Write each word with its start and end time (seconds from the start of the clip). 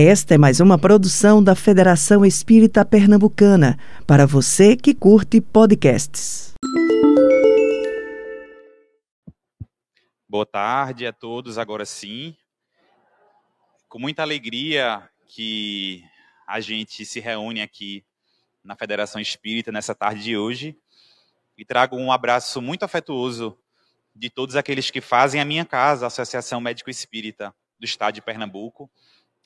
Esta 0.00 0.36
é 0.36 0.38
mais 0.38 0.60
uma 0.60 0.78
produção 0.78 1.42
da 1.42 1.56
Federação 1.56 2.24
Espírita 2.24 2.84
Pernambucana, 2.84 3.76
para 4.06 4.28
você 4.28 4.76
que 4.76 4.94
curte 4.94 5.40
podcasts. 5.40 6.54
Boa 10.28 10.46
tarde 10.46 11.04
a 11.04 11.12
todos, 11.12 11.58
agora 11.58 11.84
sim. 11.84 12.36
Com 13.88 13.98
muita 13.98 14.22
alegria 14.22 15.02
que 15.26 16.04
a 16.46 16.60
gente 16.60 17.04
se 17.04 17.18
reúne 17.18 17.60
aqui 17.60 18.04
na 18.62 18.76
Federação 18.76 19.20
Espírita 19.20 19.72
nessa 19.72 19.96
tarde 19.96 20.22
de 20.22 20.36
hoje 20.36 20.78
e 21.56 21.64
trago 21.64 21.96
um 21.96 22.12
abraço 22.12 22.62
muito 22.62 22.84
afetuoso 22.84 23.58
de 24.14 24.30
todos 24.30 24.54
aqueles 24.54 24.92
que 24.92 25.00
fazem 25.00 25.40
a 25.40 25.44
minha 25.44 25.64
casa, 25.64 26.06
a 26.06 26.06
Associação 26.06 26.60
Médico 26.60 26.88
Espírita 26.88 27.52
do 27.80 27.84
Estado 27.84 28.14
de 28.14 28.22
Pernambuco. 28.22 28.88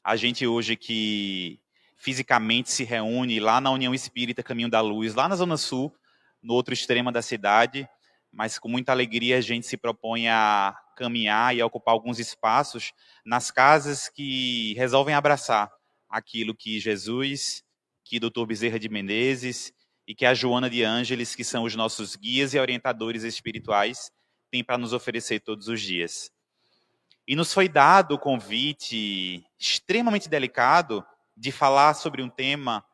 A 0.05 0.17
gente 0.17 0.47
hoje 0.47 0.77
que 0.77 1.61
fisicamente 1.97 2.71
se 2.71 2.83
reúne 2.83 3.39
lá 3.39 3.61
na 3.61 3.71
União 3.71 3.95
Espírita 3.95 4.43
Caminho 4.43 4.69
da 4.69 4.81
Luz, 4.81 5.15
lá 5.15 5.29
na 5.29 5.37
Zona 5.37 5.57
Sul, 5.57 5.95
no 6.43 6.55
outro 6.55 6.75
extremo 6.75 7.13
da 7.13 7.23
cidade, 7.23 7.89
mas 8.33 8.59
com 8.59 8.69
muita 8.69 8.91
alegria 8.91 9.39
a 9.39 9.41
gente 9.41 9.67
se 9.67 9.77
propõe 9.77 10.29
a 10.29 10.77
caminhar 10.97 11.55
e 11.55 11.61
a 11.61 11.67
ocupar 11.67 11.95
alguns 11.95 12.19
espaços 12.19 12.93
nas 13.25 13.51
casas 13.51 14.09
que 14.09 14.75
resolvem 14.75 15.15
abraçar 15.15 15.71
aquilo 16.09 16.55
que 16.55 16.81
Jesus, 16.81 17.63
que 18.05 18.19
Dr. 18.19 18.45
Bezerra 18.47 18.79
de 18.79 18.89
Menezes 18.89 19.73
e 20.07 20.15
que 20.15 20.27
a 20.27 20.35
Joana 20.35 20.69
de 20.69 20.83
Ângeles, 20.83 21.37
que 21.37 21.45
são 21.45 21.63
os 21.63 21.77
nossos 21.77 22.17
guias 22.17 22.53
e 22.55 22.59
orientadores 22.59 23.23
espirituais, 23.23 24.11
têm 24.51 24.65
para 24.65 24.77
nos 24.77 24.93
oferecer 24.93 25.41
todos 25.41 25.69
os 25.69 25.81
dias. 25.81 26.31
E 27.27 27.37
nos 27.37 27.55
foi 27.55 27.69
dado 27.69 28.15
o 28.15 28.19
convite 28.19 29.47
extremamente 29.59 30.29
delicado 30.29 31.05
de 31.37 31.53
falar 31.53 31.95
sobre 31.95 32.23
um 32.23 32.29
tema 32.29 32.85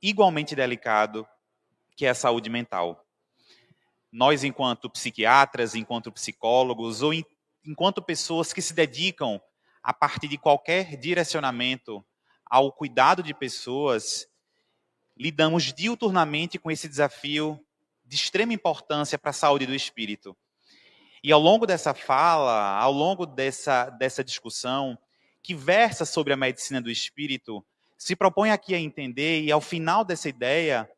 igualmente 0.00 0.54
delicado, 0.54 1.26
que 1.94 2.06
é 2.06 2.10
a 2.10 2.14
saúde 2.14 2.48
mental. 2.48 3.04
Nós, 4.10 4.44
enquanto 4.44 4.88
psiquiatras, 4.88 5.74
enquanto 5.74 6.10
psicólogos, 6.10 7.02
ou 7.02 7.12
enquanto 7.64 8.00
pessoas 8.00 8.52
que 8.52 8.62
se 8.62 8.72
dedicam, 8.72 9.40
a 9.82 9.92
partir 9.92 10.26
de 10.26 10.38
qualquer 10.38 10.96
direcionamento, 10.96 12.04
ao 12.44 12.72
cuidado 12.72 13.22
de 13.22 13.34
pessoas, 13.34 14.26
lidamos 15.16 15.72
diuturnamente 15.72 16.58
com 16.58 16.70
esse 16.70 16.88
desafio 16.88 17.60
de 18.04 18.16
extrema 18.16 18.52
importância 18.52 19.18
para 19.18 19.30
a 19.30 19.34
saúde 19.34 19.66
do 19.66 19.74
espírito. 19.74 20.36
E 21.26 21.32
ao 21.32 21.40
longo 21.40 21.66
dessa 21.66 21.92
fala, 21.92 22.78
ao 22.78 22.92
longo 22.92 23.26
dessa, 23.26 23.90
dessa 23.90 24.22
discussão, 24.22 24.96
que 25.42 25.56
versa 25.56 26.04
sobre 26.04 26.32
a 26.32 26.36
medicina 26.36 26.80
do 26.80 26.88
espírito, 26.88 27.66
se 27.98 28.14
propõe 28.14 28.52
aqui 28.52 28.76
a 28.76 28.78
entender, 28.78 29.42
e 29.42 29.50
ao 29.50 29.60
final 29.60 30.04
dessa 30.04 30.28
ideia, 30.28 30.88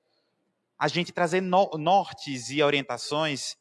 a 0.79 0.87
gente 0.87 1.13
trazer 1.13 1.41
no, 1.41 1.71
nortes 1.79 2.51
e 2.51 2.63
orientações 2.63 3.57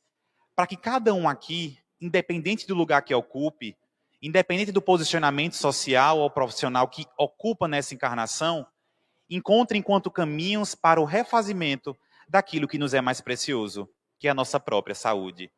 para 0.53 0.67
que 0.67 0.75
cada 0.75 1.13
um 1.13 1.29
aqui, 1.29 1.79
independente 2.01 2.67
do 2.67 2.75
lugar 2.75 3.01
que 3.01 3.15
ocupe, 3.15 3.77
independente 4.21 4.73
do 4.73 4.81
posicionamento 4.81 5.55
social 5.55 6.19
ou 6.19 6.29
profissional 6.29 6.89
que 6.89 7.05
ocupa 7.17 7.65
nessa 7.65 7.93
encarnação, 7.93 8.67
encontre 9.29 9.77
enquanto 9.77 10.11
caminhos 10.11 10.75
para 10.75 10.99
o 10.99 11.05
refazimento 11.05 11.95
daquilo 12.27 12.67
que 12.67 12.77
nos 12.77 12.93
é 12.93 12.99
mais 12.99 13.21
precioso, 13.21 13.89
que 14.19 14.27
é 14.27 14.31
a 14.31 14.35
nossa 14.35 14.59
própria 14.59 14.93
saúde 14.93 15.49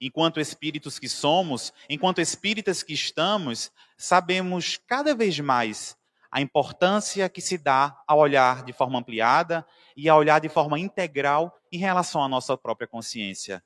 enquanto 0.00 0.40
espíritos 0.40 0.98
que 0.98 1.08
somos, 1.08 1.72
enquanto 1.88 2.20
espíritas 2.20 2.82
que 2.82 2.92
estamos, 2.92 3.72
sabemos 3.96 4.78
cada 4.86 5.14
vez 5.14 5.38
mais 5.40 5.96
a 6.30 6.40
importância 6.40 7.28
que 7.28 7.40
se 7.40 7.56
dá 7.56 7.96
ao 8.06 8.18
olhar 8.18 8.62
de 8.62 8.72
forma 8.72 8.98
ampliada 8.98 9.66
e 9.96 10.08
a 10.08 10.16
olhar 10.16 10.40
de 10.40 10.48
forma 10.48 10.78
integral 10.78 11.54
em 11.72 11.78
relação 11.78 12.22
à 12.22 12.28
nossa 12.28 12.56
própria 12.56 12.86
consciência. 12.86 13.62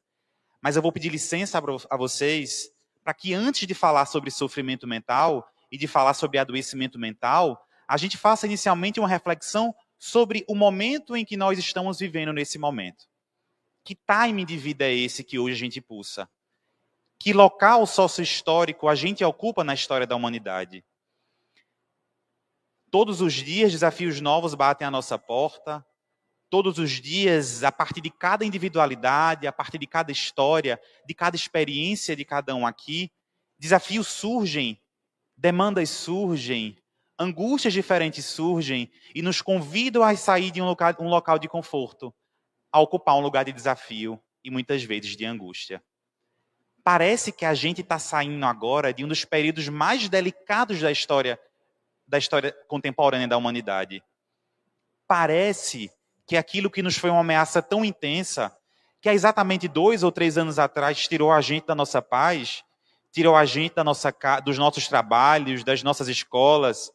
Mas 0.60 0.76
eu 0.76 0.82
vou 0.82 0.92
pedir 0.92 1.10
licença 1.10 1.60
a 1.90 1.96
vocês 1.96 2.70
para 3.02 3.12
que 3.12 3.34
antes 3.34 3.66
de 3.66 3.74
falar 3.74 4.06
sobre 4.06 4.30
sofrimento 4.30 4.86
mental 4.86 5.46
e 5.70 5.76
de 5.76 5.88
falar 5.88 6.14
sobre 6.14 6.38
adoecimento 6.38 6.98
mental, 6.98 7.66
a 7.88 7.96
gente 7.96 8.16
faça 8.16 8.46
inicialmente 8.46 9.00
uma 9.00 9.08
reflexão 9.08 9.74
sobre 9.98 10.44
o 10.48 10.54
momento 10.54 11.16
em 11.16 11.24
que 11.24 11.36
nós 11.36 11.58
estamos 11.58 11.98
vivendo 11.98 12.32
nesse 12.32 12.58
momento. 12.58 13.11
Que 13.84 13.96
time 13.96 14.44
de 14.44 14.56
vida 14.56 14.84
é 14.84 14.94
esse 14.94 15.24
que 15.24 15.38
hoje 15.38 15.54
a 15.54 15.58
gente 15.58 15.80
pulsa? 15.80 16.30
Que 17.18 17.32
local 17.32 17.84
sócio-histórico 17.84 18.88
a 18.88 18.94
gente 18.94 19.24
ocupa 19.24 19.64
na 19.64 19.74
história 19.74 20.06
da 20.06 20.14
humanidade? 20.14 20.84
Todos 22.90 23.20
os 23.20 23.32
dias 23.34 23.72
desafios 23.72 24.20
novos 24.20 24.54
batem 24.54 24.86
à 24.86 24.90
nossa 24.90 25.18
porta. 25.18 25.84
Todos 26.48 26.78
os 26.78 26.90
dias, 26.90 27.64
a 27.64 27.72
partir 27.72 28.00
de 28.00 28.10
cada 28.10 28.44
individualidade, 28.44 29.46
a 29.46 29.52
partir 29.52 29.78
de 29.78 29.86
cada 29.86 30.12
história, 30.12 30.80
de 31.06 31.14
cada 31.14 31.34
experiência 31.34 32.14
de 32.14 32.24
cada 32.24 32.54
um 32.54 32.66
aqui, 32.66 33.10
desafios 33.58 34.06
surgem, 34.06 34.80
demandas 35.36 35.90
surgem, 35.90 36.76
angústias 37.18 37.72
diferentes 37.72 38.26
surgem 38.26 38.92
e 39.14 39.22
nos 39.22 39.40
convidam 39.40 40.02
a 40.02 40.14
sair 40.14 40.50
de 40.50 40.60
um 40.60 40.66
local, 40.66 40.94
um 41.00 41.08
local 41.08 41.38
de 41.38 41.48
conforto 41.48 42.14
a 42.72 42.80
ocupar 42.80 43.14
um 43.16 43.20
lugar 43.20 43.44
de 43.44 43.52
desafio 43.52 44.18
e 44.42 44.50
muitas 44.50 44.82
vezes 44.82 45.16
de 45.16 45.24
angústia. 45.24 45.82
Parece 46.82 47.30
que 47.30 47.44
a 47.44 47.54
gente 47.54 47.82
está 47.82 47.98
saindo 47.98 48.44
agora 48.44 48.92
de 48.92 49.04
um 49.04 49.08
dos 49.08 49.24
períodos 49.24 49.68
mais 49.68 50.08
delicados 50.08 50.80
da 50.80 50.90
história 50.90 51.38
da 52.06 52.18
história 52.18 52.54
contemporânea 52.66 53.28
da 53.28 53.36
humanidade. 53.36 54.02
Parece 55.06 55.90
que 56.26 56.36
aquilo 56.36 56.70
que 56.70 56.82
nos 56.82 56.96
foi 56.96 57.08
uma 57.08 57.20
ameaça 57.20 57.62
tão 57.62 57.84
intensa, 57.84 58.54
que 59.00 59.08
há 59.08 59.14
exatamente 59.14 59.66
dois 59.66 60.02
ou 60.02 60.12
três 60.12 60.36
anos 60.36 60.58
atrás 60.58 61.06
tirou 61.08 61.32
a 61.32 61.40
gente 61.40 61.66
da 61.66 61.74
nossa 61.74 62.02
paz, 62.02 62.62
tirou 63.10 63.34
a 63.36 63.44
gente 63.44 63.74
da 63.74 63.84
nossa, 63.84 64.14
dos 64.44 64.58
nossos 64.58 64.88
trabalhos, 64.88 65.64
das 65.64 65.82
nossas 65.82 66.08
escolas, 66.08 66.92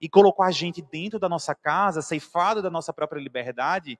e 0.00 0.08
colocou 0.08 0.44
a 0.44 0.50
gente 0.50 0.80
dentro 0.80 1.18
da 1.18 1.28
nossa 1.28 1.54
casa, 1.54 2.02
ceifado 2.02 2.62
da 2.62 2.70
nossa 2.70 2.92
própria 2.92 3.20
liberdade, 3.20 3.98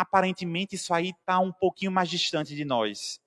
aparentemente 0.00 0.76
isso 0.76 0.94
aí 0.94 1.10
está 1.10 1.38
um 1.38 1.52
pouquinho 1.52 1.92
mais 1.92 2.08
distante 2.08 2.54
de 2.54 2.64
nós. 2.64 3.20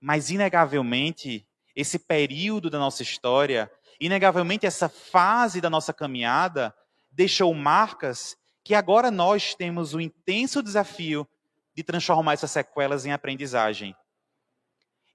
Mas, 0.00 0.30
inegavelmente, 0.30 1.46
esse 1.74 1.98
período 1.98 2.68
da 2.68 2.78
nossa 2.78 3.02
história, 3.02 3.70
inegavelmente 3.98 4.66
essa 4.66 4.88
fase 4.88 5.60
da 5.60 5.70
nossa 5.70 5.92
caminhada, 5.92 6.74
deixou 7.10 7.52
marcas 7.54 8.36
que 8.62 8.74
agora 8.74 9.10
nós 9.10 9.54
temos 9.54 9.94
o 9.94 10.00
intenso 10.00 10.62
desafio 10.62 11.26
de 11.74 11.82
transformar 11.82 12.34
essas 12.34 12.50
sequelas 12.50 13.06
em 13.06 13.12
aprendizagem. 13.12 13.96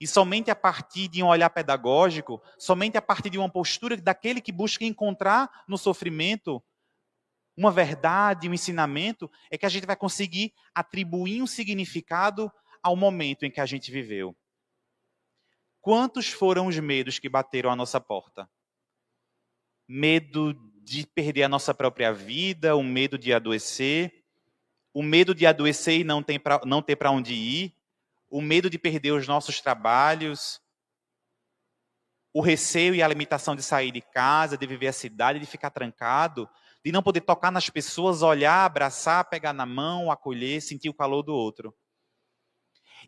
E 0.02 0.08
somente 0.08 0.50
a 0.50 0.56
partir 0.56 1.08
de 1.08 1.22
um 1.22 1.28
olhar 1.28 1.50
pedagógico, 1.50 2.42
somente 2.58 2.98
a 2.98 3.02
partir 3.02 3.30
de 3.30 3.38
uma 3.38 3.50
postura 3.50 3.98
daquele 3.98 4.40
que 4.42 4.52
busca 4.52 4.86
encontrar 4.86 5.64
no 5.68 5.78
sofrimento 5.78 6.64
uma 7.60 7.74
verdade, 7.74 8.48
um 8.48 8.54
ensinamento, 8.54 9.30
é 9.52 9.58
que 9.58 9.66
a 9.66 9.70
gente 9.70 9.86
vai 9.86 9.98
conseguir 9.98 10.54
atribuir 10.74 11.42
um 11.42 11.48
significado 11.48 12.50
ao 12.82 12.96
momento 12.96 13.44
em 13.46 13.52
que 13.52 13.60
a 13.60 13.66
gente 13.66 13.92
viveu. 13.92 14.34
Quantos 15.82 16.30
foram 16.30 16.68
os 16.68 16.80
medos 16.80 17.20
que 17.20 17.28
bateram 17.28 17.70
à 17.70 17.76
nossa 17.76 18.00
porta? 18.00 18.50
Medo 19.86 20.54
de 20.82 21.06
perder 21.08 21.44
a 21.44 21.50
nossa 21.50 21.74
própria 21.74 22.14
vida, 22.14 22.78
o 22.78 22.84
medo 22.84 23.18
de 23.18 23.34
adoecer, 23.34 24.24
o 24.94 25.04
medo 25.04 25.36
de 25.36 25.46
adoecer 25.46 26.00
e 26.00 26.04
não, 26.06 26.24
ter 26.24 26.96
para 26.96 27.12
onde 27.12 27.34
ir, 27.34 27.76
o 28.30 28.42
medo 28.42 28.70
de 28.70 28.80
perder 28.80 29.12
os 29.12 29.28
nossos 29.28 29.60
trabalhos, 29.60 30.62
o 32.34 32.40
receio 32.40 32.96
e 32.96 33.04
a 33.04 33.08
limitação 33.08 33.54
de 33.54 33.64
sair 33.64 33.92
de 33.92 34.02
casa, 34.02 34.58
de 34.58 34.66
viver 34.66 34.88
a 34.88 34.94
cidade, 34.94 35.40
de 35.40 35.46
ficar 35.46 35.72
trancado, 35.72 36.50
de 36.84 36.92
não 36.92 37.04
poder 37.04 37.22
tocar 37.22 37.52
nas 37.52 37.70
pessoas, 37.70 38.22
olhar, 38.22 38.66
abraçar, 38.66 39.30
pegar 39.30 39.54
na 39.54 39.66
mão, 39.66 40.12
acolher, 40.12 40.62
sentir 40.62 40.90
o 40.90 40.94
calor 40.94 41.24
do 41.24 41.34
outro. 41.34 41.76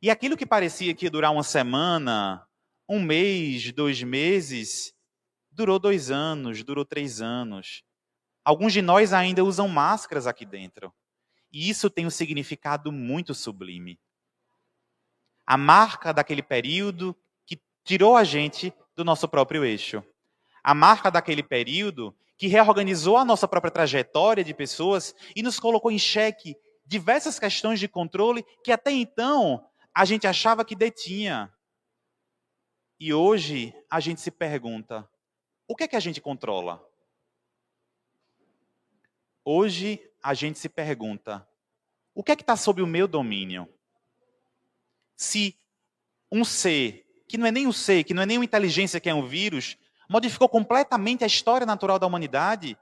E 0.02 0.10
aquilo 0.10 0.38
que 0.38 0.46
parecia 0.46 0.94
que 0.94 1.06
ia 1.06 1.12
durar 1.12 1.32
uma 1.32 1.44
semana, 1.44 2.46
um 2.88 3.00
mês, 3.02 3.72
dois 3.72 4.02
meses, 4.04 4.94
durou 5.52 5.80
dois 5.80 6.12
anos, 6.12 6.64
durou 6.64 6.84
três 6.84 7.22
anos. 7.22 7.84
Alguns 8.44 8.74
de 8.74 8.82
nós 8.82 9.14
ainda 9.14 9.44
usam 9.44 9.68
máscaras 9.68 10.28
aqui 10.28 10.46
dentro. 10.46 10.94
E 11.52 11.70
isso 11.70 11.90
tem 11.90 12.06
um 12.06 12.10
significado 12.10 12.92
muito 12.92 13.34
sublime. 13.34 14.00
A 15.46 15.58
marca 15.58 16.14
daquele 16.14 16.42
período 16.42 17.16
que 17.46 17.62
tirou 17.84 18.16
a 18.16 18.24
gente 18.24 18.74
do 18.96 19.04
nosso 19.04 19.28
próprio 19.28 19.64
eixo. 19.64 20.04
A 20.64 20.74
marca 20.74 21.12
daquele 21.12 21.44
período 21.44 22.16
que 22.42 22.48
reorganizou 22.48 23.18
a 23.18 23.24
nossa 23.24 23.48
própria 23.48 23.70
trajetória 23.70 24.44
de 24.44 24.52
pessoas 24.52 25.14
e 25.36 25.44
nos 25.44 25.60
colocou 25.60 25.92
em 25.92 26.00
xeque 26.00 26.58
diversas 26.84 27.38
questões 27.38 27.80
de 27.80 27.88
controle 27.88 28.44
que 28.64 28.72
até 28.72 28.90
então 28.90 29.64
a 29.94 30.06
gente 30.06 30.26
achava 30.26 30.66
que 30.66 30.76
detinha. 30.76 31.54
E 33.00 33.14
hoje 33.14 33.72
a 33.88 34.00
gente 34.00 34.22
se 34.22 34.32
pergunta: 34.32 35.08
o 35.68 35.76
que 35.76 35.84
é 35.84 35.88
que 35.88 35.96
a 35.96 36.00
gente 36.00 36.20
controla? 36.20 36.84
Hoje 39.46 40.02
a 40.24 40.34
gente 40.34 40.58
se 40.58 40.68
pergunta: 40.68 41.48
o 42.16 42.24
que 42.24 42.32
é 42.32 42.36
que 42.36 42.42
está 42.42 42.58
sob 42.58 42.82
o 42.82 42.88
meu 42.88 43.08
domínio? 43.08 43.72
Se 45.16 45.56
um 46.32 46.44
ser, 46.44 47.06
que 47.28 47.38
não 47.38 47.46
é 47.46 47.52
nem 47.52 47.68
um 47.68 47.72
ser, 47.72 48.04
que 48.04 48.16
não 48.16 48.24
é 48.24 48.26
nem 48.26 48.40
uma 48.40 48.46
inteligência, 48.46 49.00
que 49.00 49.12
é 49.12 49.14
um 49.14 49.28
vírus, 49.28 49.78
modificou 50.12 50.50
completamente 50.50 51.24
a 51.24 51.28
história 51.28 51.66
natural 51.66 51.98
da 51.98 52.06
humanidade, 52.06 52.78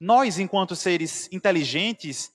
nós, 0.00 0.38
enquanto 0.38 0.74
seres 0.74 1.30
inteligentes, 1.30 2.32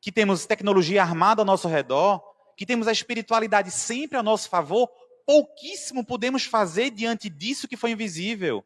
que 0.00 0.10
temos 0.10 0.46
tecnologia 0.46 1.02
armada 1.02 1.42
ao 1.42 1.46
nosso 1.46 1.68
redor, 1.68 2.24
que 2.56 2.64
temos 2.64 2.88
a 2.88 2.92
espiritualidade 2.92 3.70
sempre 3.70 4.16
a 4.16 4.22
nosso 4.22 4.48
favor, 4.48 4.88
pouquíssimo 5.26 6.02
podemos 6.02 6.44
fazer 6.44 6.88
diante 6.90 7.28
disso 7.28 7.68
que 7.68 7.76
foi 7.76 7.90
invisível. 7.90 8.64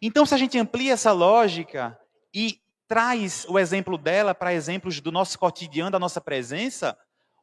Então, 0.00 0.24
se 0.24 0.32
a 0.32 0.38
gente 0.38 0.56
amplia 0.56 0.92
essa 0.92 1.10
lógica 1.10 1.98
e 2.32 2.62
traz 2.86 3.44
o 3.48 3.58
exemplo 3.58 3.98
dela 3.98 4.32
para 4.32 4.54
exemplos 4.54 5.00
do 5.00 5.10
nosso 5.10 5.36
cotidiano, 5.36 5.90
da 5.90 5.98
nossa 5.98 6.20
presença, 6.20 6.96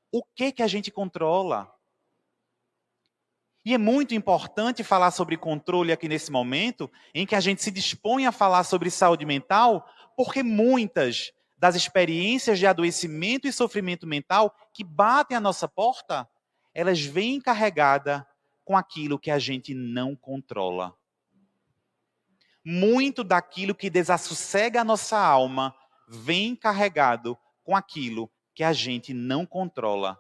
o 0.10 0.24
que 0.24 0.54
que 0.54 0.64
a 0.64 0.68
gente 0.68 0.90
controla? 0.90 1.70
E 3.64 3.74
é 3.74 3.78
muito 3.78 4.16
importante 4.16 4.84
falar 4.84 5.12
sobre 5.12 5.38
controle 5.38 5.92
aqui 5.92 6.08
nesse 6.08 6.32
momento, 6.32 6.92
em 7.14 7.26
que 7.28 7.36
a 7.36 7.40
gente 7.40 7.62
se 7.62 7.70
dispõe 7.70 8.26
a 8.26 8.32
falar 8.32 8.64
sobre 8.64 8.90
saúde 8.90 9.26
mental, 9.26 9.86
porque 10.16 10.42
muitas 10.42 11.32
das 11.58 11.76
experiências 11.76 12.58
de 12.58 12.66
adoecimento 12.66 13.48
e 13.48 13.54
sofrimento 13.54 14.08
mental 14.08 14.56
que 14.74 14.84
batem 14.84 15.38
à 15.38 15.40
nossa 15.40 15.68
porta, 15.68 16.28
elas 16.74 17.02
vêm 17.02 17.40
carregadas 17.40 18.24
com 18.66 18.76
aquilo 18.76 19.20
que 19.20 19.30
a 19.30 19.38
gente 19.38 19.74
não 19.76 20.16
controla. 20.16 20.96
Muito 22.66 23.24
daquilo 23.24 23.76
que 23.76 23.92
desassossega 23.92 24.82
a 24.82 24.84
nossa 24.84 25.20
alma 25.20 25.76
vem 26.08 26.56
carregado 26.56 27.38
com 27.64 27.76
aquilo 27.76 28.32
que 28.56 28.64
a 28.64 28.74
gente 28.74 29.14
não 29.14 29.46
controla. 29.46 30.20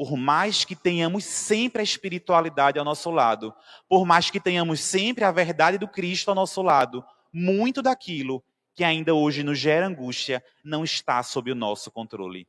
Por 0.00 0.16
mais 0.16 0.64
que 0.64 0.74
tenhamos 0.74 1.26
sempre 1.26 1.82
a 1.82 1.84
espiritualidade 1.84 2.78
ao 2.78 2.84
nosso 2.86 3.10
lado, 3.10 3.54
por 3.86 4.06
mais 4.06 4.30
que 4.30 4.40
tenhamos 4.40 4.80
sempre 4.80 5.24
a 5.24 5.30
verdade 5.30 5.76
do 5.76 5.86
Cristo 5.86 6.30
ao 6.30 6.34
nosso 6.34 6.62
lado, 6.62 7.04
muito 7.30 7.82
daquilo 7.82 8.42
que 8.74 8.82
ainda 8.82 9.14
hoje 9.14 9.42
nos 9.42 9.58
gera 9.58 9.86
angústia 9.86 10.42
não 10.64 10.84
está 10.84 11.22
sob 11.22 11.52
o 11.52 11.54
nosso 11.54 11.90
controle. 11.90 12.48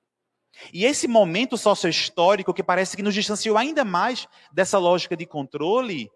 E 0.71 0.85
esse 0.85 1.09
momento 1.09 1.57
sociohistórico 1.57 2.53
que 2.53 2.63
parece 2.63 2.95
que 2.95 3.03
nos 3.03 3.13
distanciou 3.13 3.57
ainda 3.57 3.83
mais 3.83 4.29
dessa 4.53 4.77
lógica 4.77 5.17
de 5.17 5.25
controle, 5.25 6.09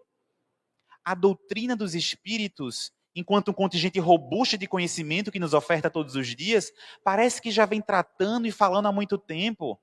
a 1.04 1.14
doutrina 1.14 1.76
dos 1.76 1.94
espíritos, 1.94 2.90
enquanto 3.14 3.50
um 3.50 3.52
contingente 3.52 4.00
robusto 4.00 4.56
de 4.56 4.66
conhecimento 4.66 5.30
que 5.30 5.38
nos 5.38 5.52
oferta 5.52 5.90
todos 5.90 6.16
os 6.16 6.34
dias, 6.34 6.72
parece 7.04 7.42
que 7.42 7.50
já 7.50 7.66
vem 7.66 7.82
tratando 7.82 8.46
e 8.46 8.50
falando 8.50 8.86
há 8.86 8.92
muito 8.92 9.18
tempo. 9.18 9.78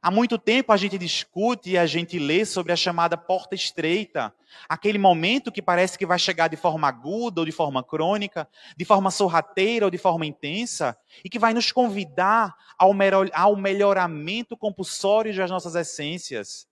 Há 0.00 0.12
muito 0.12 0.38
tempo 0.38 0.72
a 0.72 0.76
gente 0.76 0.96
discute 0.96 1.70
e 1.70 1.78
a 1.78 1.84
gente 1.84 2.20
lê 2.20 2.44
sobre 2.44 2.72
a 2.72 2.76
chamada 2.76 3.16
porta 3.16 3.56
estreita, 3.56 4.32
aquele 4.68 4.96
momento 4.96 5.50
que 5.50 5.60
parece 5.60 5.98
que 5.98 6.06
vai 6.06 6.20
chegar 6.20 6.46
de 6.46 6.56
forma 6.56 6.86
aguda 6.86 7.40
ou 7.40 7.44
de 7.44 7.50
forma 7.50 7.82
crônica, 7.82 8.48
de 8.76 8.84
forma 8.84 9.10
sorrateira 9.10 9.86
ou 9.86 9.90
de 9.90 9.98
forma 9.98 10.24
intensa, 10.24 10.96
e 11.24 11.28
que 11.28 11.38
vai 11.38 11.52
nos 11.52 11.72
convidar 11.72 12.54
ao, 12.78 13.56
melhoramento 13.56 14.56
compulsório 14.56 15.34
das 15.34 15.50
nossas 15.50 15.74
essências. 15.74 16.68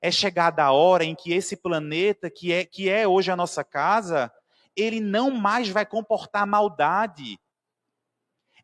É 0.00 0.10
chegada 0.10 0.64
a 0.64 0.72
hora 0.72 1.04
em 1.04 1.14
que 1.14 1.30
esse 1.30 1.56
planeta, 1.56 2.30
que 2.30 2.54
é, 2.54 2.64
que 2.64 2.88
é 2.88 3.06
hoje 3.06 3.30
a 3.30 3.36
nossa 3.36 3.62
casa, 3.62 4.32
ele 4.74 4.98
não 4.98 5.30
mais 5.30 5.68
vai 5.68 5.84
comportar 5.84 6.46
maldade, 6.46 7.38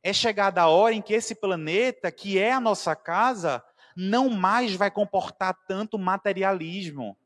é 0.03 0.13
chegada 0.13 0.63
a 0.63 0.69
hora 0.69 0.95
em 0.95 1.03
que 1.03 1.13
esse 1.13 1.35
planeta, 1.35 2.11
que 2.11 2.39
é 2.39 2.53
a 2.53 2.61
nossa 2.61 2.97
casa, 2.97 3.63
não 3.97 4.31
mais 4.31 4.75
vai 4.75 4.91
comportar 4.91 5.55
tanto 5.67 5.99
materialismo. 5.99 7.17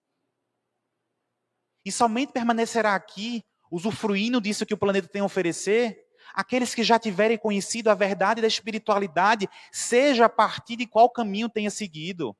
E 1.84 1.92
somente 1.92 2.32
permanecerá 2.32 2.94
aqui, 2.94 3.44
usufruindo 3.70 4.40
disso 4.40 4.66
que 4.66 4.74
o 4.74 4.78
planeta 4.78 5.08
tem 5.08 5.22
a 5.22 5.26
oferecer, 5.26 6.04
aqueles 6.34 6.74
que 6.74 6.82
já 6.82 6.98
tiverem 6.98 7.38
conhecido 7.38 7.90
a 7.90 7.94
verdade 7.94 8.40
da 8.40 8.48
espiritualidade, 8.48 9.48
seja 9.70 10.24
a 10.26 10.28
partir 10.28 10.76
de 10.76 10.86
qual 10.86 11.10
caminho 11.10 11.48
tenha 11.48 11.70
seguido. 11.70 12.36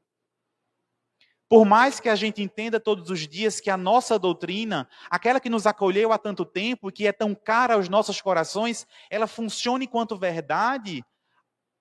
Por 1.55 1.65
mais 1.65 2.01
que 2.01 2.09
a 2.09 2.17
gente 2.17 2.43
entenda 2.43 2.81
todos 2.81 3.11
os 3.11 3.29
dias 3.29 3.61
que 3.61 3.71
a 3.71 3.77
nossa 3.77 4.19
doutrina, 4.19 4.89
aquela 5.09 5.39
que 5.39 5.49
nos 5.49 5.69
acolheu 5.69 6.12
há 6.12 6.19
tanto 6.19 6.45
tempo 6.45 6.89
e 6.89 6.93
que 6.93 7.06
é 7.06 7.12
tão 7.12 7.33
cara 7.33 7.75
aos 7.75 7.89
nossos 7.89 8.21
corações, 8.21 8.85
ela 9.09 9.29
funciona 9.29 9.85
enquanto 9.85 10.19
verdade, 10.19 11.05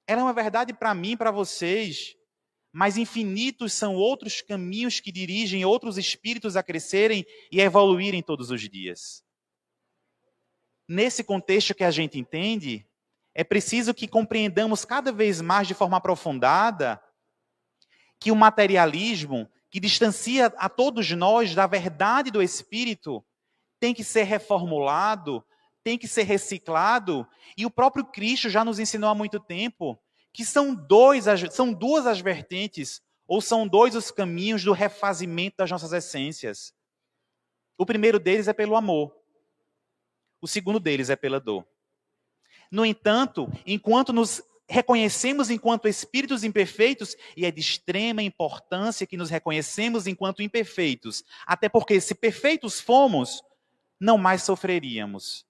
ela 0.05 0.21
é 0.21 0.23
uma 0.23 0.31
verdade 0.31 0.75
para 0.75 0.93
mim, 0.93 1.17
para 1.17 1.31
vocês. 1.31 2.15
Mas 2.71 2.97
infinitos 2.97 3.73
são 3.73 3.95
outros 3.95 4.43
caminhos 4.43 4.99
que 4.99 5.11
dirigem 5.11 5.65
outros 5.65 5.97
espíritos 5.97 6.55
a 6.55 6.61
crescerem 6.61 7.25
e 7.51 7.59
a 7.59 7.65
evoluírem 7.65 8.21
todos 8.21 8.51
os 8.51 8.61
dias. 8.69 9.23
Nesse 10.87 11.23
contexto 11.23 11.73
que 11.73 11.83
a 11.83 11.89
gente 11.89 12.19
entende, 12.19 12.87
é 13.33 13.43
preciso 13.43 13.91
que 13.91 14.07
compreendamos 14.07 14.85
cada 14.85 15.11
vez 15.11 15.41
mais 15.41 15.67
de 15.67 15.73
forma 15.73 15.97
aprofundada 15.97 17.01
que 18.19 18.31
o 18.31 18.35
materialismo, 18.35 19.49
que 19.73 19.79
distancia 19.79 20.53
a 20.57 20.69
todos 20.69 21.09
nós 21.13 21.55
da 21.55 21.65
verdade 21.65 22.29
do 22.29 22.43
Espírito, 22.43 23.25
tem 23.79 23.91
que 23.91 24.03
ser 24.03 24.21
reformulado, 24.21 25.43
tem 25.83 25.97
que 25.97 26.07
ser 26.07 26.21
reciclado, 26.21 27.27
e 27.57 27.65
o 27.65 27.71
próprio 27.71 28.05
Cristo 28.05 28.51
já 28.51 28.63
nos 28.63 28.77
ensinou 28.77 29.09
há 29.09 29.15
muito 29.15 29.39
tempo 29.39 29.99
que 30.31 30.45
são, 30.45 30.75
dois, 30.75 31.25
são 31.51 31.73
duas 31.73 32.05
as 32.05 32.21
vertentes, 32.21 33.01
ou 33.25 33.41
são 33.41 33.67
dois 33.67 33.95
os 33.95 34.11
caminhos 34.11 34.63
do 34.63 34.73
refazimento 34.73 35.57
das 35.57 35.71
nossas 35.71 35.91
essências. 35.91 36.71
O 37.75 37.83
primeiro 37.83 38.19
deles 38.19 38.47
é 38.47 38.53
pelo 38.53 38.75
amor. 38.75 39.11
O 40.39 40.47
segundo 40.47 40.79
deles 40.79 41.09
é 41.09 41.15
pela 41.15 41.39
dor. 41.39 41.65
No 42.69 42.85
entanto, 42.85 43.51
enquanto 43.65 44.13
nos 44.13 44.43
reconhecemos 44.73 45.51
enquanto 45.51 45.87
espíritos 45.87 46.43
imperfeitos 46.43 47.15
e 47.37 47.45
é 47.45 47.51
de 47.51 47.61
extrema 47.61 48.23
importância 48.23 49.05
que 49.05 49.15
nos 49.15 49.29
reconhecemos 49.29 50.07
enquanto 50.07 50.41
imperfeitos, 50.41 51.23
até 51.45 51.69
porque 51.69 52.01
se 52.01 52.15
perfeitos 52.15 52.79
fomos, 52.81 53.43
não 53.99 54.17
mais 54.17 54.41
sofreríamos. 54.41 55.45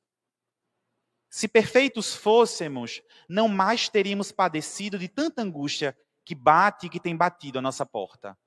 Se 1.29 1.47
perfeitos 1.47 2.13
fôssemos, 2.13 3.01
não 3.29 3.47
mais 3.47 3.87
teríamos 3.87 4.29
padecido 4.29 4.99
de 4.99 5.07
tanta 5.07 5.41
angústia 5.41 5.97
que 6.25 6.35
bate 6.35 6.87
e 6.87 6.89
que 6.89 6.99
tem 6.99 7.15
batido 7.15 7.59
a 7.59 7.61
nossa 7.61 7.85
porta. 7.85 8.37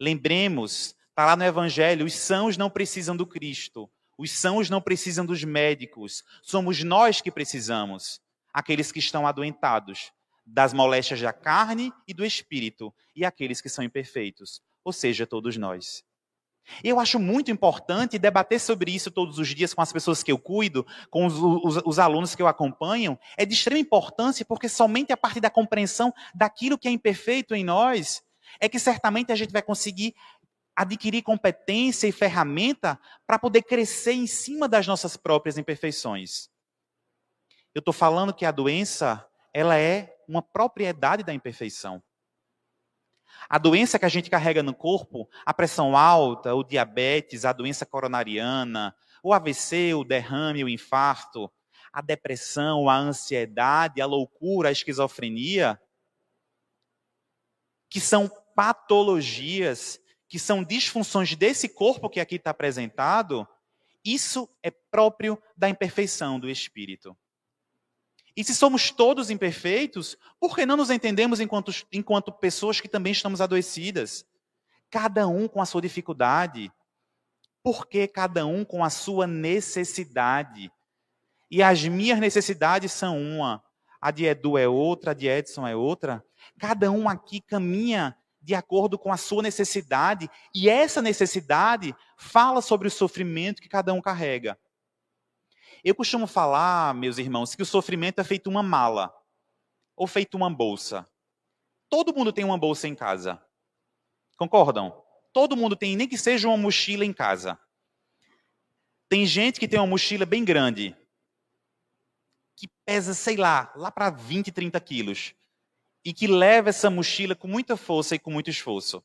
Lembremos, 0.00 0.96
está 1.10 1.26
lá 1.26 1.36
no 1.36 1.44
Evangelho, 1.44 2.06
os 2.06 2.14
sãos 2.14 2.56
não 2.56 2.70
precisam 2.70 3.14
do 3.14 3.26
Cristo, 3.26 3.90
os 4.16 4.30
sãos 4.30 4.70
não 4.70 4.80
precisam 4.80 5.26
dos 5.26 5.44
médicos, 5.44 6.24
somos 6.40 6.82
nós 6.82 7.20
que 7.20 7.30
precisamos 7.30 8.22
aqueles 8.52 8.90
que 8.92 8.98
estão 8.98 9.26
adoentados 9.26 10.12
das 10.44 10.72
moléstias 10.72 11.20
da 11.20 11.32
carne 11.32 11.92
e 12.06 12.12
do 12.12 12.24
espírito, 12.24 12.92
e 13.14 13.24
aqueles 13.24 13.60
que 13.60 13.68
são 13.68 13.84
imperfeitos, 13.84 14.60
ou 14.84 14.92
seja, 14.92 15.26
todos 15.26 15.56
nós. 15.56 16.02
Eu 16.84 17.00
acho 17.00 17.18
muito 17.18 17.50
importante 17.50 18.18
debater 18.18 18.60
sobre 18.60 18.94
isso 18.94 19.10
todos 19.10 19.38
os 19.38 19.48
dias 19.48 19.74
com 19.74 19.82
as 19.82 19.92
pessoas 19.92 20.22
que 20.22 20.30
eu 20.30 20.38
cuido, 20.38 20.86
com 21.08 21.26
os, 21.26 21.34
os, 21.34 21.82
os, 21.84 21.98
alunos 21.98 22.34
que 22.34 22.42
eu 22.42 22.46
acompanho. 22.46 23.18
É 23.36 23.44
de 23.44 23.54
extrema 23.54 23.80
importância 23.80 24.44
porque 24.44 24.68
somente 24.68 25.12
a 25.12 25.16
partir 25.16 25.40
da 25.40 25.50
compreensão 25.50 26.12
daquilo 26.34 26.78
que 26.78 26.86
é 26.86 26.90
imperfeito 26.90 27.54
em 27.54 27.64
nós 27.64 28.22
é 28.60 28.68
que 28.68 28.78
certamente 28.78 29.32
a 29.32 29.36
gente 29.36 29.52
vai 29.52 29.62
conseguir 29.62 30.14
adquirir 30.76 31.22
competência 31.22 32.06
e 32.06 32.12
ferramenta 32.12 32.98
para 33.26 33.38
poder 33.38 33.62
crescer 33.62 34.12
em 34.12 34.26
cima 34.26 34.68
das 34.68 34.86
nossas 34.86 35.16
próprias 35.16 35.58
imperfeições. 35.58 36.49
Eu 37.74 37.80
estou 37.80 37.94
falando 37.94 38.34
que 38.34 38.44
a 38.44 38.50
doença, 38.50 39.24
ela 39.52 39.78
é 39.78 40.16
uma 40.26 40.42
propriedade 40.42 41.22
da 41.22 41.32
imperfeição. 41.32 42.02
A 43.48 43.58
doença 43.58 43.98
que 43.98 44.04
a 44.04 44.08
gente 44.08 44.28
carrega 44.28 44.62
no 44.62 44.74
corpo, 44.74 45.28
a 45.44 45.54
pressão 45.54 45.96
alta, 45.96 46.54
o 46.54 46.64
diabetes, 46.64 47.44
a 47.44 47.52
doença 47.52 47.86
coronariana, 47.86 48.94
o 49.22 49.32
AVC, 49.32 49.94
o 49.94 50.04
derrame, 50.04 50.64
o 50.64 50.68
infarto, 50.68 51.50
a 51.92 52.00
depressão, 52.00 52.88
a 52.88 52.96
ansiedade, 52.96 54.00
a 54.00 54.06
loucura, 54.06 54.68
a 54.68 54.72
esquizofrenia, 54.72 55.80
que 57.88 58.00
são 58.00 58.30
patologias, 58.54 60.00
que 60.28 60.38
são 60.38 60.62
disfunções 60.62 61.34
desse 61.34 61.68
corpo 61.68 62.10
que 62.10 62.20
aqui 62.20 62.36
está 62.36 62.50
apresentado, 62.50 63.46
isso 64.04 64.48
é 64.62 64.70
próprio 64.70 65.40
da 65.56 65.68
imperfeição 65.68 66.38
do 66.38 66.48
espírito. 66.48 67.16
E 68.40 68.44
se 68.44 68.54
somos 68.54 68.90
todos 68.90 69.28
imperfeitos, 69.28 70.16
por 70.40 70.56
que 70.56 70.64
não 70.64 70.74
nos 70.74 70.88
entendemos 70.88 71.40
enquanto, 71.40 71.70
enquanto 71.92 72.32
pessoas 72.32 72.80
que 72.80 72.88
também 72.88 73.12
estamos 73.12 73.38
adoecidas? 73.38 74.24
Cada 74.88 75.28
um 75.28 75.46
com 75.46 75.60
a 75.60 75.66
sua 75.66 75.82
dificuldade. 75.82 76.72
Porque 77.62 78.08
cada 78.08 78.46
um 78.46 78.64
com 78.64 78.82
a 78.82 78.88
sua 78.88 79.26
necessidade. 79.26 80.72
E 81.50 81.62
as 81.62 81.84
minhas 81.84 82.18
necessidades 82.18 82.92
são 82.92 83.20
uma, 83.20 83.62
a 84.00 84.10
de 84.10 84.24
Edu 84.24 84.56
é 84.56 84.66
outra, 84.66 85.10
a 85.10 85.14
de 85.14 85.28
Edson 85.28 85.66
é 85.66 85.76
outra. 85.76 86.24
Cada 86.58 86.90
um 86.90 87.10
aqui 87.10 87.42
caminha 87.42 88.16
de 88.40 88.54
acordo 88.54 88.98
com 88.98 89.12
a 89.12 89.18
sua 89.18 89.42
necessidade, 89.42 90.30
e 90.54 90.66
essa 90.66 91.02
necessidade 91.02 91.94
fala 92.16 92.62
sobre 92.62 92.88
o 92.88 92.90
sofrimento 92.90 93.60
que 93.60 93.68
cada 93.68 93.92
um 93.92 94.00
carrega. 94.00 94.58
Eu 95.82 95.94
costumo 95.94 96.26
falar, 96.26 96.94
meus 96.94 97.16
irmãos, 97.16 97.54
que 97.54 97.62
o 97.62 97.66
sofrimento 97.66 98.20
é 98.20 98.24
feito 98.24 98.50
uma 98.50 98.62
mala 98.62 99.14
ou 99.96 100.06
feito 100.06 100.36
uma 100.36 100.50
bolsa. 100.50 101.06
Todo 101.88 102.14
mundo 102.14 102.32
tem 102.32 102.44
uma 102.44 102.58
bolsa 102.58 102.86
em 102.86 102.94
casa. 102.94 103.42
Concordam? 104.36 105.02
Todo 105.32 105.56
mundo 105.56 105.74
tem, 105.76 105.96
nem 105.96 106.08
que 106.08 106.18
seja 106.18 106.48
uma 106.48 106.56
mochila 106.56 107.04
em 107.04 107.12
casa. 107.12 107.58
Tem 109.08 109.24
gente 109.26 109.58
que 109.58 109.66
tem 109.66 109.78
uma 109.78 109.86
mochila 109.86 110.24
bem 110.24 110.44
grande, 110.44 110.96
que 112.56 112.68
pesa, 112.84 113.14
sei 113.14 113.36
lá, 113.36 113.72
lá 113.74 113.90
para 113.90 114.10
20, 114.10 114.52
30 114.52 114.78
quilos 114.80 115.34
e 116.04 116.12
que 116.12 116.26
leva 116.26 116.68
essa 116.68 116.90
mochila 116.90 117.34
com 117.34 117.48
muita 117.48 117.76
força 117.76 118.14
e 118.14 118.18
com 118.18 118.30
muito 118.30 118.50
esforço. 118.50 119.02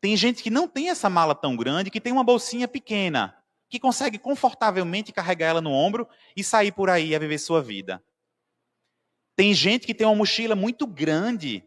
Tem 0.00 0.16
gente 0.16 0.42
que 0.42 0.50
não 0.50 0.68
tem 0.68 0.88
essa 0.88 1.10
mala 1.10 1.34
tão 1.34 1.56
grande, 1.56 1.90
que 1.90 2.00
tem 2.00 2.12
uma 2.12 2.24
bolsinha 2.24 2.68
pequena, 2.68 3.39
que 3.70 3.78
consegue 3.78 4.18
confortavelmente 4.18 5.12
carregar 5.12 5.46
ela 5.46 5.60
no 5.60 5.70
ombro 5.70 6.08
e 6.36 6.42
sair 6.42 6.72
por 6.72 6.90
aí 6.90 7.14
a 7.14 7.18
viver 7.20 7.38
sua 7.38 7.62
vida. 7.62 8.02
Tem 9.36 9.54
gente 9.54 9.86
que 9.86 9.94
tem 9.94 10.06
uma 10.06 10.16
mochila 10.16 10.56
muito 10.56 10.86
grande, 10.86 11.64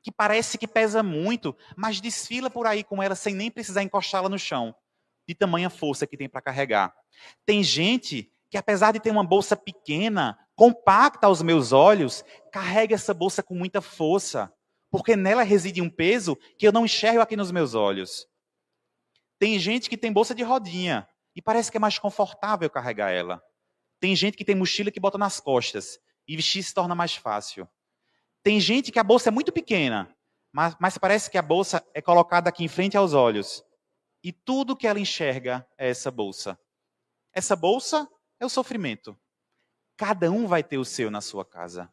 que 0.00 0.12
parece 0.12 0.56
que 0.56 0.68
pesa 0.68 1.02
muito, 1.02 1.54
mas 1.76 2.00
desfila 2.00 2.48
por 2.48 2.66
aí 2.66 2.84
com 2.84 3.02
ela 3.02 3.16
sem 3.16 3.34
nem 3.34 3.50
precisar 3.50 3.82
encostá-la 3.82 4.28
no 4.28 4.38
chão, 4.38 4.74
de 5.28 5.34
tamanha 5.34 5.68
força 5.68 6.06
que 6.06 6.16
tem 6.16 6.28
para 6.28 6.40
carregar. 6.40 6.94
Tem 7.44 7.64
gente 7.64 8.30
que, 8.48 8.56
apesar 8.56 8.92
de 8.92 9.00
ter 9.00 9.10
uma 9.10 9.24
bolsa 9.24 9.56
pequena, 9.56 10.38
compacta 10.54 11.26
aos 11.26 11.42
meus 11.42 11.72
olhos, 11.72 12.24
carrega 12.52 12.94
essa 12.94 13.12
bolsa 13.12 13.42
com 13.42 13.54
muita 13.54 13.80
força, 13.80 14.52
porque 14.88 15.16
nela 15.16 15.42
reside 15.42 15.82
um 15.82 15.90
peso 15.90 16.36
que 16.56 16.66
eu 16.66 16.72
não 16.72 16.84
enxergo 16.84 17.20
aqui 17.20 17.36
nos 17.36 17.50
meus 17.50 17.74
olhos. 17.74 18.26
Tem 19.38 19.58
gente 19.58 19.90
que 19.90 19.96
tem 19.96 20.12
bolsa 20.12 20.34
de 20.34 20.42
rodinha 20.42 21.08
e 21.40 21.42
parece 21.42 21.70
que 21.70 21.78
é 21.78 21.80
mais 21.80 21.98
confortável 21.98 22.68
carregar 22.68 23.10
ela. 23.10 23.42
Tem 23.98 24.14
gente 24.14 24.36
que 24.36 24.44
tem 24.44 24.54
mochila 24.54 24.90
que 24.90 25.00
bota 25.00 25.16
nas 25.16 25.40
costas 25.40 25.98
e 26.28 26.36
vestir 26.36 26.62
se 26.62 26.74
torna 26.74 26.94
mais 26.94 27.14
fácil. 27.14 27.66
Tem 28.42 28.60
gente 28.60 28.92
que 28.92 28.98
a 28.98 29.02
bolsa 29.02 29.30
é 29.30 29.32
muito 29.32 29.50
pequena, 29.50 30.14
mas, 30.52 30.76
mas 30.78 30.98
parece 30.98 31.30
que 31.30 31.38
a 31.38 31.42
bolsa 31.42 31.82
é 31.94 32.02
colocada 32.02 32.50
aqui 32.50 32.62
em 32.62 32.68
frente 32.68 32.94
aos 32.94 33.14
olhos. 33.14 33.64
E 34.22 34.34
tudo 34.34 34.76
que 34.76 34.86
ela 34.86 35.00
enxerga 35.00 35.66
é 35.78 35.88
essa 35.88 36.10
bolsa. 36.10 36.60
Essa 37.32 37.56
bolsa 37.56 38.06
é 38.38 38.44
o 38.44 38.50
sofrimento. 38.50 39.18
Cada 39.96 40.30
um 40.30 40.46
vai 40.46 40.62
ter 40.62 40.76
o 40.76 40.84
seu 40.84 41.10
na 41.10 41.22
sua 41.22 41.42
casa. 41.42 41.90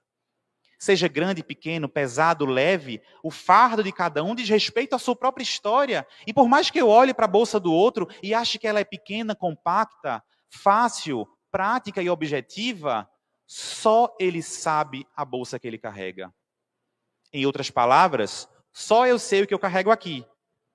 Seja 0.78 1.08
grande, 1.08 1.44
pequeno, 1.44 1.90
pesado, 1.90 2.46
leve, 2.46 3.02
o 3.24 3.32
fardo 3.32 3.84
de 3.84 3.92
cada 3.92 4.24
um 4.24 4.36
diz 4.36 4.48
respeito 4.48 4.96
à 4.96 5.00
sua 5.00 5.16
própria 5.16 5.44
história. 5.44 6.06
E 6.26 6.34
por 6.34 6.48
mais 6.48 6.70
que 6.70 6.80
eu 6.80 6.88
olhe 6.88 7.14
para 7.14 7.26
a 7.26 7.30
bolsa 7.30 7.60
do 7.60 7.74
outro 7.74 8.08
e 8.22 8.34
ache 8.34 8.60
que 8.60 8.68
ela 8.68 8.80
é 8.80 8.84
pequena, 8.84 9.36
compacta, 9.36 10.24
fácil, 10.50 11.28
prática 11.52 12.02
e 12.02 12.10
objetiva, 12.10 13.10
só 13.46 14.16
ele 14.20 14.44
sabe 14.44 15.08
a 15.16 15.26
bolsa 15.26 15.58
que 15.58 15.68
ele 15.68 15.80
carrega. 15.80 16.32
Em 17.34 17.46
outras 17.46 17.72
palavras, 17.72 18.48
só 18.72 19.08
eu 19.08 19.18
sei 19.18 19.42
o 19.42 19.48
que 19.48 19.54
eu 19.54 19.60
carrego 19.60 19.90
aqui, 19.90 20.24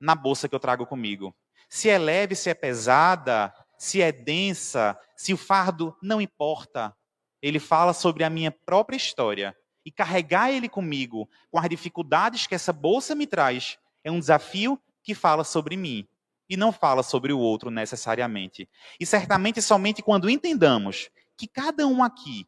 na 0.01 0.15
bolsa 0.15 0.49
que 0.49 0.55
eu 0.55 0.61
trago 0.61 0.85
comigo. 0.85 1.35
Se 1.69 1.89
é 1.89 1.97
leve, 1.97 2.35
se 2.35 2.51
é 2.51 2.55
pesada, 2.55 3.55
se 3.79 4.03
é 4.03 4.11
densa, 4.11 4.99
se 5.17 5.33
o 5.33 5.37
fardo 5.37 5.97
não 6.03 6.21
importa. 6.21 6.95
Ele 7.41 7.61
fala 7.61 7.93
sobre 7.93 8.25
a 8.25 8.31
minha 8.31 8.51
própria 8.51 8.97
história. 8.97 9.57
E 9.85 9.91
carregar 9.91 10.51
ele 10.51 10.69
comigo, 10.69 11.29
com 11.51 11.59
as 11.59 11.69
dificuldades 11.69 12.47
que 12.47 12.55
essa 12.55 12.73
bolsa 12.73 13.15
me 13.15 13.27
traz, 13.27 13.79
é 14.05 14.11
um 14.11 14.21
desafio 14.21 14.81
que 15.03 15.15
fala 15.15 15.45
sobre 15.45 15.77
mim 15.77 16.07
e 16.49 16.57
não 16.57 16.71
fala 16.71 17.03
sobre 17.03 17.33
o 17.33 17.39
outro 17.39 17.71
necessariamente. 17.71 18.69
E 19.01 19.07
certamente 19.07 19.61
somente 19.61 20.03
quando 20.03 20.31
entendamos 20.31 21.11
que 21.37 21.47
cada 21.47 21.87
um 21.87 22.03
aqui, 22.03 22.47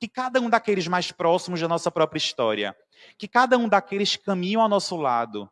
que 0.00 0.08
cada 0.08 0.40
um 0.40 0.50
daqueles 0.50 0.88
mais 0.88 1.12
próximos 1.12 1.60
da 1.60 1.68
nossa 1.68 1.90
própria 1.90 2.18
história, 2.18 2.76
que 3.18 3.28
cada 3.28 3.56
um 3.58 3.68
daqueles 3.68 4.16
que 4.16 4.24
caminham 4.24 4.62
ao 4.62 4.68
nosso 4.68 4.96
lado, 4.96 5.48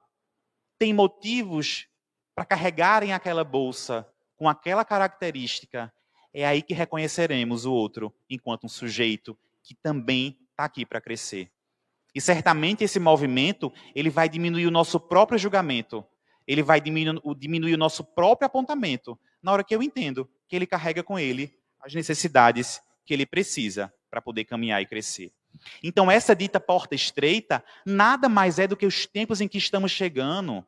tem 0.78 0.94
motivos 0.94 1.86
para 2.34 2.44
carregarem 2.44 3.12
aquela 3.12 3.44
bolsa 3.44 4.08
com 4.36 4.48
aquela 4.48 4.84
característica 4.84 5.92
é 6.32 6.46
aí 6.46 6.62
que 6.62 6.72
reconheceremos 6.72 7.64
o 7.64 7.72
outro 7.72 8.14
enquanto 8.28 8.64
um 8.64 8.68
sujeito 8.68 9.36
que 9.62 9.74
também 9.74 10.38
está 10.60 10.64
aqui 10.64 10.84
para 10.84 11.00
crescer. 11.00 11.50
E 12.14 12.20
certamente 12.20 12.84
esse 12.84 13.00
movimento 13.00 13.72
ele 13.94 14.10
vai 14.10 14.28
diminuir 14.28 14.66
o 14.66 14.70
nosso 14.70 15.00
próprio 15.00 15.38
julgamento, 15.38 16.04
ele 16.46 16.62
vai 16.62 16.80
diminuir, 16.80 17.20
diminuir 17.38 17.74
o 17.74 17.78
nosso 17.78 18.04
próprio 18.04 18.46
apontamento, 18.46 19.18
na 19.42 19.52
hora 19.52 19.64
que 19.64 19.74
eu 19.74 19.82
entendo 19.82 20.28
que 20.48 20.54
ele 20.56 20.66
carrega 20.66 21.02
com 21.02 21.18
ele 21.18 21.54
as 21.80 21.94
necessidades 21.94 22.82
que 23.06 23.14
ele 23.14 23.24
precisa 23.24 23.92
para 24.10 24.20
poder 24.20 24.44
caminhar 24.44 24.82
e 24.82 24.86
crescer. 24.86 25.32
Então, 25.82 26.10
essa 26.10 26.34
dita 26.34 26.60
porta 26.60 26.94
estreita 26.94 27.64
nada 27.86 28.28
mais 28.28 28.58
é 28.58 28.66
do 28.66 28.76
que 28.76 28.86
os 28.86 29.06
tempos 29.06 29.40
em 29.40 29.48
que 29.48 29.58
estamos 29.58 29.90
chegando, 29.90 30.64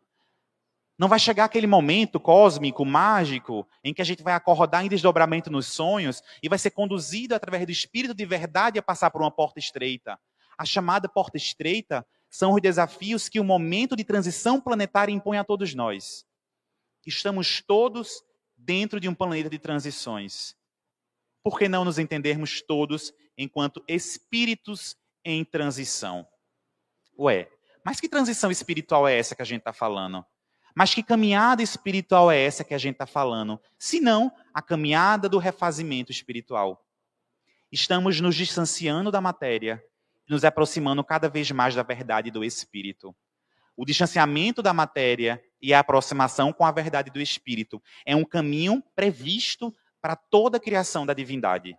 não 1.03 1.09
vai 1.09 1.19
chegar 1.19 1.47
aquele 1.47 1.67
momento 1.67 2.21
cósmico, 2.21 2.85
mágico, 2.85 3.67
em 3.83 3.93
que 3.93 4.01
a 4.01 4.05
gente 4.05 4.23
vai 4.23 4.35
acordar 4.35 4.85
em 4.85 4.89
desdobramento 4.89 5.51
nos 5.51 5.67
sonhos 5.67 6.23
e 6.41 6.49
vai 6.49 6.61
ser 6.61 6.71
conduzido 6.71 7.35
através 7.35 7.67
do 7.67 7.73
Espírito 7.73 8.15
de 8.15 8.25
verdade 8.25 8.79
a 8.79 8.83
passar 8.85 9.11
por 9.11 9.21
uma 9.21 9.29
porta 9.33 9.59
estreita. 9.59 10.17
A 10.57 10.65
chamada 10.65 11.09
porta 11.09 11.37
estreita 11.37 12.07
são 12.31 12.55
os 12.55 12.63
desafios 12.63 13.29
que 13.29 13.41
o 13.41 13.45
momento 13.45 13.97
de 13.97 14.05
transição 14.05 14.61
planetária 14.61 15.13
impõe 15.13 15.39
a 15.39 15.43
todos 15.43 15.75
nós. 15.75 16.25
Estamos 17.05 17.61
todos 17.61 18.23
dentro 18.57 19.01
de 19.01 19.09
um 19.09 19.15
planeta 19.15 19.51
de 19.51 19.59
transições. 19.59 20.55
Por 21.43 21.59
que 21.59 21.69
não 21.69 21.85
nos 21.85 21.99
entendermos 21.99 22.63
todos 22.63 23.13
enquanto 23.37 23.83
espíritos 23.89 24.97
em 25.25 25.45
transição? 25.45 26.25
Ué, 27.19 27.51
mas 27.85 27.99
que 27.99 28.09
transição 28.09 28.53
espiritual 28.53 29.09
é 29.09 29.19
essa 29.19 29.35
que 29.35 29.43
a 29.43 29.45
gente 29.45 29.63
está 29.63 29.73
falando? 29.73 30.25
Mas 30.75 30.95
que 30.95 31.03
caminhada 31.03 31.63
espiritual 31.63 32.31
é 32.31 32.41
essa 32.41 32.65
que 32.65 32.75
a 32.75 32.79
gente 32.79 32.95
está 32.95 33.07
falando? 33.07 33.61
Se 33.79 34.01
não, 34.01 34.33
a 34.55 34.63
caminhada 34.63 35.29
do 35.29 35.39
refazimento 35.39 36.11
espiritual. 36.11 36.87
Estamos 37.71 38.21
nos 38.21 38.35
distanciando 38.35 39.11
da 39.11 39.21
matéria, 39.21 39.83
nos 40.29 40.45
aproximando 40.45 41.03
cada 41.05 41.29
vez 41.29 41.51
mais 41.51 41.75
da 41.75 41.83
verdade 41.83 42.31
do 42.31 42.45
espírito. 42.45 43.15
O 43.77 43.85
distanciamento 43.85 44.63
da 44.63 44.73
matéria 44.73 45.43
e 45.61 45.73
a 45.73 45.81
aproximação 45.81 46.53
com 46.53 46.65
a 46.65 46.71
verdade 46.71 47.11
do 47.11 47.21
espírito 47.21 47.83
é 48.05 48.15
um 48.15 48.25
caminho 48.25 48.83
previsto 48.95 49.75
para 50.01 50.17
toda 50.17 50.57
a 50.59 50.61
criação 50.61 51.07
da 51.07 51.15
divindade. 51.15 51.77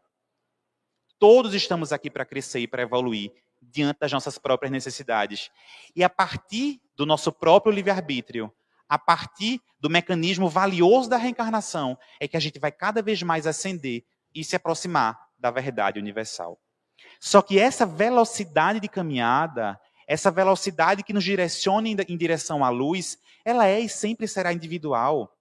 Todos 1.20 1.54
estamos 1.54 1.94
aqui 1.94 2.10
para 2.10 2.26
crescer 2.26 2.62
e 2.62 2.68
para 2.68 2.82
evoluir 2.82 3.32
diante 3.62 4.00
das 4.00 4.12
nossas 4.12 4.38
próprias 4.38 4.72
necessidades. 4.72 5.52
E 5.96 6.04
a 6.04 6.10
partir 6.10 6.82
do 6.96 7.06
nosso 7.06 7.32
próprio 7.32 7.74
livre-arbítrio, 7.74 8.54
a 8.88 8.98
partir 8.98 9.60
do 9.80 9.90
mecanismo 9.90 10.50
valioso 10.50 11.10
da 11.10 11.18
reencarnação, 11.18 11.98
é 12.20 12.28
que 12.28 12.38
a 12.38 12.40
gente 12.40 12.60
vai 12.60 12.72
cada 12.72 13.02
vez 13.02 13.22
mais 13.22 13.48
ascender 13.48 14.04
e 14.34 14.44
se 14.44 14.56
aproximar 14.56 15.20
da 15.38 15.52
verdade 15.52 16.00
universal. 16.00 16.60
Só 17.20 17.42
que 17.42 17.60
essa 17.60 17.86
velocidade 17.86 18.80
de 18.80 18.88
caminhada, 18.88 19.80
essa 20.08 20.32
velocidade 20.32 21.04
que 21.04 21.14
nos 21.14 21.24
direciona 21.24 21.88
em 21.88 22.18
direção 22.18 22.64
à 22.64 22.70
luz, 22.70 23.18
ela 23.44 23.68
é 23.68 23.80
e 23.80 23.90
sempre 23.90 24.28
será 24.28 24.54
individual. 24.54 25.36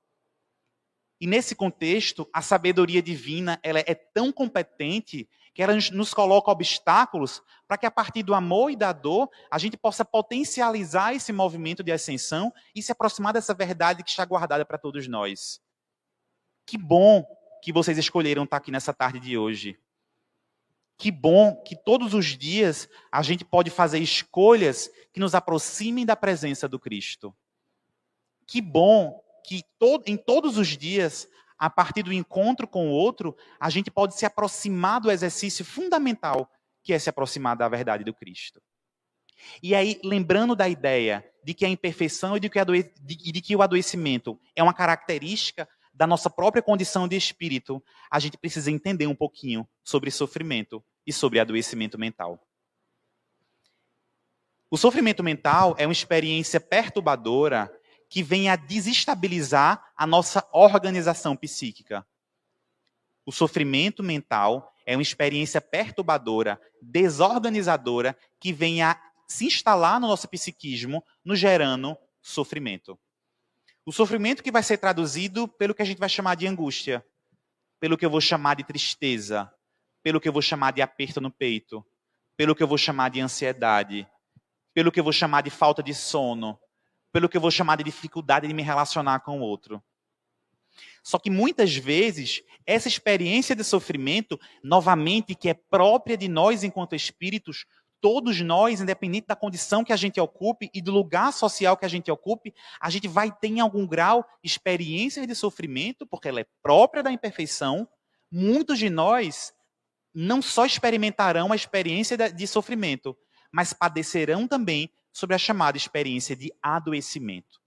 E 1.21 1.27
nesse 1.27 1.55
contexto, 1.55 2.29
a 2.33 2.43
sabedoria 2.43 3.01
divina 3.01 3.61
ela 3.63 3.79
é 3.81 3.95
tão 3.95 4.33
competente 4.33 5.29
que 5.55 5.63
ela 5.63 5.75
nos 5.93 6.15
coloca 6.15 6.51
obstáculos 6.51 7.43
para 7.69 7.77
que 7.77 7.87
a 7.87 7.91
partir 7.91 8.23
do 8.23 8.35
amor 8.35 8.71
e 8.71 8.77
da 8.77 8.93
dor 8.93 9.29
a 9.51 9.59
gente 9.59 9.77
possa 9.77 10.05
potencializar 10.05 11.15
esse 11.15 11.33
movimento 11.33 11.83
de 11.83 11.93
ascensão 11.93 12.53
e 12.75 12.83
se 12.83 12.93
aproximar 12.93 13.33
dessa 13.33 13.53
verdade 13.53 14.03
que 14.03 14.11
está 14.11 14.25
guardada 14.25 14.65
para 14.65 14.79
todos 14.79 15.07
nós. 15.07 15.61
Que 16.67 16.79
bom 16.79 17.25
que 17.63 17.73
vocês 17.73 17.99
escolheram 17.99 18.45
estar 18.45 18.57
aqui 18.57 18.71
nessa 18.71 18.93
tarde 18.95 19.21
de 19.21 19.37
hoje. 19.37 19.79
Que 20.97 21.11
bom 21.11 21.57
que 21.63 21.77
todos 21.77 22.15
os 22.15 22.27
dias 22.39 22.89
a 23.11 23.23
gente 23.23 23.45
pode 23.45 23.71
fazer 23.71 23.99
escolhas 23.99 24.91
que 25.13 25.21
nos 25.21 25.35
aproximem 25.35 26.07
da 26.07 26.17
presença 26.17 26.69
do 26.69 26.79
Cristo. 26.79 27.35
Que 28.47 28.61
bom 28.61 29.23
que 29.45 29.65
em 30.07 30.17
todos 30.17 30.57
os 30.57 30.69
dias 30.69 31.29
a 31.63 31.71
partir 31.71 32.03
do 32.03 32.13
encontro 32.13 32.67
com 32.67 32.89
o 32.89 32.91
outro, 32.91 33.37
a 33.61 33.71
gente 33.71 33.89
pode 33.89 34.17
se 34.17 34.27
aproximar 34.27 35.01
do 35.01 35.13
exercício 35.13 35.65
fundamental, 35.65 36.51
que 36.83 36.93
é 36.93 36.99
se 36.99 37.09
aproximar 37.09 37.57
da 37.57 37.69
verdade 37.69 38.03
do 38.03 38.13
Cristo. 38.13 38.61
E 39.63 39.73
aí, 39.73 40.01
lembrando 40.03 40.57
da 40.57 40.69
ideia 40.69 41.25
de 41.45 41.55
que 41.55 41.65
a 41.65 41.69
imperfeição 41.69 42.37
e 42.37 42.41
de 42.41 42.51
que, 42.51 42.59
de 43.05 43.41
que 43.41 43.55
o 43.55 43.63
adoecimento 43.63 44.41
é 44.57 44.63
uma 44.63 44.75
característica 44.75 45.69
da 45.95 46.05
nossa 46.05 46.29
própria 46.29 46.61
condição 46.61 47.07
de 47.07 47.15
espírito, 47.15 47.81
a 48.11 48.19
gente 48.19 48.37
precisa 48.37 48.69
entender 48.69 49.07
um 49.07 49.15
pouquinho 49.15 49.65
sobre 49.85 50.11
sofrimento 50.11 50.83
e 51.07 51.13
sobre 51.13 51.39
adoecimento 51.39 51.97
mental. 51.97 52.45
O 54.69 54.77
sofrimento 54.77 55.23
mental 55.23 55.77
é 55.79 55.87
uma 55.87 55.93
experiência 55.93 56.59
perturbadora 56.59 57.73
que 58.13 58.23
vem 58.23 58.51
a 58.51 58.57
desestabilizar 58.57 59.91
a 59.97 60.07
nossa 60.07 60.47
organização 60.53 61.35
psíquica. 61.35 62.07
O 63.25 63.33
sofrimento 63.33 64.03
mental 64.03 64.71
é 64.85 64.95
uma 64.95 65.01
experiência 65.01 65.63
perturbadora, 65.63 66.61
desorganizadora, 66.83 68.15
que 68.39 68.53
vem 68.53 68.83
a 68.83 69.01
se 69.27 69.47
instalar 69.47 69.99
no 69.99 70.09
nosso 70.09 70.29
psiquismo, 70.29 71.03
nos 71.25 71.39
gerando 71.39 71.97
sofrimento. 72.21 73.01
O 73.87 73.91
sofrimento 73.91 74.43
que 74.43 74.53
vai 74.53 74.63
ser 74.63 74.77
traduzido 74.77 75.49
pelo 75.49 75.75
que 75.75 75.81
a 75.81 75.87
gente 75.87 75.99
vai 75.99 76.11
chamar 76.11 76.35
de 76.35 76.47
angústia, 76.47 77.03
pelo 77.81 77.97
que 77.97 78.05
eu 78.05 78.11
vou 78.11 78.21
chamar 78.21 78.57
de 78.57 78.65
tristeza, 78.65 79.51
pelo 80.03 80.21
que 80.21 80.29
eu 80.29 80.35
vou 80.35 80.43
chamar 80.43 80.75
de 80.75 80.83
aperto 80.83 81.19
no 81.19 81.31
peito, 81.31 81.83
pelo 82.37 82.55
que 82.55 82.63
eu 82.63 82.69
vou 82.69 82.77
chamar 82.77 83.09
de 83.09 83.23
ansiedade, 83.23 84.07
pelo 84.75 84.93
que 84.93 85.01
eu 85.01 85.05
vou 85.05 85.15
chamar 85.15 85.41
de 85.41 85.49
falta 85.49 85.83
de 85.83 85.95
sono, 85.95 86.61
pelo 87.13 87.29
que 87.29 87.37
eu 87.37 87.41
vou 87.41 87.51
chamar 87.51 87.77
de 87.77 87.85
dificuldade 87.85 88.49
de 88.49 88.55
me 88.55 88.63
relacionar 88.63 89.21
com 89.21 89.39
o 89.41 89.43
outro. 89.43 89.83
Só 91.03 91.19
que 91.19 91.31
muitas 91.31 91.77
vezes, 91.77 92.43
essa 92.65 92.89
experiência 92.89 93.55
de 93.55 93.65
sofrimento, 93.65 94.39
novamente, 94.63 95.35
que 95.35 95.49
é 95.49 95.55
própria 95.55 96.17
de 96.17 96.29
nós 96.29 96.65
enquanto 96.65 96.95
espíritos, 96.95 97.67
todos 98.01 98.41
nós, 98.41 98.81
independente 98.81 99.27
da 99.27 99.37
condição 99.37 99.85
que 99.85 99.93
a 99.93 99.97
gente 99.97 100.21
ocupe 100.21 100.71
e 100.73 100.81
do 100.81 100.91
lugar 100.91 101.33
social 101.33 101.77
que 101.77 101.85
a 101.85 101.89
gente 101.89 102.11
ocupe, 102.11 102.55
a 102.81 102.89
gente 102.89 103.07
vai 103.07 103.31
ter 103.31 103.49
em 103.49 103.61
algum 103.61 103.87
grau 103.87 104.27
experiências 104.43 105.27
de 105.27 105.35
sofrimento, 105.35 106.07
porque 106.07 106.29
ela 106.29 106.41
é 106.41 106.47
própria 106.63 107.03
da 107.03 107.13
imperfeição. 107.13 107.87
Muitos 108.31 108.79
de 108.79 108.89
nós 108.89 109.53
não 110.15 110.43
só 110.43 110.67
experimentarão 110.67 111.53
a 111.53 111.57
experiência 111.57 112.17
de 112.17 112.47
sofrimento, 112.47 113.17
mas 113.53 113.73
padecerão 113.73 114.49
também 114.49 114.91
sobre 115.13 115.37
a 115.37 115.39
chamada 115.39 115.77
experiência 115.77 116.35
de 116.35 116.53
adoecimento. 116.63 117.61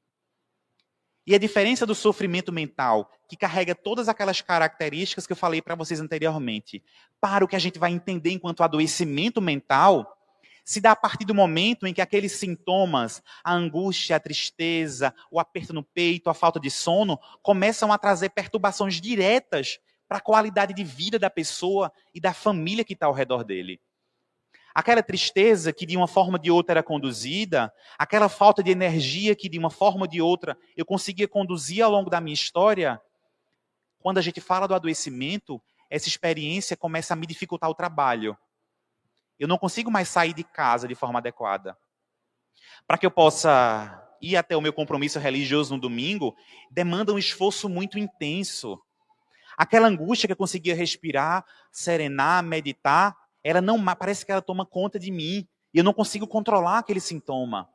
E 1.27 1.33
a 1.33 1.39
diferença 1.39 1.85
do 1.85 1.95
sofrimento 1.95 2.51
mental, 2.51 3.09
que 3.27 3.35
carrega 3.35 3.73
todas 3.73 4.07
aquelas 4.07 4.41
características 4.41 5.25
que 5.25 5.33
eu 5.33 5.37
falei 5.37 5.61
para 5.61 5.73
vocês 5.73 5.99
anteriormente, 5.99 6.83
para 7.19 7.43
o 7.43 7.47
que 7.47 7.55
a 7.55 7.59
gente 7.59 7.79
vai 7.79 7.91
entender 7.91 8.31
enquanto 8.31 8.61
adoecimento 8.61 9.41
mental, 9.41 10.15
se 10.63 10.79
dá 10.79 10.91
a 10.91 10.95
partir 10.95 11.25
do 11.25 11.33
momento 11.33 11.87
em 11.87 11.93
que 11.93 12.01
aqueles 12.01 12.33
sintomas, 12.33 13.23
a 13.43 13.53
angústia, 13.53 14.15
a 14.15 14.19
tristeza, 14.19 15.13
o 15.31 15.39
aperto 15.39 15.73
no 15.73 15.83
peito, 15.83 16.29
a 16.29 16.33
falta 16.33 16.59
de 16.59 16.69
sono, 16.69 17.19
começam 17.41 17.91
a 17.91 17.97
trazer 17.97 18.29
perturbações 18.29 18.99
diretas 18.99 19.79
para 20.07 20.17
a 20.17 20.21
qualidade 20.21 20.73
de 20.73 20.83
vida 20.83 21.17
da 21.17 21.29
pessoa 21.29 21.91
e 22.13 22.19
da 22.19 22.33
família 22.33 22.83
que 22.83 22.93
está 22.93 23.05
ao 23.05 23.13
redor 23.13 23.43
dele. 23.43 23.79
Aquela 24.75 25.01
tristeza 25.01 25.71
que 25.71 25.85
de 25.85 25.95
uma 25.95 26.05
forma 26.05 26.33
ou 26.33 26.37
de 26.37 26.51
outra 26.51 26.73
era 26.73 26.83
conduzida, 26.83 27.73
aquela 27.97 28.27
falta 28.27 28.61
de 28.61 28.71
energia 28.71 29.33
que 29.33 29.47
de 29.47 29.57
uma 29.57 29.69
forma 29.69 30.01
ou 30.01 30.07
de 30.07 30.21
outra 30.21 30.57
eu 30.75 30.85
conseguia 30.85 31.29
conduzir 31.29 31.81
ao 31.81 31.89
longo 31.89 32.09
da 32.09 32.19
minha 32.19 32.33
história, 32.33 33.01
quando 33.99 34.17
a 34.17 34.21
gente 34.21 34.41
fala 34.41 34.67
do 34.67 34.75
adoecimento, 34.75 35.61
essa 35.89 36.09
experiência 36.09 36.75
começa 36.75 37.13
a 37.13 37.15
me 37.15 37.25
dificultar 37.25 37.69
o 37.69 37.73
trabalho. 37.73 38.37
Eu 39.39 39.47
não 39.47 39.57
consigo 39.57 39.89
mais 39.89 40.09
sair 40.09 40.33
de 40.33 40.43
casa 40.43 40.89
de 40.89 40.93
forma 40.93 41.19
adequada. 41.19 41.77
Para 42.85 42.97
que 42.97 43.05
eu 43.05 43.11
possa 43.11 44.05
ir 44.21 44.35
até 44.35 44.57
o 44.57 44.61
meu 44.61 44.73
compromisso 44.73 45.19
religioso 45.19 45.73
no 45.73 45.79
domingo, 45.79 46.35
demanda 46.69 47.13
um 47.13 47.17
esforço 47.17 47.69
muito 47.69 47.97
intenso. 47.97 48.77
Aquela 49.57 49.87
angústia 49.87 50.27
que 50.27 50.33
eu 50.33 50.37
conseguia 50.37 50.75
respirar, 50.75 51.45
serenar, 51.71 52.43
meditar, 52.43 53.15
ela 53.45 53.61
não 53.61 53.79
parece 53.95 54.25
que 54.25 54.31
ela 54.31 54.41
toma 54.41 54.65
conta 54.65 54.97
de 54.97 55.11
mim 55.11 55.47
e 55.71 55.77
eu 55.77 55.83
não 55.83 55.93
consigo 55.93 56.25
controlar 56.25 56.79
aquele 56.79 56.99
sintoma. 56.99 57.69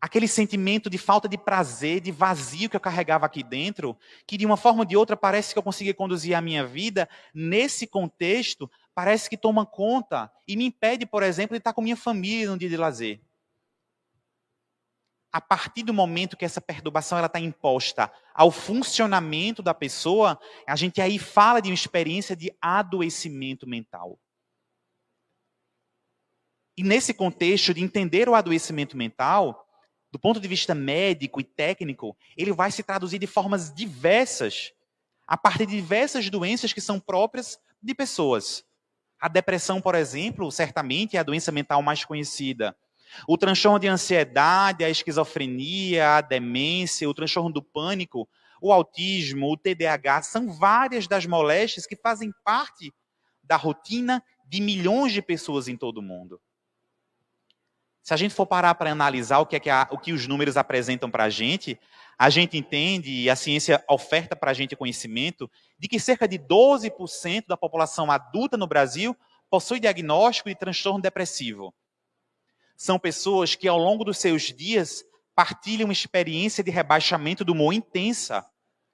Aquele 0.00 0.26
sentimento 0.26 0.90
de 0.90 0.98
falta 0.98 1.28
de 1.28 1.38
prazer, 1.38 2.00
de 2.00 2.10
vazio 2.10 2.68
que 2.68 2.74
eu 2.74 2.80
carregava 2.80 3.26
aqui 3.26 3.44
dentro, 3.44 3.96
que 4.26 4.36
de 4.36 4.44
uma 4.44 4.56
forma 4.56 4.80
ou 4.80 4.84
de 4.84 4.96
outra 4.96 5.16
parece 5.16 5.52
que 5.52 5.58
eu 5.60 5.62
conseguia 5.62 5.94
conduzir 5.94 6.34
a 6.34 6.40
minha 6.40 6.66
vida, 6.66 7.08
nesse 7.32 7.86
contexto, 7.86 8.68
parece 8.92 9.30
que 9.30 9.36
toma 9.36 9.64
conta 9.64 10.28
e 10.48 10.56
me 10.56 10.64
impede, 10.64 11.06
por 11.06 11.22
exemplo, 11.22 11.54
de 11.54 11.58
estar 11.58 11.72
com 11.72 11.82
minha 11.82 11.96
família 11.96 12.50
no 12.50 12.58
dia 12.58 12.68
de 12.68 12.76
lazer 12.76 13.20
a 15.32 15.40
partir 15.40 15.82
do 15.82 15.94
momento 15.94 16.36
que 16.36 16.44
essa 16.44 16.60
perturbação 16.60 17.16
ela 17.16 17.26
está 17.26 17.38
imposta 17.38 18.12
ao 18.34 18.50
funcionamento 18.50 19.62
da 19.62 19.72
pessoa, 19.72 20.38
a 20.66 20.74
gente 20.74 21.00
aí 21.00 21.18
fala 21.18 21.60
de 21.60 21.68
uma 21.68 21.74
experiência 21.74 22.34
de 22.34 22.52
adoecimento 22.60 23.66
mental. 23.66 24.18
E 26.76 26.82
nesse 26.82 27.12
contexto 27.12 27.74
de 27.74 27.82
entender 27.82 28.28
o 28.28 28.34
adoecimento 28.34 28.96
mental, 28.96 29.66
do 30.10 30.18
ponto 30.18 30.40
de 30.40 30.48
vista 30.48 30.74
médico 30.74 31.40
e 31.40 31.44
técnico, 31.44 32.16
ele 32.36 32.52
vai 32.52 32.72
se 32.72 32.82
traduzir 32.82 33.18
de 33.18 33.26
formas 33.26 33.72
diversas, 33.72 34.72
a 35.26 35.36
partir 35.36 35.66
de 35.66 35.76
diversas 35.76 36.28
doenças 36.28 36.72
que 36.72 36.80
são 36.80 36.98
próprias 36.98 37.60
de 37.80 37.94
pessoas. 37.94 38.64
A 39.20 39.28
depressão, 39.28 39.80
por 39.80 39.94
exemplo, 39.94 40.50
certamente 40.50 41.16
é 41.16 41.20
a 41.20 41.22
doença 41.22 41.52
mental 41.52 41.82
mais 41.82 42.04
conhecida. 42.04 42.76
O 43.26 43.36
transtorno 43.36 43.78
de 43.78 43.88
ansiedade, 43.88 44.84
a 44.84 44.90
esquizofrenia, 44.90 46.16
a 46.16 46.20
demência, 46.20 47.08
o 47.08 47.14
transtorno 47.14 47.52
do 47.52 47.62
pânico, 47.62 48.28
o 48.60 48.72
autismo, 48.72 49.50
o 49.50 49.56
TDAH, 49.56 50.22
são 50.22 50.52
várias 50.52 51.06
das 51.06 51.26
moléstias 51.26 51.86
que 51.86 51.96
fazem 51.96 52.32
parte 52.44 52.92
da 53.42 53.56
rotina 53.56 54.22
de 54.46 54.60
milhões 54.60 55.12
de 55.12 55.22
pessoas 55.22 55.68
em 55.68 55.76
todo 55.76 55.98
o 55.98 56.02
mundo. 56.02 56.40
Se 58.02 58.14
a 58.14 58.16
gente 58.16 58.34
for 58.34 58.46
parar 58.46 58.74
para 58.74 58.90
analisar 58.90 59.38
o 59.38 59.46
que, 59.46 59.56
é 59.56 59.60
que 59.60 59.70
a, 59.70 59.86
o 59.90 59.98
que 59.98 60.12
os 60.12 60.26
números 60.26 60.56
apresentam 60.56 61.10
para 61.10 61.24
a 61.24 61.30
gente, 61.30 61.78
a 62.18 62.28
gente 62.28 62.56
entende, 62.56 63.10
e 63.10 63.30
a 63.30 63.36
ciência 63.36 63.84
oferta 63.88 64.34
para 64.34 64.50
a 64.50 64.54
gente 64.54 64.74
conhecimento, 64.74 65.50
de 65.78 65.88
que 65.88 66.00
cerca 66.00 66.26
de 66.26 66.38
12% 66.38 67.46
da 67.46 67.56
população 67.56 68.10
adulta 68.10 68.56
no 68.56 68.66
Brasil 68.66 69.16
possui 69.48 69.80
diagnóstico 69.80 70.48
de 70.48 70.54
transtorno 70.54 71.00
depressivo 71.00 71.74
são 72.80 72.98
pessoas 72.98 73.54
que 73.54 73.68
ao 73.68 73.76
longo 73.76 74.04
dos 74.04 74.16
seus 74.16 74.44
dias 74.44 75.04
partilham 75.34 75.84
uma 75.84 75.92
experiência 75.92 76.64
de 76.64 76.70
rebaixamento 76.70 77.44
do 77.44 77.52
humor 77.52 77.74
intensa, 77.74 78.42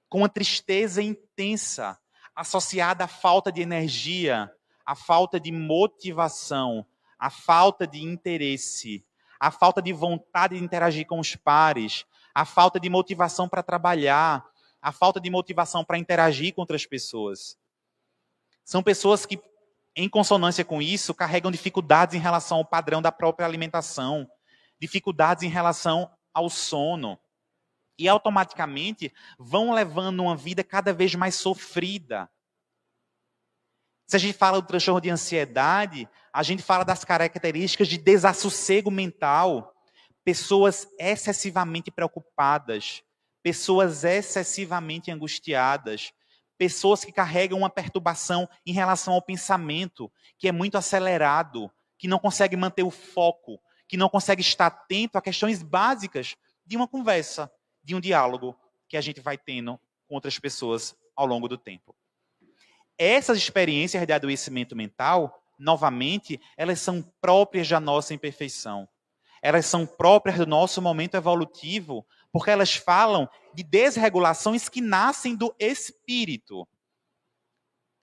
com 0.09 0.17
uma 0.17 0.27
tristeza 0.27 1.01
intensa, 1.01 1.97
associada 2.35 3.05
à 3.05 3.07
falta 3.07 3.49
de 3.49 3.61
energia, 3.61 4.51
à 4.85 4.93
falta 4.93 5.39
de 5.39 5.53
motivação, 5.53 6.85
à 7.17 7.29
falta 7.29 7.87
de 7.87 8.03
interesse, 8.03 9.05
à 9.39 9.51
falta 9.51 9.81
de 9.81 9.93
vontade 9.93 10.57
de 10.57 10.61
interagir 10.61 11.07
com 11.07 11.21
os 11.21 11.37
pares, 11.37 12.03
à 12.35 12.43
falta 12.43 12.81
de 12.81 12.89
motivação 12.89 13.47
para 13.47 13.63
trabalhar, 13.63 14.45
à 14.81 14.91
falta 14.91 15.17
de 15.17 15.29
motivação 15.29 15.85
para 15.85 15.97
interagir 15.97 16.53
com 16.53 16.59
outras 16.59 16.85
pessoas. 16.85 17.57
São 18.65 18.83
pessoas 18.83 19.25
que 19.25 19.41
em 19.99 20.07
consonância 20.07 20.63
com 20.63 20.79
isso, 20.79 21.11
carregam 21.11 21.49
dificuldades 21.49 22.13
em 22.13 22.19
relação 22.19 22.57
ao 22.57 22.65
padrão 22.65 23.01
da 23.01 23.11
própria 23.11 23.47
alimentação, 23.47 24.29
dificuldades 24.79 25.43
em 25.43 25.49
relação 25.49 26.07
ao 26.31 26.51
sono. 26.51 27.19
E 27.97 28.07
automaticamente 28.07 29.11
vão 29.39 29.73
levando 29.73 30.19
uma 30.19 30.37
vida 30.37 30.63
cada 30.63 30.93
vez 30.93 31.15
mais 31.15 31.33
sofrida. 31.33 32.29
Se 34.05 34.15
a 34.15 34.19
gente 34.19 34.37
fala 34.37 34.61
do 34.61 34.67
transtorno 34.67 35.01
de 35.01 35.09
ansiedade, 35.09 36.07
a 36.31 36.43
gente 36.43 36.61
fala 36.61 36.85
das 36.85 37.03
características 37.03 37.87
de 37.87 37.97
desassossego 37.97 38.91
mental, 38.91 39.73
pessoas 40.23 40.87
excessivamente 40.99 41.89
preocupadas, 41.89 43.01
pessoas 43.41 44.03
excessivamente 44.03 45.09
angustiadas, 45.09 46.13
pessoas 46.57 47.05
que 47.05 47.11
carregam 47.11 47.59
uma 47.59 47.69
perturbação 47.69 48.49
em 48.65 48.71
relação 48.71 49.13
ao 49.13 49.21
pensamento, 49.21 50.11
que 50.37 50.47
é 50.47 50.51
muito 50.51 50.77
acelerado, 50.77 51.71
que 51.97 52.07
não 52.07 52.19
consegue 52.19 52.55
manter 52.55 52.83
o 52.83 52.91
foco, 52.91 53.59
que 53.87 53.97
não 53.97 54.09
consegue 54.09 54.41
estar 54.41 54.67
atento 54.67 55.17
a 55.17 55.21
questões 55.21 55.63
básicas 55.63 56.35
de 56.65 56.75
uma 56.75 56.87
conversa, 56.87 57.51
de 57.83 57.95
um 57.95 58.01
diálogo 58.01 58.55
que 58.87 58.97
a 58.97 59.01
gente 59.01 59.21
vai 59.21 59.37
tendo 59.37 59.79
com 60.07 60.15
outras 60.15 60.37
pessoas 60.39 60.95
ao 61.15 61.25
longo 61.25 61.47
do 61.47 61.57
tempo. 61.57 61.95
Essas 62.97 63.37
experiências 63.37 64.05
de 64.05 64.13
adoecimento 64.13 64.75
mental, 64.75 65.43
novamente, 65.57 66.39
elas 66.57 66.79
são 66.79 67.01
próprias 67.21 67.69
da 67.69 67.79
nossa 67.79 68.13
imperfeição. 68.13 68.87
Elas 69.41 69.65
são 69.65 69.85
próprias 69.85 70.37
do 70.37 70.47
nosso 70.47 70.81
momento 70.81 71.15
evolutivo, 71.15 72.05
porque 72.31 72.51
elas 72.51 72.75
falam 72.75 73.27
de 73.53 73.63
desregulações 73.63 74.69
que 74.69 74.81
nascem 74.81 75.35
do 75.35 75.55
espírito. 75.59 76.67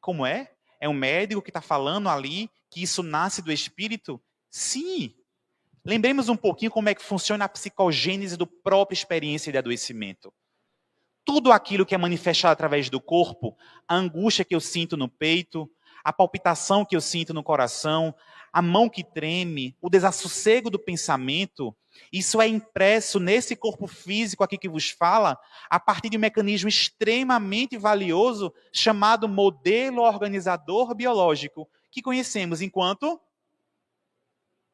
Como 0.01 0.27
é? 0.27 0.53
É 0.81 0.89
um 0.89 0.95
médico 0.95 1.41
que 1.43 1.51
está 1.51 1.61
falando 1.61 2.09
ali 2.09 2.51
que 2.71 2.83
isso 2.83 3.03
nasce 3.03 3.41
do 3.41 3.53
espírito? 3.53 4.21
Sim. 4.51 5.15
Lembremos 5.85 6.29
um 6.29 6.37
pouquinho 6.37 6.71
como 6.71 6.89
é 6.89 6.95
que 6.95 7.03
funciona 7.03 7.45
a 7.45 7.49
psicogênese 7.49 8.37
do 8.37 8.47
própria 8.47 8.95
experiência 8.95 9.53
de 9.53 9.59
adoecimento. 9.59 10.33
tudo 11.25 11.51
aquilo 11.53 11.87
que 11.87 11.95
é 11.95 11.99
manifestado 11.99 12.53
através 12.53 12.91
do 12.91 13.01
corpo, 13.01 13.57
a 13.89 13.95
angústia 13.95 14.45
que 14.45 14.55
eu 14.55 14.61
sinto 14.61 14.97
no 14.97 15.09
peito, 15.09 15.71
a 16.05 16.13
palpitação 16.13 16.85
que 16.85 16.95
eu 16.95 17.01
sinto 17.01 17.33
no 17.33 17.43
coração, 17.43 18.15
a 18.55 18.63
mão 18.63 18.89
que 18.89 19.03
treme, 19.03 19.77
o 19.83 19.91
desassossego 19.91 20.71
do 20.71 20.79
pensamento, 20.79 21.77
isso 22.13 22.41
é 22.41 22.47
impresso 22.47 23.19
nesse 23.19 23.57
corpo 23.57 23.89
físico 23.89 24.45
aqui 24.45 24.57
que 24.57 24.69
vos 24.69 24.91
fala, 24.91 25.37
a 25.69 25.81
partir 25.81 26.09
de 26.09 26.17
um 26.17 26.21
mecanismo 26.21 26.69
extremamente 26.69 27.77
valioso 27.77 28.55
chamado 28.73 29.29
modelo 29.29 30.03
organizador 30.03 30.95
biológico, 30.95 31.69
que 31.91 32.01
conhecemos 32.01 32.63
enquanto 32.63 33.21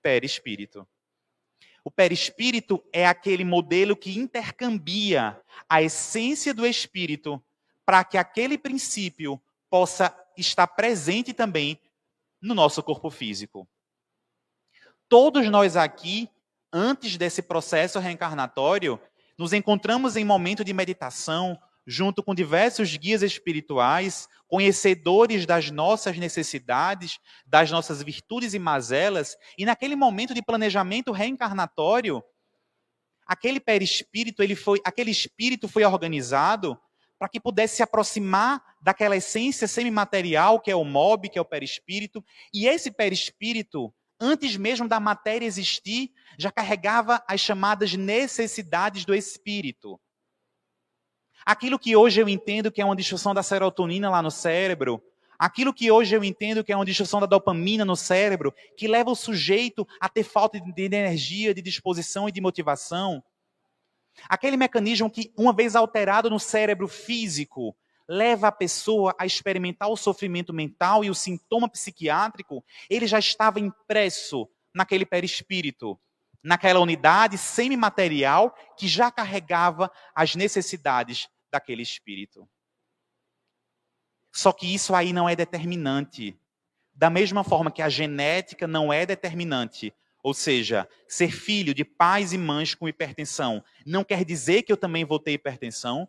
perispírito. 0.03 0.87
O 1.83 1.91
perispírito 1.91 2.85
é 2.93 3.07
aquele 3.07 3.47
modelo 3.47 3.97
que 3.97 4.19
intercambia 4.19 5.41
a 5.67 5.81
essência 5.81 6.53
do 6.53 6.67
espírito 6.67 7.43
para 7.87 8.05
que 8.05 8.19
aquele 8.19 8.59
princípio 8.59 9.41
possa 9.71 10.15
estar 10.37 10.67
presente 10.67 11.33
também 11.33 11.81
no 12.41 12.55
nosso 12.55 12.83
corpo 12.83 13.11
físico. 13.11 13.69
Todos 15.09 15.49
nós 15.51 15.77
aqui, 15.77 16.29
antes 16.73 17.17
desse 17.17 17.43
processo 17.43 17.99
reencarnatório, 17.99 19.01
nos 19.37 19.53
encontramos 19.53 20.17
em 20.17 20.25
momento 20.25 20.65
de 20.65 20.73
meditação, 20.73 21.59
junto 21.87 22.23
com 22.23 22.35
diversos 22.35 22.97
guias 22.97 23.23
espirituais, 23.23 24.29
conhecedores 24.47 25.47
das 25.47 25.71
nossas 25.71 26.17
necessidades, 26.17 27.19
das 27.47 27.71
nossas 27.71 28.03
virtudes 28.03 28.55
e 28.55 28.59
mazelas, 28.59 29.37
e 29.59 29.65
naquele 29.65 29.97
momento 29.97 30.35
de 30.35 30.43
planejamento 30.43 31.11
reencarnatório, 31.11 32.23
aquele 33.27 33.59
perispírito, 33.59 34.43
ele 34.43 34.55
foi, 34.55 34.81
aquele 34.85 35.11
espírito 35.11 35.69
foi 35.69 35.85
organizado 35.85 36.79
para 37.21 37.29
que 37.29 37.39
pudesse 37.39 37.77
se 37.77 37.83
aproximar 37.83 38.63
daquela 38.81 39.15
essência 39.15 39.69
semimaterial 39.69 40.59
que 40.59 40.71
é 40.71 40.75
o 40.75 40.83
mob, 40.83 41.29
que 41.29 41.39
é 41.39 41.43
o 41.43 41.45
perispírito, 41.45 42.25
e 42.53 42.67
esse 42.67 42.91
perispírito, 42.91 43.93
antes 44.19 44.57
mesmo 44.57 44.89
da 44.89 44.99
matéria 44.99 45.45
existir, 45.45 46.15
já 46.39 46.51
carregava 46.51 47.23
as 47.29 47.39
chamadas 47.39 47.93
necessidades 47.93 49.05
do 49.05 49.15
espírito. 49.15 50.01
Aquilo 51.45 51.79
que 51.79 51.95
hoje 51.95 52.23
eu 52.23 52.29
entendo 52.29 52.73
que 52.73 52.81
é 52.81 52.85
uma 52.87 52.97
destruição 52.97 53.35
da 53.35 53.43
serotonina 53.43 54.09
lá 54.09 54.23
no 54.23 54.31
cérebro, 54.31 55.03
aquilo 55.39 55.75
que 55.75 55.91
hoje 55.91 56.17
eu 56.17 56.25
entendo 56.25 56.65
que 56.65 56.73
é 56.73 56.77
uma 56.77 56.87
destruição 56.87 57.21
da 57.21 57.27
dopamina 57.27 57.85
no 57.85 57.97
cérebro, 57.97 58.55
que 58.79 58.89
leva 58.89 59.11
o 59.11 59.15
sujeito 59.15 59.87
a 60.01 60.09
ter 60.09 60.23
falta 60.23 60.59
de 60.59 60.83
energia, 60.83 61.53
de 61.53 61.61
disposição 61.61 62.31
e 62.31 62.33
de 62.33 62.41
motivação. 62.41 63.23
Aquele 64.29 64.57
mecanismo 64.57 65.11
que, 65.11 65.33
uma 65.37 65.53
vez 65.53 65.75
alterado 65.75 66.29
no 66.29 66.39
cérebro 66.39 66.89
físico, 66.89 67.77
leva 68.09 68.49
a 68.49 68.53
pessoa 68.53 69.15
a 69.19 69.25
experimentar 69.25 69.89
o 69.89 69.97
sofrimento 69.97 70.53
mental 70.53 71.05
e 71.05 71.11
o 71.11 71.15
sintoma 71.15 71.69
psiquiátrico, 71.69 72.65
ele 72.89 73.07
já 73.07 73.19
estava 73.19 73.61
impresso 73.61 74.49
naquele 74.75 75.07
perispírito 75.07 75.99
naquela 76.43 76.81
unidade 76.81 77.37
semimaterial 77.37 78.55
que 78.77 78.89
já 78.89 79.11
carregava 79.11 79.91
as 80.15 80.35
necessidades 80.35 81.29
daquele 81.51 81.83
espírito. 81.83 82.49
Só 84.33 84.53
que 84.53 84.73
isso 84.73 84.95
aí 84.95 85.13
não 85.13 85.29
é 85.29 85.35
determinante. 85.37 86.39
Da 86.95 87.11
mesma 87.11 87.43
forma 87.43 87.71
que 87.71 87.83
a 87.83 87.89
genética 87.89 88.67
não 88.67 88.93
é 88.93 89.05
determinante, 89.05 89.93
ou 90.23 90.35
seja, 90.35 90.89
ser 91.09 91.33
filho 91.33 91.75
de 91.75 91.85
pais 91.85 92.33
e 92.33 92.39
mães 92.39 92.75
com 92.75 92.89
hipertensão 92.89 93.65
não 93.87 94.05
quer 94.05 94.25
dizer 94.25 94.63
que 94.63 94.73
eu 94.73 94.77
também 94.77 95.05
vou 95.05 95.19
ter 95.19 95.33
hipertensão. 95.33 96.09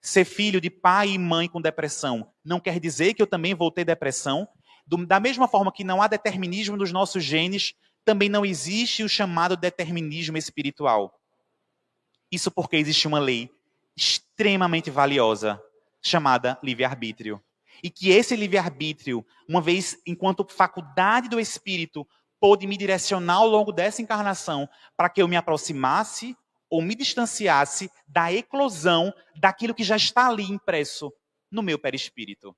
Ser 0.00 0.24
filho 0.24 0.60
de 0.60 0.68
pai 0.68 1.10
e 1.10 1.18
mãe 1.18 1.48
com 1.48 1.60
depressão 1.60 2.32
não 2.44 2.60
quer 2.60 2.80
dizer 2.80 3.14
que 3.14 3.22
eu 3.22 3.26
também 3.26 3.54
vou 3.54 3.70
ter 3.70 3.84
depressão. 3.84 4.48
Da 5.06 5.18
mesma 5.18 5.48
forma 5.48 5.72
que 5.72 5.84
não 5.84 6.02
há 6.02 6.08
determinismo 6.08 6.76
dos 6.76 6.92
nossos 6.92 7.24
genes, 7.24 7.74
também 8.04 8.28
não 8.28 8.44
existe 8.44 9.02
o 9.02 9.08
chamado 9.08 9.56
determinismo 9.56 10.36
espiritual. 10.36 11.18
Isso 12.30 12.50
porque 12.50 12.76
existe 12.76 13.06
uma 13.06 13.18
lei 13.18 13.50
extremamente 13.96 14.90
valiosa 14.90 15.60
chamada 16.02 16.58
livre-arbítrio. 16.62 17.42
E 17.82 17.90
que 17.90 18.10
esse 18.10 18.34
livre-arbítrio, 18.36 19.24
uma 19.48 19.60
vez 19.60 19.98
enquanto 20.06 20.46
faculdade 20.48 21.28
do 21.28 21.38
espírito, 21.38 22.06
pôde 22.40 22.66
me 22.66 22.76
direcionar 22.76 23.36
ao 23.36 23.46
longo 23.46 23.72
dessa 23.72 24.02
encarnação 24.02 24.68
para 24.96 25.08
que 25.08 25.20
eu 25.20 25.28
me 25.28 25.36
aproximasse 25.36 26.36
ou 26.68 26.82
me 26.82 26.94
distanciasse 26.94 27.90
da 28.06 28.32
eclosão 28.32 29.12
daquilo 29.36 29.74
que 29.74 29.84
já 29.84 29.96
está 29.96 30.28
ali 30.28 30.44
impresso 30.44 31.12
no 31.50 31.62
meu 31.62 31.78
perispírito 31.78 32.54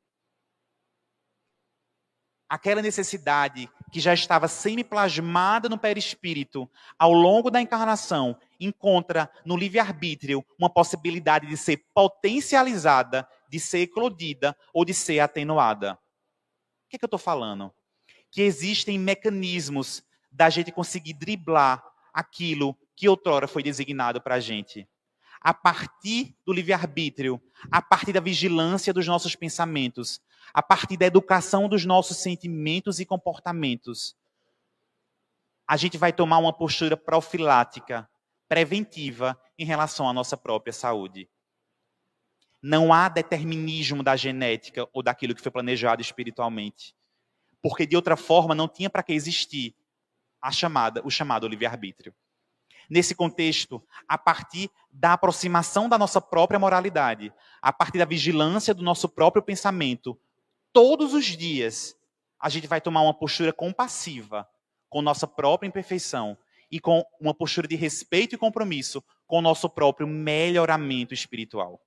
aquela 2.49 2.81
necessidade 2.81 3.69
que 3.93 4.01
já 4.01 4.15
estava 4.15 4.49
semi-plasmada 4.49 5.69
no 5.69 5.79
perispírito 5.79 6.69
ao 6.99 7.13
longo 7.13 7.51
da 7.51 7.61
encarnação, 7.61 8.39
encontra 8.59 9.31
no 9.45 9.57
livre-arbítrio 9.57 10.45
uma 10.59 10.71
possibilidade 10.71 11.47
de 11.47 11.57
ser 11.57 11.85
potencializada, 11.95 13.29
de 13.49 13.61
ser 13.61 13.81
eclodida 13.81 14.57
ou 14.73 14.85
de 14.85 14.95
ser 14.95 15.21
atenuada. 15.21 15.95
O 15.95 16.91
que, 16.91 16.97
é 16.97 16.99
que 16.99 17.05
eu 17.05 17.09
estou 17.09 17.19
falando? 17.19 17.73
Que 18.31 18.43
existem 18.43 18.99
mecanismos 18.99 20.03
da 20.31 20.51
gente 20.51 20.71
conseguir 20.71 21.15
driblar 21.15 21.85
aquilo 22.13 22.77
que 22.95 23.09
outrora 23.09 23.47
foi 23.47 23.63
designado 23.63 24.21
para 24.21 24.37
a 24.37 24.41
gente. 24.41 24.89
A 25.41 25.55
partir 25.55 26.37
do 26.45 26.53
livre-arbítrio, 26.53 27.41
a 27.71 27.81
partir 27.81 28.13
da 28.13 28.21
vigilância 28.21 28.93
dos 28.93 29.07
nossos 29.07 29.37
pensamentos, 29.37 30.21
a 30.53 30.63
partir 30.63 30.97
da 30.97 31.07
educação 31.07 31.69
dos 31.69 31.85
nossos 31.85 32.17
sentimentos 32.19 32.99
e 33.01 33.07
comportamentos. 33.07 34.17
A 35.67 35.77
gente 35.77 35.99
vai 35.99 36.13
tomar 36.13 36.39
uma 36.39 36.53
postura 36.53 36.97
profilática, 36.97 38.09
preventiva 38.49 39.41
em 39.59 39.65
relação 39.65 40.09
à 40.09 40.13
nossa 40.13 40.37
própria 40.37 40.73
saúde. 40.73 41.29
Não 42.61 42.93
há 42.93 43.09
determinismo 43.09 44.03
da 44.03 44.17
genética 44.17 44.89
ou 44.93 45.03
daquilo 45.03 45.35
que 45.35 45.43
foi 45.43 45.53
planejado 45.53 46.03
espiritualmente. 46.03 46.97
Porque 47.63 47.87
de 47.87 47.97
outra 47.97 48.17
forma 48.17 48.55
não 48.55 48.69
tinha 48.69 48.89
para 48.89 49.03
que 49.03 49.13
existir 49.13 49.75
a 50.41 50.51
chamada, 50.51 51.03
o 51.05 51.11
chamado 51.11 51.49
livre-arbítrio. 51.49 52.15
Nesse 52.89 53.15
contexto, 53.15 53.83
a 54.09 54.17
partir 54.17 54.71
da 54.91 55.13
aproximação 55.13 55.89
da 55.89 55.99
nossa 55.99 56.21
própria 56.21 56.59
moralidade, 56.59 57.33
a 57.61 57.73
partir 57.73 57.99
da 57.99 58.05
vigilância 58.05 58.73
do 58.73 58.83
nosso 58.83 59.09
próprio 59.09 59.43
pensamento, 59.43 60.19
todos 60.73 61.13
os 61.13 61.27
dias, 61.27 61.97
a 62.41 62.49
gente 62.49 62.67
vai 62.67 62.81
tomar 62.81 63.03
uma 63.03 63.13
postura 63.13 63.53
compassiva 63.53 64.49
com 64.89 65.03
nossa 65.03 65.27
própria 65.27 65.69
imperfeição 65.69 66.39
e 66.71 66.81
com 66.81 67.05
uma 67.21 67.35
postura 67.35 67.69
de 67.69 67.77
respeito 67.77 68.35
e 68.35 68.39
compromisso 68.39 69.05
com 69.27 69.39
o 69.39 69.43
nosso 69.43 69.69
próprio 69.69 70.07
melhoramento 70.07 71.13
espiritual. 71.13 71.83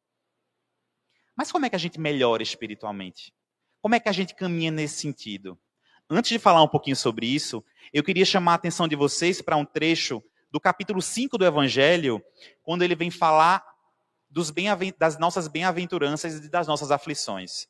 Mas 1.35 1.51
como 1.51 1.65
é 1.65 1.69
que 1.69 1.75
a 1.75 1.79
gente 1.79 1.99
melhora 1.99 2.43
espiritualmente? 2.43 3.33
Como 3.81 3.95
é 3.95 3.99
que 3.99 4.09
a 4.09 4.11
gente 4.11 4.35
caminha 4.35 4.69
nesse 4.69 5.01
sentido? 5.01 5.57
Antes 6.07 6.29
de 6.29 6.37
falar 6.37 6.61
um 6.61 6.67
pouquinho 6.67 6.95
sobre 6.95 7.25
isso, 7.25 7.63
eu 7.91 8.03
queria 8.03 8.23
chamar 8.23 8.51
a 8.51 8.55
atenção 8.55 8.87
de 8.87 8.95
vocês 8.95 9.41
para 9.41 9.57
um 9.57 9.65
trecho 9.65 10.21
do 10.51 10.59
capítulo 10.59 11.01
5 11.01 11.35
do 11.35 11.45
Evangelho, 11.45 12.23
quando 12.61 12.83
ele 12.83 12.93
vem 12.93 13.09
falar 13.09 13.65
das 14.99 15.17
nossas 15.17 15.47
bem-aventuranças 15.47 16.45
e 16.45 16.49
das 16.49 16.67
nossas 16.67 16.91
aflições. 16.91 17.67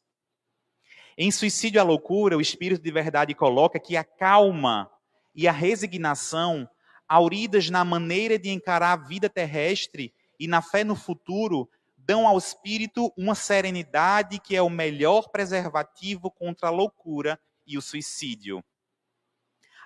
Em 1.17 1.31
Suicídio 1.31 1.79
à 1.79 1.83
Loucura, 1.83 2.37
o 2.37 2.41
Espírito 2.41 2.81
de 2.81 2.91
Verdade 2.91 3.33
coloca 3.33 3.79
que 3.79 3.95
a 3.95 4.03
calma 4.03 4.91
e 5.33 5.47
a 5.47 5.51
resignação, 5.51 6.69
auridas 7.07 7.69
na 7.69 7.85
maneira 7.85 8.37
de 8.37 8.49
encarar 8.49 8.91
a 8.91 9.07
vida 9.07 9.29
terrestre 9.29 10.13
e 10.37 10.45
na 10.45 10.61
fé 10.61 10.83
no 10.83 10.95
futuro, 10.95 11.69
dão 12.05 12.27
ao 12.27 12.37
espírito 12.37 13.13
uma 13.17 13.35
serenidade 13.35 14.39
que 14.39 14.55
é 14.55 14.61
o 14.61 14.69
melhor 14.69 15.29
preservativo 15.29 16.31
contra 16.31 16.67
a 16.67 16.71
loucura 16.71 17.39
e 17.65 17.77
o 17.77 17.81
suicídio. 17.81 18.63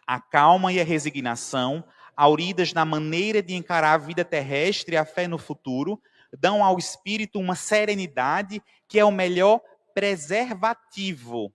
A 0.08 0.20
calma 0.20 0.72
e 0.72 0.80
a 0.80 0.84
resignação, 0.84 1.84
auridas 2.16 2.74
na 2.74 2.86
maneira 2.86 3.42
de 3.42 3.54
encarar 3.54 3.94
a 3.94 3.98
vida 3.98 4.24
terrestre 4.24 4.96
e 4.96 4.98
a 4.98 5.06
fé 5.06 5.28
no 5.28 5.38
futuro, 5.38 6.02
dão 6.38 6.64
ao 6.64 6.78
espírito 6.78 7.40
uma 7.40 7.56
serenidade 7.56 8.62
que 8.88 9.00
é 9.00 9.06
o 9.06 9.12
melhor 9.12 9.62
preservativo 9.94 11.54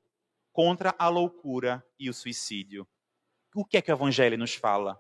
contra 0.53 0.95
a 0.99 1.09
loucura 1.09 1.85
e 1.99 2.11
o 2.11 2.15
suicídio. 2.15 2.87
O 3.55 3.65
que 3.65 3.77
é 3.77 3.83
que 3.83 3.91
o 3.91 3.95
Evangelho 3.95 4.39
nos 4.39 4.55
fala? 4.55 4.99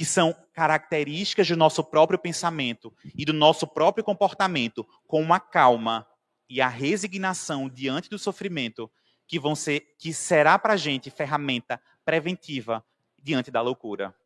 Que 0.00 0.06
são 0.06 0.34
características 0.54 1.46
do 1.46 1.58
nosso 1.58 1.84
próprio 1.84 2.18
pensamento 2.18 2.90
e 3.14 3.22
do 3.22 3.34
nosso 3.34 3.66
próprio 3.66 4.02
comportamento, 4.02 4.82
com 5.06 5.20
uma 5.20 5.38
calma 5.38 6.06
e 6.48 6.58
a 6.58 6.68
resignação 6.68 7.68
diante 7.68 8.08
do 8.08 8.18
sofrimento, 8.18 8.90
que 9.28 9.38
vão 9.38 9.54
ser, 9.54 9.94
que 9.98 10.14
será 10.14 10.58
para 10.58 10.72
a 10.72 10.76
gente 10.78 11.10
ferramenta 11.10 11.78
preventiva 12.02 12.82
diante 13.22 13.50
da 13.50 13.60
loucura 13.60 14.16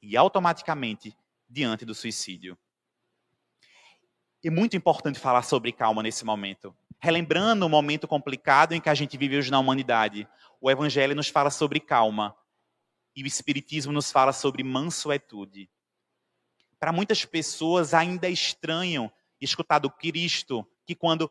e 0.00 0.16
automaticamente 0.16 1.14
diante 1.46 1.84
do 1.84 1.94
suicídio. 1.94 2.56
é 4.42 4.48
muito 4.48 4.78
importante 4.78 5.18
falar 5.18 5.42
sobre 5.42 5.72
calma 5.72 6.02
nesse 6.02 6.24
momento. 6.24 6.74
Relembrando 6.98 7.66
o 7.66 7.68
momento 7.68 8.08
complicado 8.08 8.72
em 8.72 8.80
que 8.80 8.88
a 8.88 8.94
gente 8.94 9.18
vive 9.18 9.36
hoje 9.36 9.50
na 9.50 9.58
humanidade, 9.58 10.26
o 10.58 10.70
Evangelho 10.70 11.14
nos 11.14 11.28
fala 11.28 11.50
sobre 11.50 11.80
calma 11.80 12.34
e 13.18 13.22
o 13.24 13.26
Espiritismo 13.26 13.92
nos 13.92 14.12
fala 14.12 14.32
sobre 14.32 14.62
mansuetude. 14.62 15.68
Para 16.78 16.92
muitas 16.92 17.24
pessoas 17.24 17.92
ainda 17.92 18.28
é 18.28 18.30
estranho 18.30 19.10
escutar 19.40 19.80
do 19.80 19.90
Cristo 19.90 20.64
que 20.86 20.94
quando 20.94 21.28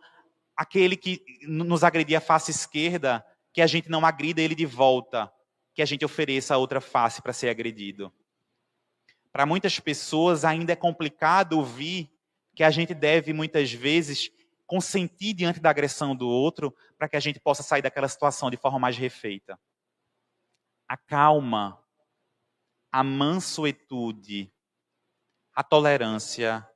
aquele 0.53 0.97
que 0.97 1.23
nos 1.43 1.85
agredia 1.85 2.17
a 2.17 2.21
face 2.21 2.51
esquerda, 2.51 3.25
que 3.53 3.61
a 3.61 3.67
gente 3.67 3.89
não 3.89 4.05
agrida 4.05 4.41
ele 4.41 4.53
de 4.53 4.65
volta, 4.65 5.31
que 5.73 5.81
a 5.81 5.85
gente 5.85 6.03
ofereça 6.03 6.53
a 6.53 6.57
outra 6.57 6.81
face 6.81 7.21
para 7.21 7.31
ser 7.31 7.47
agredido. 7.47 8.13
Para 9.31 9.45
muitas 9.45 9.79
pessoas 9.79 10.43
ainda 10.43 10.73
é 10.73 10.75
complicado 10.75 11.53
ouvir 11.53 12.11
que 12.53 12.65
a 12.65 12.69
gente 12.69 12.93
deve 12.93 13.31
muitas 13.31 13.71
vezes 13.71 14.29
consentir 14.65 15.33
diante 15.33 15.61
da 15.61 15.69
agressão 15.69 16.13
do 16.13 16.27
outro 16.27 16.75
para 16.97 17.07
que 17.07 17.15
a 17.15 17.21
gente 17.21 17.39
possa 17.39 17.63
sair 17.63 17.81
daquela 17.81 18.09
situação 18.09 18.51
de 18.51 18.57
forma 18.57 18.77
mais 18.77 18.97
refeita. 18.97 19.57
A 20.87 20.95
calma, 20.95 21.83
a 22.91 23.03
mansuetude, 23.03 24.51
a 25.53 25.63
tolerância 25.63 26.67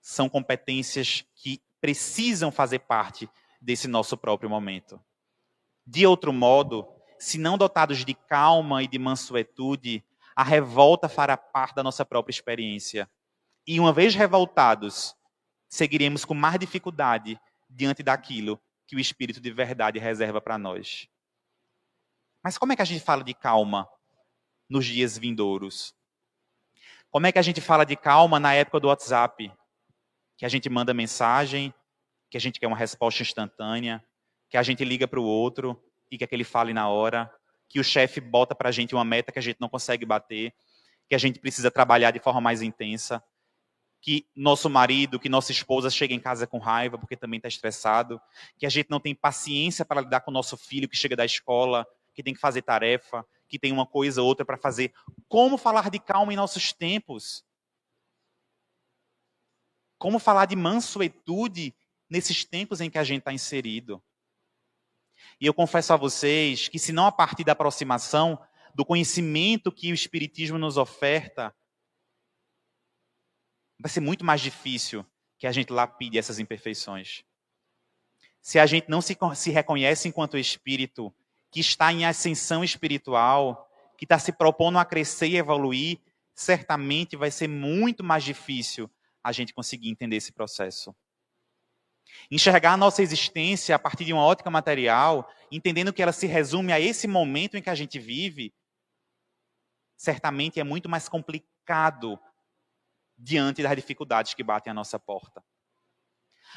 são 0.00 0.28
competências 0.28 1.24
que 1.34 1.62
precisam 1.80 2.50
fazer 2.50 2.80
parte 2.80 3.30
desse 3.60 3.86
nosso 3.86 4.16
próprio 4.16 4.50
momento. 4.50 5.00
De 5.86 6.06
outro 6.06 6.32
modo, 6.32 6.88
se 7.18 7.38
não 7.38 7.56
dotados 7.56 8.04
de 8.04 8.14
calma 8.14 8.82
e 8.82 8.88
de 8.88 8.98
mansuetude, 8.98 10.04
a 10.34 10.42
revolta 10.42 11.08
fará 11.08 11.36
parte 11.36 11.76
da 11.76 11.82
nossa 11.82 12.04
própria 12.04 12.32
experiência. 12.32 13.08
E 13.64 13.78
uma 13.78 13.92
vez 13.92 14.14
revoltados, 14.14 15.14
seguiremos 15.68 16.24
com 16.24 16.34
mais 16.34 16.58
dificuldade 16.58 17.40
diante 17.70 18.02
daquilo 18.02 18.60
que 18.86 18.96
o 18.96 19.00
Espírito 19.00 19.40
de 19.40 19.52
verdade 19.52 19.98
reserva 19.98 20.40
para 20.40 20.58
nós. 20.58 21.08
Mas 22.42 22.58
como 22.58 22.72
é 22.72 22.76
que 22.76 22.82
a 22.82 22.84
gente 22.84 23.02
fala 23.02 23.22
de 23.22 23.34
calma 23.34 23.88
nos 24.68 24.84
dias 24.84 25.16
vindouros? 25.16 25.94
Como 27.10 27.26
é 27.26 27.32
que 27.32 27.38
a 27.38 27.42
gente 27.42 27.60
fala 27.60 27.84
de 27.84 27.96
calma 27.96 28.40
na 28.40 28.54
época 28.54 28.80
do 28.80 28.88
WhatsApp? 28.88 29.52
Que 30.36 30.44
a 30.44 30.48
gente 30.48 30.68
manda 30.68 30.92
mensagem, 30.92 31.72
que 32.30 32.36
a 32.36 32.40
gente 32.40 32.58
quer 32.58 32.66
uma 32.66 32.76
resposta 32.76 33.22
instantânea, 33.22 34.02
que 34.48 34.56
a 34.56 34.62
gente 34.62 34.84
liga 34.84 35.06
para 35.06 35.20
o 35.20 35.24
outro 35.24 35.80
e 36.10 36.18
que 36.18 36.26
ele 36.30 36.44
fale 36.44 36.72
na 36.72 36.88
hora, 36.88 37.32
que 37.68 37.78
o 37.78 37.84
chefe 37.84 38.20
bota 38.20 38.54
para 38.54 38.68
a 38.68 38.72
gente 38.72 38.94
uma 38.94 39.04
meta 39.04 39.30
que 39.30 39.38
a 39.38 39.42
gente 39.42 39.60
não 39.60 39.68
consegue 39.68 40.04
bater, 40.04 40.52
que 41.08 41.14
a 41.14 41.18
gente 41.18 41.38
precisa 41.38 41.70
trabalhar 41.70 42.10
de 42.10 42.18
forma 42.18 42.40
mais 42.40 42.60
intensa 42.60 43.22
que 44.02 44.26
nosso 44.34 44.68
marido, 44.68 45.18
que 45.20 45.28
nossa 45.28 45.52
esposa 45.52 45.88
chega 45.88 46.12
em 46.12 46.18
casa 46.18 46.44
com 46.44 46.58
raiva 46.58 46.98
porque 46.98 47.16
também 47.16 47.36
está 47.38 47.48
estressado, 47.48 48.20
que 48.58 48.66
a 48.66 48.68
gente 48.68 48.90
não 48.90 48.98
tem 48.98 49.14
paciência 49.14 49.84
para 49.84 50.00
lidar 50.00 50.20
com 50.22 50.32
o 50.32 50.34
nosso 50.34 50.56
filho 50.56 50.88
que 50.88 50.96
chega 50.96 51.14
da 51.14 51.24
escola, 51.24 51.86
que 52.14 52.22
tem 52.22 52.34
que 52.34 52.40
fazer 52.40 52.62
tarefa, 52.62 53.26
que 53.48 53.58
tem 53.58 53.72
uma 53.72 53.86
coisa 53.86 54.22
ou 54.22 54.28
outra 54.28 54.44
para 54.44 54.56
fazer. 54.56 54.92
Como 55.28 55.56
falar 55.56 55.90
de 55.90 55.98
calma 55.98 56.32
em 56.32 56.36
nossos 56.36 56.72
tempos? 56.72 57.44
Como 59.98 60.18
falar 60.18 60.46
de 60.46 60.56
mansuetude 60.56 61.74
nesses 62.08 62.44
tempos 62.44 62.80
em 62.80 62.90
que 62.90 62.98
a 62.98 63.04
gente 63.04 63.20
está 63.20 63.32
inserido? 63.32 64.02
E 65.40 65.46
eu 65.46 65.54
confesso 65.54 65.92
a 65.92 65.96
vocês 65.96 66.68
que, 66.68 66.78
se 66.78 66.92
não 66.92 67.06
a 67.06 67.12
partir 67.12 67.44
da 67.44 67.52
aproximação, 67.52 68.38
do 68.74 68.84
conhecimento 68.84 69.70
que 69.70 69.92
o 69.92 69.94
Espiritismo 69.94 70.58
nos 70.58 70.76
oferta, 70.76 71.54
vai 73.78 73.90
ser 73.90 74.00
muito 74.00 74.24
mais 74.24 74.40
difícil 74.40 75.04
que 75.38 75.46
a 75.46 75.52
gente 75.52 75.72
lapide 75.72 76.18
essas 76.18 76.38
imperfeições. 76.38 77.24
Se 78.40 78.58
a 78.58 78.66
gente 78.66 78.88
não 78.88 79.00
se, 79.00 79.16
se 79.34 79.50
reconhece 79.50 80.08
enquanto 80.08 80.38
espírito 80.38 81.14
que 81.52 81.60
está 81.60 81.92
em 81.92 82.06
ascensão 82.06 82.64
espiritual, 82.64 83.70
que 83.96 84.06
está 84.06 84.18
se 84.18 84.32
propondo 84.32 84.78
a 84.78 84.84
crescer 84.84 85.28
e 85.28 85.36
evoluir, 85.36 86.00
certamente 86.34 87.14
vai 87.14 87.30
ser 87.30 87.46
muito 87.46 88.02
mais 88.02 88.24
difícil 88.24 88.90
a 89.22 89.30
gente 89.30 89.52
conseguir 89.52 89.90
entender 89.90 90.16
esse 90.16 90.32
processo. 90.32 90.96
Enxergar 92.30 92.72
a 92.72 92.76
nossa 92.76 93.02
existência 93.02 93.76
a 93.76 93.78
partir 93.78 94.04
de 94.04 94.12
uma 94.12 94.24
ótica 94.24 94.50
material, 94.50 95.30
entendendo 95.50 95.92
que 95.92 96.02
ela 96.02 96.12
se 96.12 96.26
resume 96.26 96.72
a 96.72 96.80
esse 96.80 97.06
momento 97.06 97.56
em 97.56 97.62
que 97.62 97.70
a 97.70 97.74
gente 97.74 97.98
vive, 97.98 98.52
certamente 99.96 100.58
é 100.58 100.64
muito 100.64 100.88
mais 100.88 101.08
complicado 101.08 102.18
diante 103.16 103.62
das 103.62 103.76
dificuldades 103.76 104.34
que 104.34 104.42
batem 104.42 104.70
à 104.70 104.74
nossa 104.74 104.98
porta. 104.98 105.44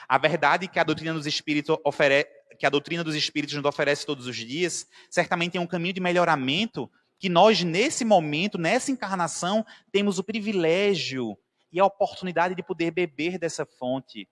A 0.07 0.17
verdade 0.17 0.67
que 0.67 0.79
a 0.79 0.83
doutrina 0.83 1.13
dos 1.13 1.27
espíritos 1.27 1.77
oferece, 1.83 2.29
que 2.57 2.65
a 2.65 2.69
doutrina 2.69 3.03
dos 3.03 3.15
espíritos 3.15 3.55
nos 3.55 3.65
oferece 3.65 4.05
todos 4.05 4.27
os 4.27 4.35
dias, 4.35 4.87
certamente 5.09 5.57
é 5.57 5.61
um 5.61 5.67
caminho 5.67 5.93
de 5.93 6.01
melhoramento 6.01 6.89
que 7.17 7.29
nós 7.29 7.63
nesse 7.63 8.03
momento, 8.03 8.57
nessa 8.57 8.91
encarnação, 8.91 9.65
temos 9.91 10.19
o 10.19 10.23
privilégio 10.23 11.37
e 11.71 11.79
a 11.79 11.85
oportunidade 11.85 12.55
de 12.55 12.63
poder 12.63 12.91
beber 12.91 13.37
dessa 13.37 13.65
fonte. 13.65 14.29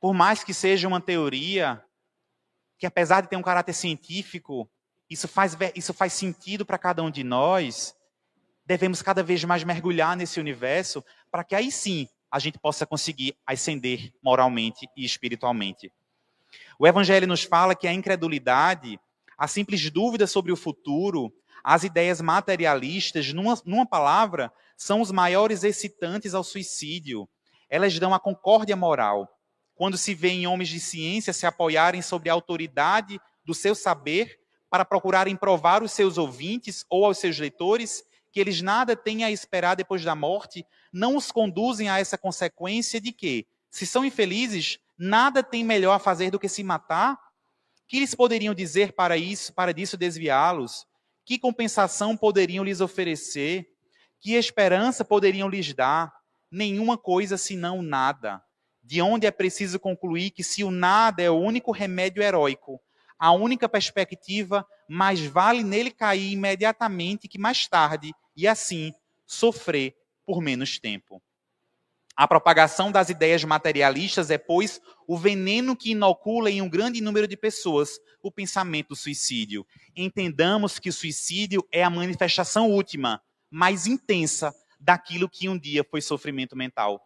Por 0.00 0.14
mais 0.14 0.44
que 0.44 0.54
seja 0.54 0.88
uma 0.88 1.00
teoria 1.00 1.82
que 2.78 2.86
apesar 2.86 3.20
de 3.20 3.28
ter 3.28 3.36
um 3.36 3.42
caráter 3.42 3.72
científico, 3.72 4.70
isso 5.10 5.26
faz, 5.26 5.56
isso 5.74 5.92
faz 5.92 6.12
sentido 6.12 6.64
para 6.64 6.78
cada 6.78 7.02
um 7.02 7.10
de 7.10 7.24
nós, 7.24 7.94
devemos 8.64 9.02
cada 9.02 9.22
vez 9.22 9.42
mais 9.44 9.64
mergulhar 9.64 10.16
nesse 10.16 10.38
universo 10.38 11.04
para 11.30 11.42
que 11.42 11.54
aí 11.54 11.72
sim 11.72 12.08
a 12.30 12.38
gente 12.38 12.58
possa 12.58 12.86
conseguir 12.86 13.34
ascender 13.46 14.12
moralmente 14.22 14.86
e 14.96 15.04
espiritualmente. 15.04 15.92
O 16.78 16.86
Evangelho 16.86 17.26
nos 17.26 17.42
fala 17.42 17.74
que 17.74 17.88
a 17.88 17.92
incredulidade, 17.92 19.00
a 19.36 19.48
simples 19.48 19.90
dúvida 19.90 20.28
sobre 20.28 20.52
o 20.52 20.56
futuro, 20.56 21.32
as 21.64 21.82
ideias 21.82 22.20
materialistas, 22.20 23.32
numa, 23.32 23.60
numa 23.64 23.84
palavra, 23.84 24.52
são 24.76 25.00
os 25.00 25.10
maiores 25.10 25.64
excitantes 25.64 26.34
ao 26.34 26.44
suicídio. 26.44 27.28
Elas 27.68 27.98
dão 27.98 28.14
a 28.14 28.20
concórdia 28.20 28.76
moral. 28.76 29.28
Quando 29.74 29.98
se 29.98 30.14
vê 30.14 30.28
em 30.28 30.46
homens 30.46 30.68
de 30.68 30.78
ciência 30.78 31.32
se 31.32 31.46
apoiarem 31.46 32.00
sobre 32.00 32.30
a 32.30 32.32
autoridade 32.32 33.20
do 33.44 33.54
seu 33.54 33.74
saber 33.74 34.38
para 34.70 34.84
procurarem 34.84 35.34
provar 35.34 35.82
os 35.82 35.90
seus 35.90 36.16
ouvintes 36.16 36.84
ou 36.88 37.04
aos 37.04 37.18
seus 37.18 37.38
leitores 37.40 38.04
que 38.30 38.38
eles 38.38 38.62
nada 38.62 38.94
têm 38.94 39.24
a 39.24 39.30
esperar 39.32 39.74
depois 39.74 40.04
da 40.04 40.14
morte, 40.14 40.64
não 40.92 41.16
os 41.16 41.32
conduzem 41.32 41.88
a 41.88 41.98
essa 41.98 42.16
consequência 42.16 43.00
de 43.00 43.10
que, 43.10 43.46
se 43.70 43.86
são 43.86 44.04
infelizes, 44.04 44.78
nada 44.98 45.42
tem 45.42 45.62
melhor 45.62 45.94
a 45.94 45.98
fazer 45.98 46.30
do 46.30 46.38
que 46.38 46.48
se 46.48 46.62
matar? 46.64 47.18
Que 47.86 47.98
eles 47.98 48.14
poderiam 48.14 48.54
dizer 48.54 48.92
para 48.92 49.16
isso, 49.16 49.54
para 49.54 49.72
disso 49.72 49.96
desviá-los? 49.96 50.86
Que 51.24 51.38
compensação 51.38 52.16
poderiam 52.16 52.64
lhes 52.64 52.80
oferecer? 52.80 53.66
Que 54.20 54.34
esperança 54.34 55.04
poderiam 55.04 55.48
lhes 55.48 55.72
dar? 55.72 56.12
Nenhuma 56.50 56.98
coisa 56.98 57.36
senão 57.36 57.82
nada. 57.82 58.42
De 58.82 59.00
onde 59.00 59.26
é 59.26 59.30
preciso 59.30 59.78
concluir 59.78 60.30
que 60.30 60.42
se 60.42 60.64
o 60.64 60.70
nada 60.70 61.22
é 61.22 61.30
o 61.30 61.38
único 61.38 61.70
remédio 61.70 62.22
heróico, 62.22 62.80
a 63.18 63.32
única 63.32 63.68
perspectiva, 63.68 64.66
mais 64.88 65.20
vale 65.20 65.62
nele 65.62 65.90
cair 65.90 66.32
imediatamente 66.32 67.28
que 67.28 67.38
mais 67.38 67.66
tarde, 67.66 68.14
e 68.36 68.46
assim 68.46 68.92
sofrer 69.26 69.94
por 70.24 70.40
menos 70.40 70.78
tempo. 70.78 71.22
A 72.18 72.26
propagação 72.26 72.90
das 72.90 73.10
ideias 73.10 73.44
materialistas 73.44 74.28
é, 74.28 74.36
pois, 74.36 74.80
o 75.06 75.16
veneno 75.16 75.76
que 75.76 75.92
inocula 75.92 76.50
em 76.50 76.60
um 76.60 76.68
grande 76.68 77.00
número 77.00 77.28
de 77.28 77.36
pessoas 77.36 78.00
o 78.20 78.28
pensamento 78.28 78.88
do 78.88 78.96
suicídio. 78.96 79.64
Entendamos 79.94 80.80
que 80.80 80.88
o 80.88 80.92
suicídio 80.92 81.64
é 81.70 81.84
a 81.84 81.88
manifestação 81.88 82.68
última, 82.72 83.22
mais 83.48 83.86
intensa, 83.86 84.52
daquilo 84.80 85.28
que 85.28 85.48
um 85.48 85.56
dia 85.56 85.84
foi 85.88 86.00
sofrimento 86.00 86.56
mental. 86.56 87.00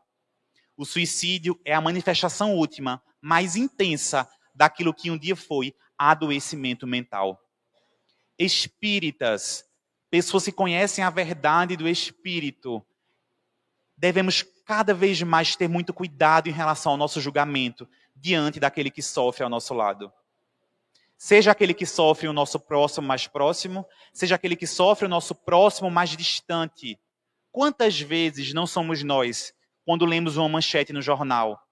O 0.79 0.87
suicídio 0.87 1.61
é 1.62 1.75
a 1.75 1.81
manifestação 1.83 2.55
última, 2.55 3.03
mais 3.20 3.55
intensa, 3.55 4.27
daquilo 4.55 4.94
que 4.94 5.11
um 5.11 5.18
dia 5.18 5.37
foi 5.37 5.75
adoecimento 5.98 6.87
mental. 6.87 7.38
Espíritas, 8.38 9.62
pessoas 10.11 10.46
que 10.46 10.53
conhecem 10.53 11.05
a 11.05 11.11
verdade 11.11 11.77
do 11.77 11.87
Espírito, 11.87 12.83
devemos 14.02 14.44
cada 14.66 14.92
vez 14.92 15.22
mais 15.22 15.54
ter 15.54 15.68
muito 15.68 15.94
cuidado 15.94 16.48
em 16.48 16.52
relação 16.52 16.90
ao 16.90 16.98
nosso 16.98 17.20
julgamento 17.20 17.88
diante 18.16 18.58
daquele 18.58 18.90
que 18.90 19.00
sofre 19.00 19.44
ao 19.44 19.48
nosso 19.48 19.72
lado. 19.72 20.12
Seja 21.16 21.52
aquele 21.52 21.72
que 21.72 21.86
sofre 21.86 22.26
o 22.26 22.32
nosso 22.32 22.58
próximo 22.58 23.06
mais 23.06 23.28
próximo, 23.28 23.86
seja 24.12 24.34
aquele 24.34 24.56
que 24.56 24.66
sofre 24.66 25.06
o 25.06 25.08
nosso 25.08 25.36
próximo 25.36 25.88
mais 25.88 26.10
distante. 26.16 26.98
Quantas 27.52 28.00
vezes 28.00 28.52
não 28.52 28.66
somos 28.66 29.04
nós, 29.04 29.54
quando 29.84 30.04
lemos 30.04 30.36
uma 30.36 30.48
manchete 30.48 30.92
no 30.92 31.00
jornal, 31.00 31.62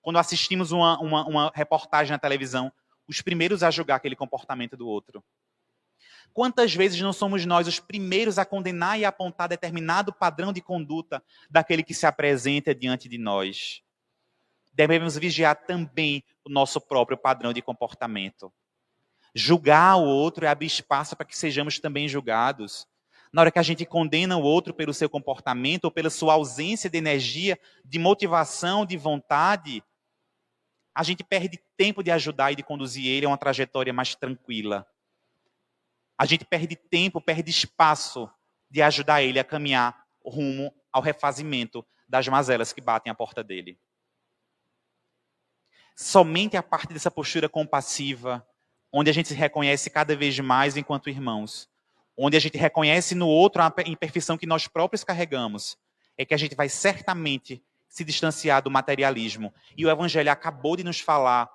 quando 0.00 0.18
assistimos 0.18 0.72
uma, 0.72 0.98
uma, 0.98 1.24
uma 1.28 1.52
reportagem 1.54 2.10
na 2.10 2.18
televisão, 2.18 2.72
os 3.06 3.20
primeiros 3.22 3.62
a 3.62 3.70
julgar 3.70 3.94
aquele 3.94 4.16
comportamento 4.16 4.76
do 4.76 4.88
outro. 4.88 5.22
Quantas 6.32 6.74
vezes 6.74 7.00
não 7.00 7.12
somos 7.12 7.44
nós 7.44 7.68
os 7.68 7.78
primeiros 7.78 8.38
a 8.38 8.44
condenar 8.44 8.98
e 8.98 9.04
apontar 9.04 9.48
determinado 9.48 10.12
padrão 10.12 10.52
de 10.52 10.62
conduta 10.62 11.22
daquele 11.50 11.82
que 11.82 11.92
se 11.92 12.06
apresenta 12.06 12.74
diante 12.74 13.08
de 13.08 13.18
nós? 13.18 13.82
Devemos 14.72 15.18
vigiar 15.18 15.54
também 15.66 16.24
o 16.44 16.48
nosso 16.48 16.80
próprio 16.80 17.18
padrão 17.18 17.52
de 17.52 17.60
comportamento. 17.60 18.50
Julgar 19.34 19.96
o 19.96 20.04
outro 20.04 20.46
é 20.46 20.48
abrir 20.48 20.66
espaço 20.66 21.14
para 21.14 21.26
que 21.26 21.36
sejamos 21.36 21.78
também 21.78 22.08
julgados. 22.08 22.86
Na 23.32 23.42
hora 23.42 23.50
que 23.50 23.58
a 23.58 23.62
gente 23.62 23.84
condena 23.84 24.36
o 24.36 24.42
outro 24.42 24.74
pelo 24.74 24.92
seu 24.92 25.08
comportamento 25.08 25.84
ou 25.84 25.90
pela 25.90 26.10
sua 26.10 26.34
ausência 26.34 26.88
de 26.88 26.98
energia, 26.98 27.58
de 27.84 27.98
motivação, 27.98 28.84
de 28.84 28.96
vontade, 28.96 29.82
a 30.94 31.02
gente 31.02 31.24
perde 31.24 31.58
tempo 31.76 32.02
de 32.02 32.10
ajudar 32.10 32.52
e 32.52 32.56
de 32.56 32.62
conduzir 32.62 33.06
ele 33.06 33.24
a 33.24 33.28
uma 33.28 33.38
trajetória 33.38 33.92
mais 33.92 34.14
tranquila. 34.14 34.86
A 36.16 36.26
gente 36.26 36.44
perde 36.44 36.76
tempo, 36.76 37.20
perde 37.20 37.50
espaço 37.50 38.30
de 38.70 38.80
ajudar 38.82 39.22
ele 39.22 39.38
a 39.38 39.44
caminhar 39.44 40.06
rumo 40.24 40.72
ao 40.92 41.02
refazimento 41.02 41.84
das 42.08 42.28
mazelas 42.28 42.72
que 42.72 42.80
batem 42.80 43.10
à 43.10 43.14
porta 43.14 43.42
dele. 43.42 43.78
Somente 45.96 46.56
a 46.56 46.62
parte 46.62 46.92
dessa 46.92 47.10
postura 47.10 47.48
compassiva, 47.48 48.46
onde 48.92 49.10
a 49.10 49.12
gente 49.12 49.28
se 49.28 49.34
reconhece 49.34 49.90
cada 49.90 50.14
vez 50.14 50.38
mais 50.38 50.76
enquanto 50.76 51.10
irmãos, 51.10 51.68
onde 52.16 52.36
a 52.36 52.40
gente 52.40 52.58
reconhece 52.58 53.14
no 53.14 53.26
outro 53.26 53.62
a 53.62 53.72
imperfeição 53.86 54.36
que 54.36 54.46
nós 54.46 54.68
próprios 54.68 55.04
carregamos, 55.04 55.78
é 56.16 56.24
que 56.24 56.34
a 56.34 56.36
gente 56.36 56.54
vai 56.54 56.68
certamente 56.68 57.62
se 57.88 58.04
distanciar 58.04 58.62
do 58.62 58.70
materialismo. 58.70 59.52
E 59.76 59.84
o 59.84 59.90
Evangelho 59.90 60.30
acabou 60.30 60.76
de 60.76 60.84
nos 60.84 61.00
falar 61.00 61.50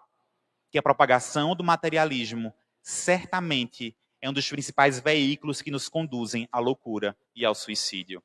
que 0.70 0.78
a 0.78 0.84
propagação 0.84 1.56
do 1.56 1.64
materialismo 1.64 2.54
certamente 2.82 3.96
é 4.22 4.30
um 4.30 4.34
dos 4.34 4.50
principais 4.50 5.00
veículos 5.00 5.62
que 5.62 5.72
nos 5.72 5.88
conduzem 5.88 6.48
à 6.52 6.60
loucura 6.60 7.16
e 7.36 7.46
ao 7.46 7.54
suicídio. 7.54 8.24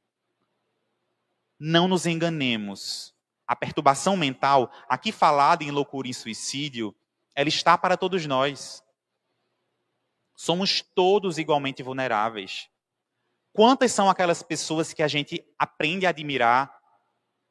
Não 1.58 1.86
nos 1.86 2.06
enganemos. 2.06 3.14
A 3.46 3.54
perturbação 3.54 4.16
mental, 4.16 4.72
aqui 4.88 5.12
falada 5.12 5.62
em 5.62 5.70
loucura 5.70 6.08
e 6.08 6.14
suicídio, 6.14 6.94
ela 7.34 7.48
está 7.48 7.76
para 7.76 7.96
todos 7.96 8.24
nós. 8.26 8.82
Somos 10.34 10.80
todos 10.80 11.38
igualmente 11.38 11.82
vulneráveis. 11.82 12.68
Quantas 13.52 13.92
são 13.92 14.08
aquelas 14.08 14.42
pessoas 14.42 14.94
que 14.94 15.02
a 15.02 15.08
gente 15.08 15.44
aprende 15.58 16.06
a 16.06 16.08
admirar, 16.08 16.74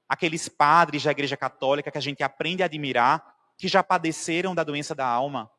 aqueles 0.10 0.50
padres 0.50 1.04
da 1.04 1.12
Igreja 1.12 1.38
Católica 1.38 1.92
que 1.92 1.98
a 1.98 2.02
gente 2.02 2.24
aprende 2.24 2.64
a 2.64 2.66
admirar, 2.66 3.36
que 3.56 3.68
já 3.68 3.84
padeceram 3.84 4.56
da 4.56 4.64
doença 4.64 4.96
da 4.96 5.06
alma? 5.06 5.50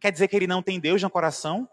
Quer 0.00 0.12
dizer 0.12 0.28
que 0.28 0.36
ele 0.36 0.46
não 0.46 0.62
tem 0.62 0.78
Deus 0.78 1.02
no 1.02 1.10
coração? 1.10 1.68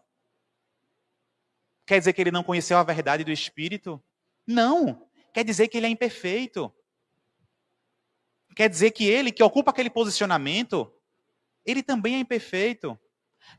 Quer 1.86 2.00
dizer 2.00 2.14
que 2.14 2.22
ele 2.22 2.32
não 2.32 2.44
conheceu 2.44 2.78
a 2.78 2.84
verdade 2.84 3.24
do 3.24 3.32
Espírito? 3.32 4.04
Não. 4.48 5.08
Quer 5.34 5.44
dizer 5.44 5.68
que 5.68 5.78
ele 5.78 5.86
é 5.86 5.90
imperfeito. 5.90 6.74
Quer 8.56 8.70
dizer 8.70 8.92
que 8.92 9.06
ele, 9.06 9.32
que 9.32 9.44
ocupa 9.44 9.72
aquele 9.72 9.90
posicionamento, 9.90 10.92
ele 11.66 11.84
também 11.84 12.16
é 12.16 12.20
imperfeito. 12.20 12.98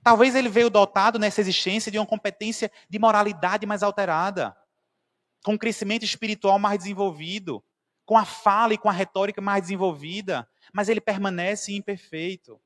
Talvez 0.02 0.34
ele 0.34 0.48
veio 0.48 0.70
dotado 0.70 1.18
nessa 1.18 1.40
existência 1.40 1.92
de 1.92 1.98
uma 1.98 2.06
competência 2.06 2.70
de 2.88 2.98
moralidade 2.98 3.66
mais 3.66 3.82
alterada, 3.82 4.56
com 5.44 5.52
um 5.52 5.58
crescimento 5.58 6.04
espiritual 6.04 6.58
mais 6.58 6.78
desenvolvido, 6.78 7.62
com 8.04 8.16
a 8.16 8.24
fala 8.24 8.74
e 8.74 8.78
com 8.78 8.88
a 8.88 8.92
retórica 8.92 9.40
mais 9.40 9.62
desenvolvida, 9.62 10.48
mas 10.72 10.88
ele 10.88 11.00
permanece 11.00 11.72
imperfeito. 11.72 12.60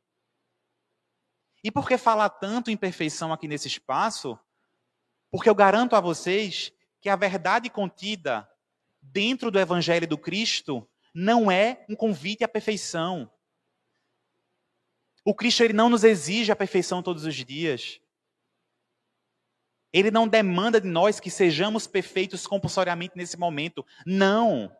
E 1.62 1.70
por 1.70 1.86
que 1.86 1.98
falar 1.98 2.30
tanto 2.30 2.70
em 2.70 2.76
perfeição 2.76 3.32
aqui 3.32 3.46
nesse 3.46 3.68
espaço? 3.68 4.38
Porque 5.30 5.48
eu 5.48 5.54
garanto 5.54 5.94
a 5.94 6.00
vocês 6.00 6.72
que 7.00 7.08
a 7.08 7.16
verdade 7.16 7.68
contida 7.70 8.48
dentro 9.00 9.50
do 9.50 9.58
Evangelho 9.58 10.06
do 10.06 10.18
Cristo 10.18 10.88
não 11.14 11.50
é 11.50 11.84
um 11.88 11.94
convite 11.94 12.44
à 12.44 12.48
perfeição. 12.48 13.30
O 15.24 15.34
Cristo 15.34 15.62
ele 15.62 15.72
não 15.72 15.88
nos 15.88 16.04
exige 16.04 16.50
a 16.50 16.56
perfeição 16.56 17.02
todos 17.02 17.24
os 17.24 17.34
dias. 17.34 18.00
Ele 19.92 20.10
não 20.10 20.28
demanda 20.28 20.80
de 20.80 20.88
nós 20.88 21.18
que 21.20 21.30
sejamos 21.30 21.86
perfeitos 21.86 22.46
compulsoriamente 22.46 23.16
nesse 23.16 23.38
momento. 23.38 23.84
Não. 24.06 24.74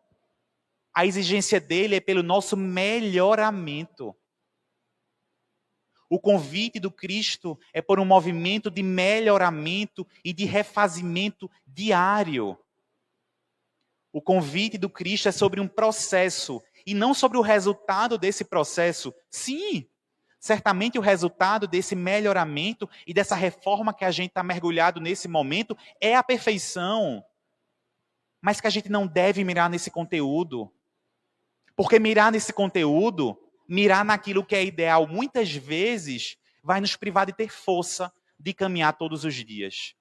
A 0.93 1.05
exigência 1.05 1.59
dele 1.59 1.95
é 1.95 1.99
pelo 1.99 2.23
nosso 2.23 2.55
melhoramento. 2.57 4.15
O 6.11 6.19
convite 6.19 6.77
do 6.77 6.91
Cristo 6.91 7.57
é 7.71 7.81
por 7.81 7.97
um 7.97 8.03
movimento 8.03 8.69
de 8.69 8.83
melhoramento 8.83 10.05
e 10.25 10.33
de 10.33 10.43
refazimento 10.43 11.49
diário. 11.65 12.59
O 14.11 14.21
convite 14.21 14.77
do 14.77 14.89
Cristo 14.89 15.29
é 15.29 15.31
sobre 15.31 15.61
um 15.61 15.69
processo 15.69 16.61
e 16.85 16.93
não 16.93 17.13
sobre 17.13 17.37
o 17.37 17.41
resultado 17.41 18.17
desse 18.17 18.43
processo. 18.43 19.13
Sim, 19.29 19.87
certamente 20.37 20.99
o 20.99 21.01
resultado 21.01 21.65
desse 21.65 21.95
melhoramento 21.95 22.89
e 23.07 23.13
dessa 23.13 23.33
reforma 23.33 23.93
que 23.93 24.03
a 24.03 24.11
gente 24.11 24.31
está 24.31 24.43
mergulhado 24.43 24.99
nesse 24.99 25.29
momento 25.29 25.77
é 26.01 26.13
a 26.17 26.21
perfeição. 26.21 27.23
Mas 28.41 28.59
que 28.59 28.67
a 28.67 28.69
gente 28.71 28.89
não 28.89 29.07
deve 29.07 29.45
mirar 29.45 29.69
nesse 29.69 29.89
conteúdo. 29.89 30.69
Porque 31.73 31.97
mirar 31.99 32.33
nesse 32.33 32.51
conteúdo 32.51 33.41
mirar 33.71 34.03
naquilo 34.03 34.43
que 34.43 34.53
é 34.53 34.65
ideal, 34.65 35.07
muitas 35.07 35.53
vezes 35.53 36.35
vai 36.61 36.81
nos 36.81 36.97
privar 36.97 37.25
de 37.25 37.31
ter 37.31 37.47
força 37.47 38.13
de 38.37 38.53
caminhar 38.53 38.97
todos 38.97 39.23
os 39.23 39.33
dias. 39.33 39.95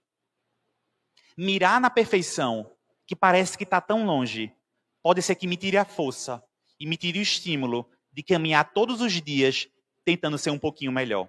Mirar 1.37 1.81
na 1.81 1.89
perfeição, 1.89 2.69
que 3.07 3.15
parece 3.15 3.57
que 3.57 3.63
está 3.63 3.81
tão 3.81 4.05
longe, 4.05 4.53
pode 5.01 5.23
ser 5.23 5.37
que 5.37 5.47
me 5.47 5.57
tire 5.57 5.77
a 5.77 5.85
força 5.85 6.45
e 6.81 6.85
me 6.87 6.97
tire 6.97 7.21
o 7.21 7.23
estímulo 7.23 7.89
de 8.13 8.25
caminhar 8.25 8.73
todos 8.73 9.01
os 9.01 9.13
dias 9.23 9.69
tentando 10.05 10.37
ser 10.37 10.51
um 10.51 10.59
pouquinho 10.59 10.91
melhor. 10.91 11.29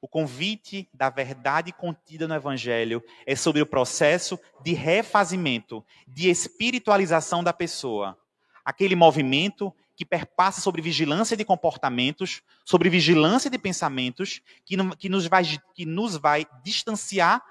O 0.00 0.08
convite 0.08 0.88
da 0.92 1.08
verdade 1.08 1.72
contida 1.72 2.26
no 2.26 2.34
Evangelho 2.34 3.00
é 3.24 3.36
sobre 3.36 3.62
o 3.62 3.66
processo 3.66 4.40
de 4.60 4.72
refazimento, 4.72 5.86
de 6.08 6.28
espiritualização 6.28 7.44
da 7.44 7.52
pessoa. 7.52 8.18
Aquele 8.64 8.96
movimento 8.96 9.72
que 9.96 10.04
perpassa 10.04 10.60
sobre 10.60 10.82
vigilância 10.82 11.36
de 11.36 11.44
comportamentos, 11.44 12.42
sobre 12.64 12.90
vigilância 12.90 13.48
de 13.48 13.58
pensamentos, 13.58 14.40
que, 14.64 14.76
que, 14.96 15.08
nos 15.08 15.26
vai, 15.26 15.44
que 15.74 15.86
nos 15.86 16.16
vai 16.16 16.46
distanciar 16.62 17.42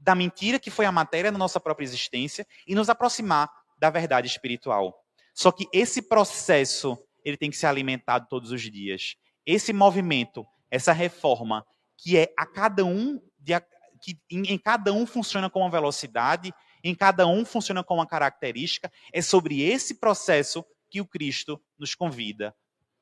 da 0.00 0.14
mentira 0.14 0.58
que 0.58 0.70
foi 0.70 0.86
a 0.86 0.92
matéria 0.92 1.32
da 1.32 1.38
nossa 1.38 1.60
própria 1.60 1.84
existência 1.84 2.46
e 2.66 2.74
nos 2.74 2.88
aproximar 2.88 3.50
da 3.78 3.90
verdade 3.90 4.26
espiritual. 4.26 5.04
Só 5.34 5.52
que 5.52 5.68
esse 5.72 6.02
processo, 6.02 6.98
ele 7.24 7.36
tem 7.36 7.50
que 7.50 7.56
ser 7.56 7.66
alimentado 7.66 8.26
todos 8.28 8.50
os 8.50 8.62
dias. 8.62 9.16
Esse 9.44 9.72
movimento, 9.72 10.46
essa 10.70 10.92
reforma, 10.92 11.64
que 11.96 12.16
é 12.16 12.32
a 12.38 12.46
cada 12.46 12.84
um, 12.84 13.20
de, 13.38 13.52
que 14.00 14.18
em, 14.30 14.52
em 14.52 14.58
cada 14.58 14.92
um 14.92 15.06
funciona 15.06 15.50
com 15.50 15.60
uma 15.60 15.70
velocidade, 15.70 16.52
em 16.82 16.94
cada 16.94 17.26
um 17.26 17.44
funciona 17.44 17.82
com 17.82 17.94
uma 17.94 18.06
característica, 18.06 18.90
é 19.12 19.20
sobre 19.20 19.62
esse 19.62 19.96
processo 19.96 20.64
que 20.90 21.00
o 21.00 21.06
Cristo 21.06 21.62
nos 21.78 21.94
convida 21.94 22.54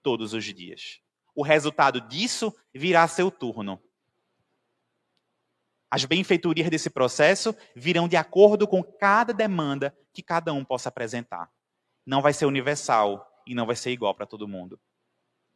todos 0.03 0.33
os 0.33 0.45
dias. 0.45 1.01
O 1.35 1.43
resultado 1.43 2.01
disso 2.01 2.55
virá 2.75 3.07
seu 3.07 3.31
turno. 3.31 3.83
As 5.91 6.05
benfeitorias 6.05 6.69
desse 6.69 6.91
processo 6.91 7.55
virão 7.75 8.09
de 8.09 8.17
acordo 8.17 8.67
com 8.67 8.83
cada 8.83 9.33
demanda 9.33 9.97
que 10.13 10.23
cada 10.23 10.53
um 10.53 10.65
possa 10.65 10.89
apresentar. 10.89 11.51
Não 12.05 12.23
vai 12.23 12.33
ser 12.33 12.47
universal 12.47 13.27
e 13.47 13.55
não 13.55 13.67
vai 13.67 13.77
ser 13.77 13.93
igual 13.93 14.15
para 14.15 14.27
todo 14.27 14.49
mundo. 14.49 14.81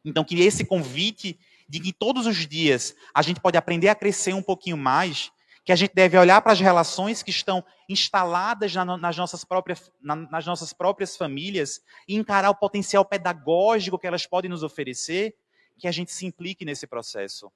Então, 0.03 0.23
que 0.23 0.39
esse 0.41 0.65
convite 0.65 1.39
de 1.67 1.79
que 1.79 1.93
todos 1.93 2.25
os 2.25 2.47
dias 2.47 2.95
a 3.13 3.21
gente 3.21 3.39
pode 3.39 3.57
aprender 3.57 3.89
a 3.89 3.95
crescer 3.95 4.33
um 4.33 4.41
pouquinho 4.41 4.77
mais, 4.77 5.31
que 5.63 5.71
a 5.71 5.75
gente 5.75 5.93
deve 5.93 6.17
olhar 6.17 6.41
para 6.41 6.53
as 6.53 6.59
relações 6.59 7.21
que 7.21 7.29
estão 7.29 7.63
instaladas 7.87 8.73
na, 8.73 8.97
nas, 8.97 9.15
nossas 9.15 9.43
próprias, 9.43 9.91
na, 10.01 10.15
nas 10.15 10.45
nossas 10.45 10.73
próprias 10.73 11.15
famílias 11.15 11.81
e 12.07 12.15
encarar 12.15 12.49
o 12.49 12.55
potencial 12.55 13.05
pedagógico 13.05 13.99
que 13.99 14.07
elas 14.07 14.25
podem 14.25 14.49
nos 14.49 14.63
oferecer, 14.63 15.35
que 15.77 15.87
a 15.87 15.91
gente 15.91 16.11
se 16.11 16.25
implique 16.25 16.65
nesse 16.65 16.87
processo. 16.87 17.51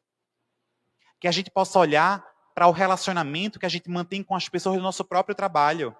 Que 1.19 1.27
a 1.27 1.31
gente 1.31 1.49
possa 1.49 1.79
olhar 1.79 2.23
para 2.53 2.67
o 2.67 2.71
relacionamento 2.71 3.59
que 3.59 3.65
a 3.65 3.69
gente 3.69 3.89
mantém 3.89 4.23
com 4.23 4.35
as 4.35 4.47
pessoas 4.47 4.77
do 4.77 4.83
nosso 4.83 5.03
próprio 5.03 5.35
trabalho. 5.35 5.95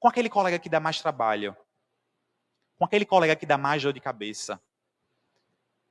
Com 0.00 0.08
aquele 0.08 0.30
colega 0.30 0.58
que 0.58 0.68
dá 0.68 0.80
mais 0.80 1.00
trabalho. 1.00 1.54
Com 2.78 2.86
aquele 2.86 3.04
colega 3.04 3.36
que 3.36 3.46
dá 3.46 3.58
mais 3.58 3.82
dor 3.82 3.92
de 3.92 4.00
cabeça. 4.00 4.60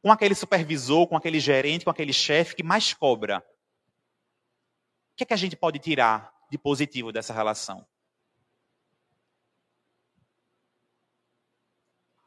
Com 0.02 0.12
aquele 0.12 0.34
supervisor, 0.34 1.08
com 1.08 1.16
aquele 1.16 1.40
gerente, 1.40 1.86
com 1.86 1.92
aquele 1.92 2.12
chefe 2.12 2.56
que 2.56 2.64
mais 2.64 2.92
cobra 2.92 3.46
que, 5.16 5.24
é 5.24 5.26
que 5.26 5.34
a 5.34 5.38
gente 5.38 5.56
pode 5.56 5.80
tirar 5.80 6.34
de 6.50 6.58
positivo 6.58 7.12
dessa 7.12 7.34
relação? 7.34 7.86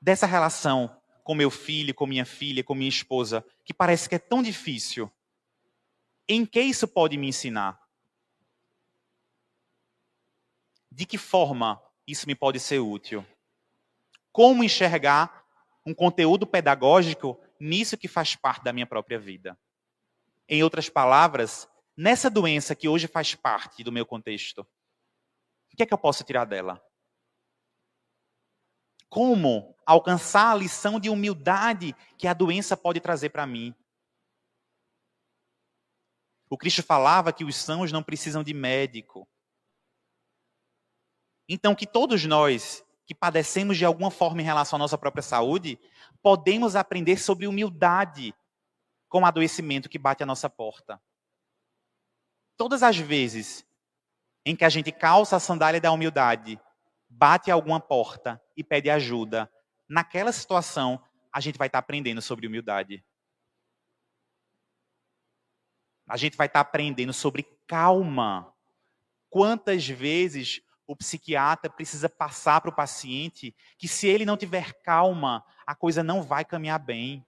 Dessa 0.01 0.27
relação 0.27 1.01
com 1.23 1.35
meu 1.35 1.51
filho, 1.51 1.95
com 1.95 2.07
minha 2.07 2.27
filha, 2.27 2.63
com 2.63 2.75
minha 2.75 2.89
esposa, 2.89 3.45
que 3.65 3.73
parece 3.73 4.09
que 4.09 4.15
é 4.15 4.19
tão 4.19 4.43
difícil, 4.43 5.11
Em 6.27 6.47
que 6.47 6.61
isso 6.61 6.89
pode 6.89 7.19
me 7.19 7.29
ensinar? 7.29 7.79
De 10.91 11.05
que 11.05 11.19
forma 11.19 11.83
isso 12.07 12.27
me 12.27 12.35
pode 12.35 12.59
ser 12.59 12.79
útil? 12.79 13.27
Como 14.33 14.65
enxergar 14.65 15.45
um 15.85 15.93
conteúdo 15.93 16.47
pedagógico 16.47 17.39
nisso 17.61 17.99
que 17.99 18.09
faz 18.09 18.35
parte 18.35 18.65
da 18.65 18.73
minha 18.73 18.87
própria 18.87 19.19
vida? 19.19 19.59
Em 20.49 20.63
outras 20.63 20.89
palavras, 20.89 21.69
nessa 21.97 22.31
doença 22.31 22.75
que 22.75 22.89
hoje 22.89 23.07
faz 23.07 23.35
parte 23.35 23.85
do 23.85 23.93
meu 23.93 24.07
contexto, 24.07 24.61
o 25.73 25.77
que 25.77 25.83
é 25.83 25.87
que 25.87 25.95
eu 25.95 25.99
posso 25.99 26.25
tirar 26.25 26.45
dela? 26.45 26.83
Como 29.09 29.77
alcançar 29.87 30.53
a 30.53 30.57
lição 30.57 30.99
de 30.99 31.09
humildade 31.09 31.95
que 32.19 32.27
a 32.27 32.35
doença 32.35 32.77
pode 32.77 33.01
trazer 33.01 33.31
para 33.31 33.47
mim? 33.47 33.75
O 36.49 36.59
Cristo 36.59 36.83
falava 36.83 37.33
que 37.33 37.45
os 37.45 37.57
sãos 37.57 37.91
não 37.91 38.03
precisam 38.03 38.43
de 38.43 38.55
médico, 38.55 39.29
então, 41.49 41.75
que 41.75 41.87
todos 41.87 42.25
nós 42.25 42.85
que 43.07 43.15
padecemos 43.15 43.77
de 43.77 43.85
alguma 43.85 44.11
forma 44.11 44.41
em 44.41 44.45
relação 44.45 44.77
à 44.77 44.79
nossa 44.79 44.97
própria 44.97 45.23
saúde, 45.23 45.79
podemos 46.23 46.75
aprender 46.75 47.19
sobre 47.19 47.47
humildade 47.47 48.35
com 49.11 49.21
o 49.21 49.27
adoecimento 49.27 49.91
que 49.91 49.99
bate 49.99 50.23
à 50.23 50.27
nossa 50.27 50.49
porta. 50.49 51.01
Todas 52.57 52.83
as 52.83 52.97
vezes 52.97 53.67
em 54.45 54.55
que 54.55 54.65
a 54.65 54.69
gente 54.69 54.93
calça 54.93 55.37
a 55.37 55.41
sandália 55.41 55.81
da 55.81 55.91
humildade, 55.91 56.61
bate 57.09 57.51
alguma 57.51 57.81
porta 57.81 58.41
e 58.57 58.63
pede 58.63 58.91
ajuda, 58.91 59.51
naquela 59.89 60.33
situação 60.33 61.03
a 61.33 61.41
gente 61.41 61.59
vai 61.59 61.67
estar 61.67 61.79
aprendendo 61.79 62.21
sobre 62.21 62.47
humildade. 62.47 63.05
A 66.07 66.17
gente 66.17 66.37
vai 66.37 66.47
estar 66.47 66.61
aprendendo 66.61 67.13
sobre 67.13 67.43
calma. 67.67 68.53
Quantas 69.31 69.89
vezes 69.89 70.61
o 70.87 70.95
psiquiatra 70.95 71.71
precisa 71.71 72.09
passar 72.09 72.61
para 72.61 72.71
o 72.71 72.75
paciente 72.75 73.55
que 73.79 73.89
se 73.89 74.07
ele 74.07 74.27
não 74.27 74.37
tiver 74.37 74.83
calma, 74.83 75.45
a 75.67 75.75
coisa 75.75 76.03
não 76.03 76.23
vai 76.23 76.45
caminhar 76.45 76.79
bem. 76.79 77.27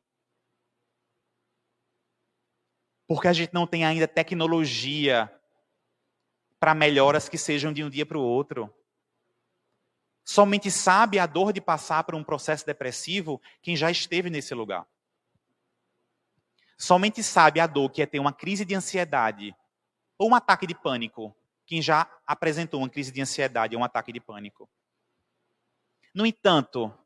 Porque 3.07 3.29
a 3.29 3.33
gente 3.33 3.55
não 3.55 3.67
tem 3.67 3.85
ainda 3.85 4.09
tecnologia 4.09 5.33
para 6.59 6.75
melhoras 6.75 7.29
que 7.29 7.39
sejam 7.39 7.73
de 7.73 7.85
um 7.85 7.91
dia 7.91 8.05
para 8.05 8.19
o 8.19 8.23
outro. 8.23 8.73
Somente 10.25 10.71
sabe 10.71 11.19
a 11.19 11.27
dor 11.27 11.53
de 11.53 11.61
passar 11.61 12.03
por 12.05 12.15
um 12.15 12.25
processo 12.25 12.67
depressivo 12.67 13.41
quem 13.63 13.77
já 13.77 13.91
esteve 13.91 14.29
nesse 14.29 14.55
lugar. 14.55 14.87
Somente 16.77 17.23
sabe 17.23 17.61
a 17.61 17.67
dor 17.67 17.91
que 17.91 18.03
é 18.03 18.07
ter 18.07 18.19
uma 18.19 18.33
crise 18.33 18.65
de 18.65 18.75
ansiedade 18.75 19.55
ou 20.19 20.31
um 20.31 20.35
ataque 20.35 20.67
de 20.67 20.75
pânico 20.75 21.35
quem 21.67 21.83
já 21.83 22.09
apresentou 22.27 22.81
uma 22.81 22.89
crise 22.89 23.11
de 23.11 23.21
ansiedade 23.21 23.75
ou 23.75 23.83
um 23.83 23.85
ataque 23.85 24.13
de 24.13 24.21
pânico. 24.21 24.71
No 26.15 26.25
entanto, 26.25 26.97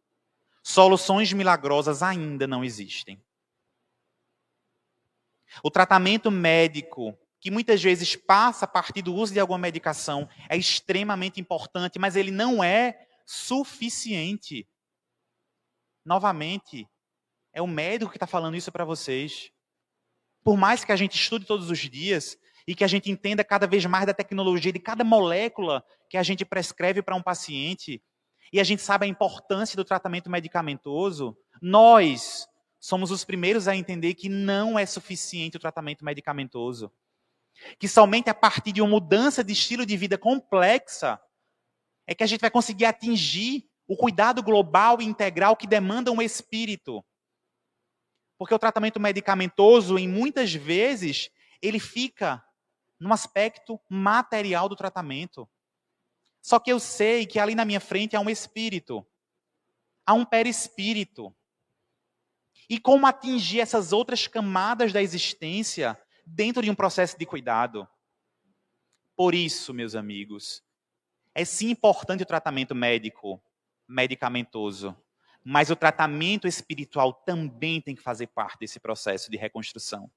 soluções 0.62 1.32
milagrosas 1.32 2.02
ainda 2.02 2.46
não 2.46 2.62
existem. 2.62 3.20
O 5.62 5.70
tratamento 5.70 6.30
médico, 6.30 7.16
que 7.40 7.50
muitas 7.50 7.82
vezes 7.82 8.16
passa 8.16 8.64
a 8.64 8.68
partir 8.68 9.02
do 9.02 9.14
uso 9.14 9.32
de 9.32 9.40
alguma 9.40 9.58
medicação, 9.58 10.28
é 10.48 10.56
extremamente 10.56 11.40
importante, 11.40 11.98
mas 11.98 12.16
ele 12.16 12.30
não 12.30 12.62
é 12.62 13.06
suficiente. 13.26 14.68
Novamente, 16.04 16.88
é 17.52 17.60
o 17.60 17.66
médico 17.66 18.10
que 18.10 18.16
está 18.16 18.26
falando 18.26 18.56
isso 18.56 18.72
para 18.72 18.84
vocês. 18.84 19.50
Por 20.42 20.56
mais 20.56 20.84
que 20.84 20.92
a 20.92 20.96
gente 20.96 21.14
estude 21.14 21.44
todos 21.44 21.70
os 21.70 21.78
dias, 21.78 22.38
e 22.66 22.74
que 22.74 22.84
a 22.84 22.86
gente 22.86 23.10
entenda 23.10 23.42
cada 23.42 23.66
vez 23.66 23.84
mais 23.86 24.06
da 24.06 24.14
tecnologia, 24.14 24.72
de 24.72 24.78
cada 24.78 25.02
molécula 25.02 25.84
que 26.08 26.16
a 26.16 26.22
gente 26.22 26.44
prescreve 26.44 27.02
para 27.02 27.16
um 27.16 27.22
paciente, 27.22 28.00
e 28.52 28.60
a 28.60 28.64
gente 28.64 28.80
sabe 28.80 29.06
a 29.06 29.08
importância 29.08 29.76
do 29.76 29.84
tratamento 29.84 30.30
medicamentoso, 30.30 31.36
nós 31.60 32.46
somos 32.80 33.10
os 33.10 33.24
primeiros 33.24 33.68
a 33.68 33.76
entender 33.76 34.14
que 34.14 34.28
não 34.28 34.78
é 34.78 34.86
suficiente 34.86 35.58
o 35.58 35.60
tratamento 35.60 36.02
medicamentoso. 36.02 36.90
Que 37.78 37.86
somente 37.86 38.30
a 38.30 38.34
partir 38.34 38.72
de 38.72 38.80
uma 38.80 38.88
mudança 38.88 39.44
de 39.44 39.52
estilo 39.52 39.84
de 39.84 39.96
vida 39.98 40.16
complexa 40.16 41.20
é 42.06 42.14
que 42.14 42.24
a 42.24 42.26
gente 42.26 42.40
vai 42.40 42.50
conseguir 42.50 42.86
atingir 42.86 43.70
o 43.86 43.94
cuidado 43.94 44.42
global 44.42 45.00
e 45.00 45.04
integral 45.04 45.56
que 45.56 45.66
demanda 45.66 46.10
um 46.10 46.22
espírito. 46.22 47.04
Porque 48.38 48.54
o 48.54 48.58
tratamento 48.58 48.98
medicamentoso, 48.98 49.98
em 49.98 50.08
muitas 50.08 50.54
vezes, 50.54 51.30
ele 51.60 51.78
fica 51.78 52.42
no 52.98 53.12
aspecto 53.12 53.78
material 53.88 54.68
do 54.68 54.76
tratamento. 54.76 55.46
Só 56.40 56.58
que 56.58 56.72
eu 56.72 56.80
sei 56.80 57.26
que 57.26 57.38
ali 57.38 57.54
na 57.54 57.66
minha 57.66 57.80
frente 57.80 58.16
há 58.16 58.20
um 58.20 58.30
espírito, 58.30 59.06
há 60.06 60.14
um 60.14 60.24
perispírito. 60.24 61.34
E 62.70 62.78
como 62.78 63.04
atingir 63.04 63.58
essas 63.58 63.92
outras 63.92 64.28
camadas 64.28 64.92
da 64.92 65.02
existência 65.02 66.00
dentro 66.24 66.62
de 66.62 66.70
um 66.70 66.74
processo 66.74 67.18
de 67.18 67.26
cuidado? 67.26 67.86
Por 69.16 69.34
isso, 69.34 69.74
meus 69.74 69.96
amigos, 69.96 70.62
é 71.34 71.44
sim 71.44 71.70
importante 71.70 72.22
o 72.22 72.26
tratamento 72.26 72.72
médico, 72.72 73.42
medicamentoso, 73.88 74.96
mas 75.42 75.68
o 75.68 75.74
tratamento 75.74 76.46
espiritual 76.46 77.12
também 77.12 77.80
tem 77.80 77.96
que 77.96 78.02
fazer 78.02 78.28
parte 78.28 78.60
desse 78.60 78.78
processo 78.78 79.32
de 79.32 79.36
reconstrução. 79.36 80.08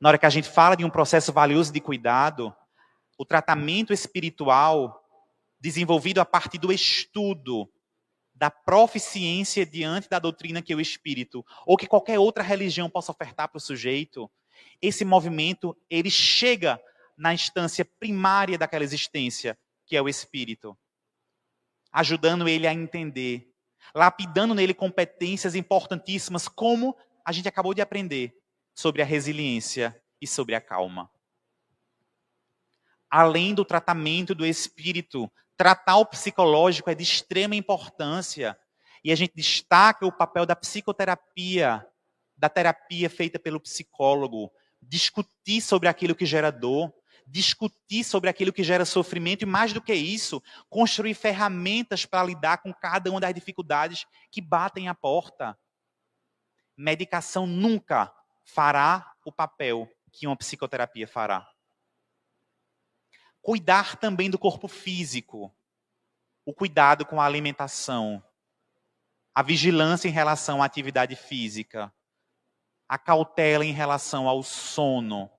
Na 0.00 0.10
hora 0.10 0.18
que 0.18 0.26
a 0.26 0.30
gente 0.30 0.48
fala 0.48 0.76
de 0.76 0.84
um 0.84 0.90
processo 0.90 1.32
valioso 1.32 1.72
de 1.72 1.80
cuidado, 1.80 2.54
o 3.18 3.24
tratamento 3.24 3.92
espiritual 3.92 5.04
desenvolvido 5.58 6.20
a 6.20 6.24
partir 6.24 6.58
do 6.58 6.72
estudo 6.72 7.68
da 8.38 8.50
proficiência 8.50 9.66
diante 9.66 10.08
da 10.08 10.20
doutrina 10.20 10.62
que 10.62 10.72
o 10.72 10.80
espírito 10.80 11.44
ou 11.66 11.76
que 11.76 11.88
qualquer 11.88 12.20
outra 12.20 12.42
religião 12.42 12.88
possa 12.88 13.10
ofertar 13.10 13.48
para 13.48 13.58
o 13.58 13.60
sujeito, 13.60 14.30
esse 14.80 15.04
movimento 15.04 15.76
ele 15.90 16.08
chega 16.08 16.80
na 17.16 17.34
instância 17.34 17.84
primária 17.84 18.56
daquela 18.56 18.84
existência, 18.84 19.58
que 19.84 19.96
é 19.96 20.00
o 20.00 20.08
espírito, 20.08 20.78
ajudando 21.90 22.48
ele 22.48 22.68
a 22.68 22.72
entender, 22.72 23.52
lapidando 23.92 24.54
nele 24.54 24.72
competências 24.72 25.56
importantíssimas 25.56 26.46
como 26.46 26.96
a 27.24 27.32
gente 27.32 27.48
acabou 27.48 27.74
de 27.74 27.82
aprender 27.82 28.38
sobre 28.72 29.02
a 29.02 29.04
resiliência 29.04 30.00
e 30.20 30.28
sobre 30.28 30.54
a 30.54 30.60
calma. 30.60 31.10
Além 33.10 33.52
do 33.52 33.64
tratamento 33.64 34.32
do 34.32 34.46
espírito, 34.46 35.28
tratar 35.58 35.96
o 35.96 36.06
psicológico 36.06 36.88
é 36.88 36.94
de 36.94 37.02
extrema 37.02 37.56
importância. 37.56 38.56
E 39.02 39.12
a 39.12 39.16
gente 39.16 39.34
destaca 39.34 40.06
o 40.06 40.12
papel 40.12 40.46
da 40.46 40.54
psicoterapia, 40.56 41.84
da 42.36 42.48
terapia 42.48 43.10
feita 43.10 43.38
pelo 43.38 43.60
psicólogo, 43.60 44.50
discutir 44.80 45.60
sobre 45.60 45.88
aquilo 45.88 46.14
que 46.14 46.24
gera 46.24 46.52
dor, 46.52 46.94
discutir 47.26 48.04
sobre 48.04 48.30
aquilo 48.30 48.52
que 48.52 48.62
gera 48.62 48.84
sofrimento 48.84 49.42
e, 49.42 49.46
mais 49.46 49.72
do 49.72 49.82
que 49.82 49.92
isso, 49.92 50.40
construir 50.70 51.14
ferramentas 51.14 52.06
para 52.06 52.24
lidar 52.24 52.58
com 52.58 52.72
cada 52.72 53.10
uma 53.10 53.20
das 53.20 53.34
dificuldades 53.34 54.06
que 54.30 54.40
batem 54.40 54.88
à 54.88 54.94
porta. 54.94 55.58
Medicação 56.76 57.46
nunca 57.46 58.12
fará 58.44 59.12
o 59.24 59.32
papel 59.32 59.88
que 60.12 60.26
uma 60.26 60.36
psicoterapia 60.36 61.06
fará. 61.06 61.46
Cuidar 63.48 63.96
também 63.96 64.28
do 64.28 64.38
corpo 64.38 64.68
físico, 64.68 65.50
o 66.44 66.52
cuidado 66.52 67.06
com 67.06 67.18
a 67.18 67.24
alimentação, 67.24 68.22
a 69.34 69.42
vigilância 69.42 70.06
em 70.06 70.10
relação 70.10 70.62
à 70.62 70.66
atividade 70.66 71.16
física, 71.16 71.90
a 72.86 72.98
cautela 72.98 73.64
em 73.64 73.72
relação 73.72 74.28
ao 74.28 74.42
sono, 74.42 75.30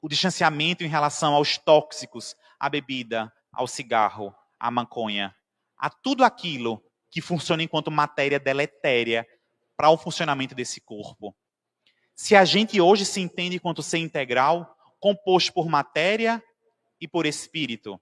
o 0.00 0.08
distanciamento 0.08 0.82
em 0.82 0.88
relação 0.88 1.34
aos 1.34 1.58
tóxicos, 1.58 2.34
à 2.58 2.70
bebida, 2.70 3.30
ao 3.52 3.66
cigarro, 3.66 4.34
à 4.58 4.70
maconha, 4.70 5.36
a 5.76 5.90
tudo 5.90 6.24
aquilo 6.24 6.82
que 7.10 7.20
funciona 7.20 7.62
enquanto 7.62 7.90
matéria 7.90 8.40
deletéria 8.40 9.28
para 9.76 9.90
o 9.90 9.98
funcionamento 9.98 10.54
desse 10.54 10.80
corpo. 10.80 11.36
Se 12.14 12.34
a 12.34 12.46
gente 12.46 12.80
hoje 12.80 13.04
se 13.04 13.20
entende 13.20 13.60
quanto 13.60 13.82
ser 13.82 13.98
integral, 13.98 14.74
composto 14.98 15.52
por 15.52 15.68
matéria 15.68 16.42
e 17.00 17.08
por 17.08 17.26
espírito, 17.26 18.00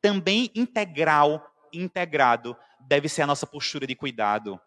também 0.00 0.50
integral 0.54 1.42
integrado 1.72 2.56
deve 2.78 3.08
ser 3.08 3.22
a 3.22 3.26
nossa 3.26 3.46
postura 3.46 3.86
de 3.86 3.94
cuidado. 3.94 4.60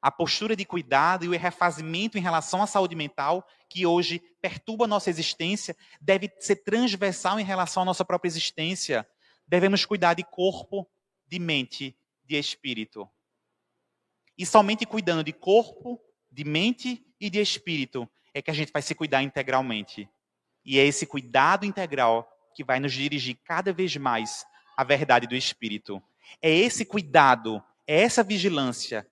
A 0.00 0.10
postura 0.10 0.54
de 0.56 0.64
cuidado 0.64 1.24
e 1.24 1.28
o 1.28 1.38
refazimento 1.38 2.18
em 2.18 2.20
relação 2.20 2.62
à 2.62 2.66
saúde 2.66 2.94
mental, 2.94 3.46
que 3.70 3.86
hoje 3.86 4.20
perturba 4.40 4.84
a 4.84 4.88
nossa 4.88 5.08
existência, 5.08 5.76
deve 6.00 6.30
ser 6.40 6.56
transversal 6.56 7.38
em 7.38 7.44
relação 7.44 7.82
à 7.82 7.86
nossa 7.86 8.04
própria 8.04 8.28
existência. 8.28 9.08
Devemos 9.46 9.84
cuidar 9.84 10.14
de 10.14 10.24
corpo, 10.24 10.86
de 11.26 11.38
mente, 11.38 11.96
de 12.24 12.36
espírito. 12.36 13.08
E 14.36 14.44
somente 14.44 14.84
cuidando 14.84 15.22
de 15.24 15.32
corpo, 15.32 16.00
de 16.30 16.44
mente 16.44 17.06
e 17.20 17.30
de 17.30 17.40
espírito, 17.40 18.10
é 18.34 18.42
que 18.42 18.50
a 18.50 18.54
gente 18.54 18.72
vai 18.72 18.82
se 18.82 18.94
cuidar 18.94 19.22
integralmente. 19.22 20.08
E 20.64 20.78
é 20.78 20.84
esse 20.84 21.06
cuidado 21.06 21.64
integral 21.64 22.28
que 22.54 22.64
vai 22.64 22.78
nos 22.78 22.92
dirigir 22.92 23.38
cada 23.44 23.72
vez 23.72 23.96
mais 23.96 24.44
à 24.76 24.84
verdade 24.84 25.26
do 25.26 25.34
Espírito. 25.34 26.02
É 26.40 26.50
esse 26.50 26.84
cuidado, 26.84 27.62
é 27.86 28.02
essa 28.02 28.22
vigilância 28.22 29.06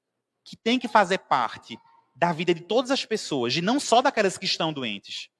que 0.44 0.56
tem 0.56 0.78
que 0.78 0.88
fazer 0.88 1.18
parte 1.18 1.78
da 2.14 2.32
vida 2.32 2.52
de 2.52 2.60
todas 2.60 2.90
as 2.90 3.04
pessoas, 3.04 3.56
e 3.56 3.62
não 3.62 3.80
só 3.80 4.02
daquelas 4.02 4.36
que 4.36 4.44
estão 4.44 4.72
doentes. 4.72 5.30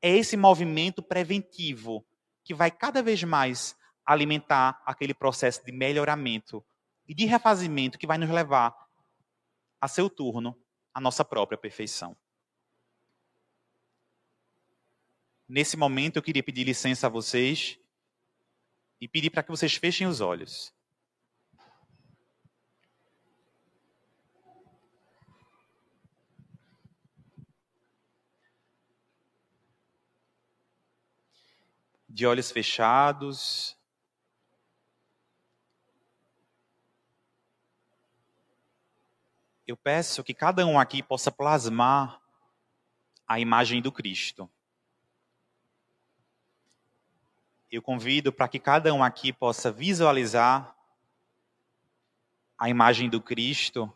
É 0.00 0.10
esse 0.10 0.36
movimento 0.36 1.02
preventivo 1.02 2.04
que 2.42 2.54
vai 2.54 2.70
cada 2.70 3.02
vez 3.02 3.22
mais 3.22 3.76
alimentar 4.04 4.82
aquele 4.84 5.14
processo 5.14 5.64
de 5.64 5.70
melhoramento 5.70 6.64
e 7.06 7.14
de 7.14 7.24
refazimento 7.24 7.98
que 7.98 8.06
vai 8.06 8.18
nos 8.18 8.30
levar 8.30 8.74
a 9.80 9.86
seu 9.86 10.08
turno 10.08 10.56
à 10.94 11.00
nossa 11.00 11.24
própria 11.24 11.58
perfeição. 11.58 12.16
Nesse 15.54 15.76
momento 15.76 16.16
eu 16.16 16.22
queria 16.22 16.42
pedir 16.42 16.64
licença 16.64 17.08
a 17.08 17.10
vocês 17.10 17.78
e 18.98 19.06
pedir 19.06 19.28
para 19.28 19.42
que 19.42 19.50
vocês 19.50 19.74
fechem 19.74 20.06
os 20.06 20.22
olhos. 20.22 20.72
De 32.08 32.26
olhos 32.26 32.50
fechados, 32.50 33.76
eu 39.66 39.76
peço 39.76 40.24
que 40.24 40.32
cada 40.32 40.64
um 40.64 40.80
aqui 40.80 41.02
possa 41.02 41.30
plasmar 41.30 42.22
a 43.28 43.38
imagem 43.38 43.82
do 43.82 43.92
Cristo. 43.92 44.50
Eu 47.72 47.80
convido 47.80 48.30
para 48.30 48.46
que 48.48 48.58
cada 48.58 48.92
um 48.92 49.02
aqui 49.02 49.32
possa 49.32 49.72
visualizar 49.72 50.76
a 52.58 52.68
imagem 52.68 53.08
do 53.08 53.18
Cristo, 53.18 53.90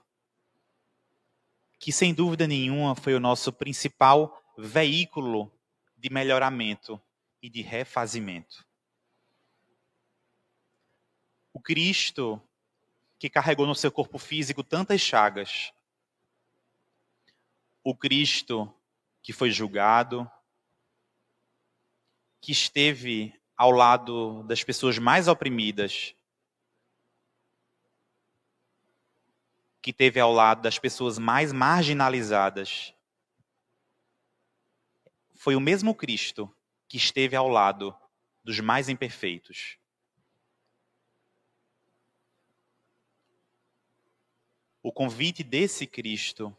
que 1.79 1.93
sem 1.93 2.15
dúvida 2.15 2.47
nenhuma 2.47 2.95
foi 2.95 3.15
o 3.15 3.21
nosso 3.21 3.53
principal 3.53 4.43
veículo 4.57 5.53
de 5.95 6.09
melhoramento 6.09 6.99
e 7.43 7.51
de 7.51 7.61
refazimento. 7.61 8.67
O 11.53 11.61
Cristo 11.61 12.43
que 13.19 13.29
carregou 13.29 13.67
no 13.67 13.75
seu 13.75 13.93
corpo 13.93 14.17
físico 14.17 14.65
tantas 14.65 15.03
chagas. 15.03 15.71
O 17.85 17.95
Cristo 17.95 18.75
que 19.23 19.35
foi 19.35 19.51
julgado, 19.51 20.31
que 22.41 22.53
esteve 22.53 23.39
ao 23.57 23.71
lado 23.71 24.43
das 24.43 24.63
pessoas 24.63 24.99
mais 24.99 25.29
oprimidas, 25.29 26.15
que 29.81 29.91
esteve 29.91 30.19
ao 30.19 30.33
lado 30.33 30.63
das 30.63 30.79
pessoas 30.79 31.19
mais 31.19 31.53
marginalizadas. 31.53 32.93
Foi 35.37 35.55
o 35.55 35.61
mesmo 35.61 35.95
Cristo 35.95 36.53
que 36.89 36.97
esteve 36.97 37.37
ao 37.37 37.49
lado 37.49 37.97
dos 38.43 38.61
mais 38.61 38.89
imperfeitos. 38.89 39.79
O 44.83 44.93
convite 44.93 45.43
desse 45.43 45.87
Cristo 45.87 46.57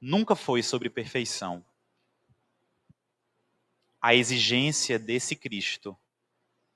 nunca 0.00 0.36
foi 0.36 0.62
sobre 0.62 0.88
perfeição. 0.88 1.64
A 4.00 4.14
exigência 4.14 4.98
desse 4.98 5.34
Cristo, 5.34 5.96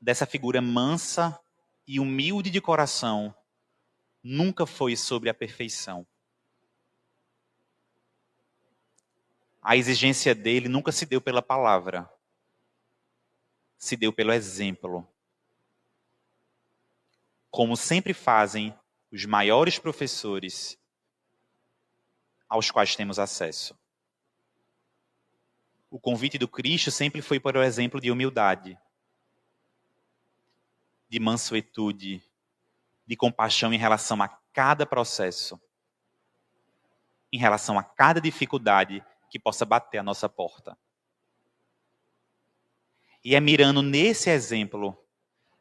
dessa 0.00 0.26
figura 0.26 0.60
mansa 0.60 1.38
e 1.86 1.98
humilde 1.98 2.50
de 2.50 2.60
coração, 2.60 3.34
nunca 4.22 4.66
foi 4.66 4.96
sobre 4.96 5.30
a 5.30 5.34
perfeição. 5.34 6.06
A 9.62 9.76
exigência 9.76 10.34
dele 10.34 10.68
nunca 10.68 10.92
se 10.92 11.04
deu 11.04 11.20
pela 11.20 11.42
palavra, 11.42 12.10
se 13.76 13.96
deu 13.96 14.12
pelo 14.12 14.32
exemplo. 14.32 15.06
Como 17.50 17.76
sempre 17.76 18.14
fazem 18.14 18.74
os 19.10 19.24
maiores 19.24 19.78
professores 19.78 20.78
aos 22.48 22.70
quais 22.70 22.96
temos 22.96 23.18
acesso. 23.18 23.78
O 25.90 25.98
convite 25.98 26.38
do 26.38 26.46
Cristo 26.46 26.90
sempre 26.90 27.22
foi 27.22 27.40
para 27.40 27.58
o 27.58 27.62
exemplo 27.62 28.00
de 28.00 28.10
humildade, 28.10 28.78
de 31.08 31.18
mansuetude, 31.18 32.22
de 33.06 33.16
compaixão 33.16 33.72
em 33.72 33.78
relação 33.78 34.22
a 34.22 34.28
cada 34.52 34.84
processo, 34.84 35.60
em 37.32 37.38
relação 37.38 37.78
a 37.78 37.82
cada 37.82 38.20
dificuldade 38.20 39.04
que 39.30 39.38
possa 39.38 39.64
bater 39.64 39.98
a 39.98 40.02
nossa 40.02 40.28
porta. 40.28 40.76
E 43.24 43.34
é 43.34 43.40
mirando 43.40 43.82
nesse 43.82 44.30
exemplo 44.30 44.96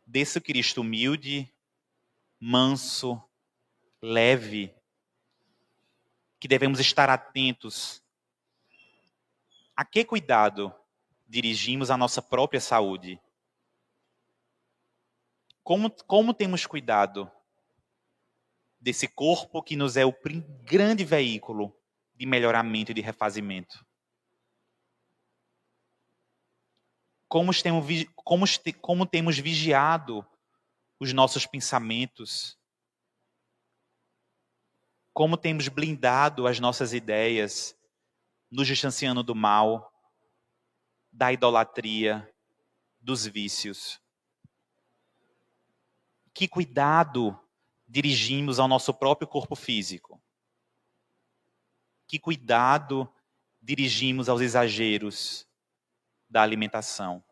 desse 0.06 0.40
Cristo 0.40 0.82
humilde, 0.82 1.52
manso, 2.40 3.22
leve, 4.02 4.74
que 6.40 6.48
devemos 6.48 6.80
estar 6.80 7.10
atentos. 7.10 8.02
A 9.76 9.84
que 9.84 10.06
cuidado 10.06 10.74
dirigimos 11.28 11.92
a 11.92 11.98
nossa 11.98 12.22
própria 12.22 12.62
saúde? 12.62 13.20
Como, 15.68 15.92
como 15.92 16.34
temos 16.34 16.66
cuidado 16.66 17.30
desse 18.80 19.06
corpo 19.06 19.62
que 19.62 19.76
nos 19.76 19.98
é 19.98 20.06
o 20.06 20.16
grande 20.64 21.04
veículo 21.04 21.78
de 22.16 22.26
melhoramento 22.26 22.92
e 22.92 22.94
de 22.94 23.02
refazimento? 23.02 23.86
Como 27.28 27.52
temos, 27.62 27.86
como, 28.16 28.46
como 28.80 29.06
temos 29.06 29.38
vigiado 29.40 30.26
os 30.98 31.12
nossos 31.12 31.46
pensamentos, 31.46 32.58
como 35.12 35.36
temos 35.36 35.68
blindado 35.68 36.48
as 36.48 36.62
nossas 36.62 36.94
ideias, 36.94 37.78
nos 38.50 38.68
distanciando 38.68 39.22
do 39.22 39.36
mal, 39.36 39.92
da 41.12 41.34
idolatria, 41.34 42.34
dos 43.02 43.26
vícios. 43.28 44.02
Que 46.38 46.48
cuidado 46.48 47.36
dirigimos 47.88 48.60
ao 48.60 48.68
nosso 48.68 48.94
próprio 48.94 49.28
corpo 49.28 49.56
físico? 49.56 50.22
Que 52.06 52.20
cuidado 52.20 53.12
dirigimos 53.60 54.30
aos 54.30 54.40
exageros 54.40 55.48
da 56.30 56.44
alimentação? 56.44 57.24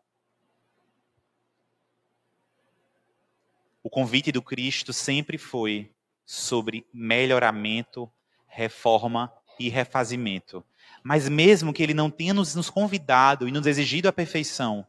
O 3.80 3.88
convite 3.88 4.32
do 4.32 4.42
Cristo 4.42 4.92
sempre 4.92 5.38
foi 5.38 5.94
sobre 6.24 6.84
melhoramento, 6.92 8.10
reforma 8.48 9.32
e 9.56 9.68
refazimento. 9.68 10.66
Mas 11.00 11.28
mesmo 11.28 11.72
que 11.72 11.80
ele 11.80 11.94
não 11.94 12.10
tenha 12.10 12.34
nos, 12.34 12.68
convidado 12.68 13.46
e 13.46 13.52
nos 13.52 13.68
exigido 13.68 14.08
a 14.08 14.12
perfeição, 14.12 14.84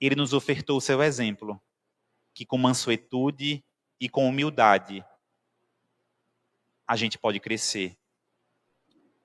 ele 0.00 0.14
nos 0.14 0.32
ofertou 0.32 0.76
o 0.76 0.80
seu 0.80 1.02
exemplo, 1.02 1.60
que 2.38 2.46
com 2.46 2.56
mansuetude 2.56 3.64
e 3.98 4.08
com 4.08 4.28
humildade 4.28 5.04
a 6.86 6.94
gente 6.94 7.18
pode 7.18 7.40
crescer 7.40 7.98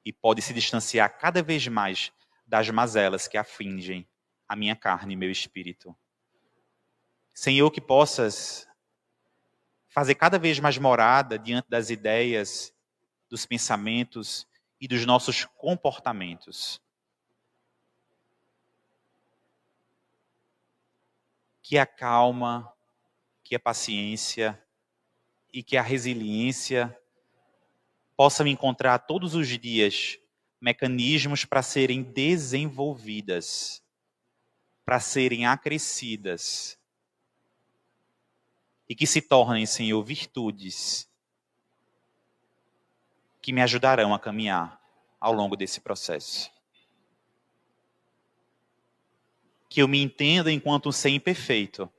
e 0.03 0.11
pode 0.11 0.41
se 0.41 0.51
distanciar 0.51 1.15
cada 1.19 1.43
vez 1.43 1.67
mais 1.67 2.11
das 2.43 2.71
mazelas 2.71 3.27
que 3.27 3.37
afligem 3.37 4.09
a 4.47 4.55
minha 4.55 4.75
carne 4.75 5.13
e 5.13 5.15
meu 5.15 5.29
espírito. 5.29 5.95
Senhor, 7.35 7.69
que 7.69 7.79
possas 7.79 8.67
fazer 9.89 10.15
cada 10.15 10.39
vez 10.39 10.59
mais 10.59 10.79
morada 10.79 11.37
diante 11.37 11.69
das 11.69 11.91
ideias, 11.91 12.73
dos 13.29 13.45
pensamentos 13.45 14.47
e 14.81 14.87
dos 14.87 15.05
nossos 15.05 15.45
comportamentos. 15.45 16.81
Que 21.61 21.77
a 21.77 21.85
calma, 21.85 22.73
que 23.43 23.55
a 23.55 23.59
paciência 23.59 24.59
e 25.51 25.61
que 25.61 25.77
a 25.77 25.81
resiliência 25.81 26.97
possam 28.15 28.47
encontrar 28.47 28.99
todos 28.99 29.35
os 29.35 29.47
dias 29.47 30.17
mecanismos 30.59 31.43
para 31.45 31.61
serem 31.61 32.01
desenvolvidas, 32.01 33.83
para 34.85 34.99
serem 34.99 35.45
acrescidas 35.45 36.79
e 38.87 38.95
que 38.95 39.07
se 39.07 39.21
tornem, 39.21 39.65
Senhor, 39.65 40.03
virtudes 40.03 41.09
que 43.41 43.51
me 43.51 43.61
ajudarão 43.61 44.13
a 44.13 44.19
caminhar 44.19 44.81
ao 45.19 45.33
longo 45.33 45.55
desse 45.55 45.81
processo. 45.81 46.51
Que 49.69 49.81
eu 49.81 49.87
me 49.87 50.01
entenda 50.01 50.51
enquanto 50.51 50.89
um 50.89 50.91
ser 50.91 51.09
imperfeito 51.09 51.91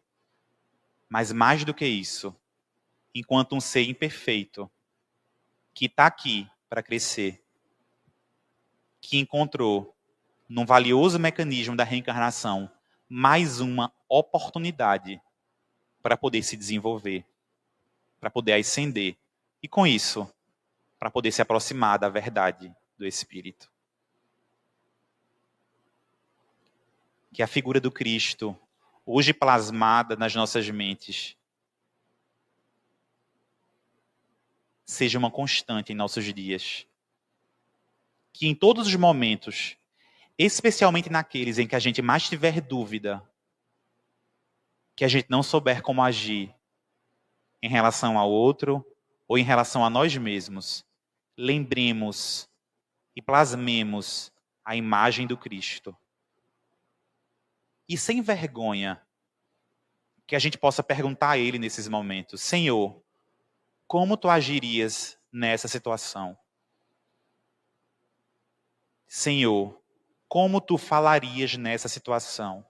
mas 1.15 1.31
mais 1.31 1.65
do 1.65 1.73
que 1.73 1.87
isso, 1.87 2.35
enquanto 3.15 3.55
um 3.55 3.61
ser 3.61 3.89
imperfeito, 3.89 4.69
que 5.73 5.87
está 5.87 6.07
aqui 6.07 6.51
para 6.69 6.83
crescer, 6.83 7.41
que 9.01 9.17
encontrou, 9.19 9.95
num 10.49 10.67
valioso 10.67 11.17
mecanismo 11.17 11.77
da 11.77 11.85
reencarnação, 11.85 12.69
mais 13.09 13.61
uma 13.61 13.95
oportunidade 14.09 15.23
para 16.03 16.17
poder 16.17 16.43
se 16.43 16.57
desenvolver, 16.57 17.25
para 18.19 18.29
poder 18.29 18.55
ascender. 18.55 19.17
E 19.63 19.69
com 19.69 19.87
isso, 19.87 20.29
para 20.99 21.13
poder 21.13 21.31
se 21.31 21.41
aproximar 21.41 21.97
da 21.97 22.09
verdade 22.09 22.75
do 22.99 23.07
Espírito. 23.07 23.71
Que 27.33 27.41
a 27.41 27.47
figura 27.47 27.81
do 27.81 27.93
Cristo, 27.93 28.59
hoje 29.07 29.35
plasmada 29.35 30.17
nas 30.17 30.35
nossas 30.35 30.69
mentes, 30.71 31.37
seja 34.85 35.19
uma 35.19 35.31
constante 35.31 35.93
em 35.93 35.97
nossos 35.97 36.25
dias. 36.33 36.87
Que 38.33 38.47
em 38.47 38.55
todos 38.55 38.87
os 38.87 38.95
momentos, 38.97 39.77
especialmente 40.39 41.11
naqueles 41.11 41.59
em 41.59 41.67
que 41.67 41.77
a 41.77 41.79
gente 41.79 42.03
mais 42.03 42.29
tiver 42.29 42.61
dúvida, 42.61 43.23
que 44.97 45.05
a 45.05 45.09
gente 45.09 45.31
não 45.31 45.43
souber 45.43 45.83
como 45.83 46.03
agir 46.03 46.55
em 47.63 47.69
relação 47.69 48.19
ao 48.19 48.31
outro 48.31 48.85
ou 49.27 49.39
em 49.39 49.45
relação 49.45 49.85
a 49.85 49.91
nós 49.91 50.17
mesmos, 50.17 50.85
lembremos 51.37 52.49
e 53.17 53.23
plasmemos 53.23 54.33
a 54.65 54.77
imagem 54.77 55.27
do 55.27 55.37
Cristo. 55.37 55.97
E 57.89 57.99
sem 57.99 58.23
vergonha, 58.23 59.01
que 60.27 60.35
a 60.35 60.39
gente 60.39 60.57
possa 60.57 60.83
perguntar 60.83 61.31
a 61.31 61.39
Ele 61.39 61.59
nesses 61.59 61.89
momentos: 61.89 62.41
Senhor, 62.43 63.03
como 63.87 64.17
tu 64.17 64.29
agirias 64.29 65.19
nessa 65.31 65.69
situação? 65.69 66.37
Senhor, 69.07 69.81
como 70.29 70.61
tu 70.61 70.77
falarias 70.77 71.57
nessa 71.57 71.89
situação? 71.89 72.67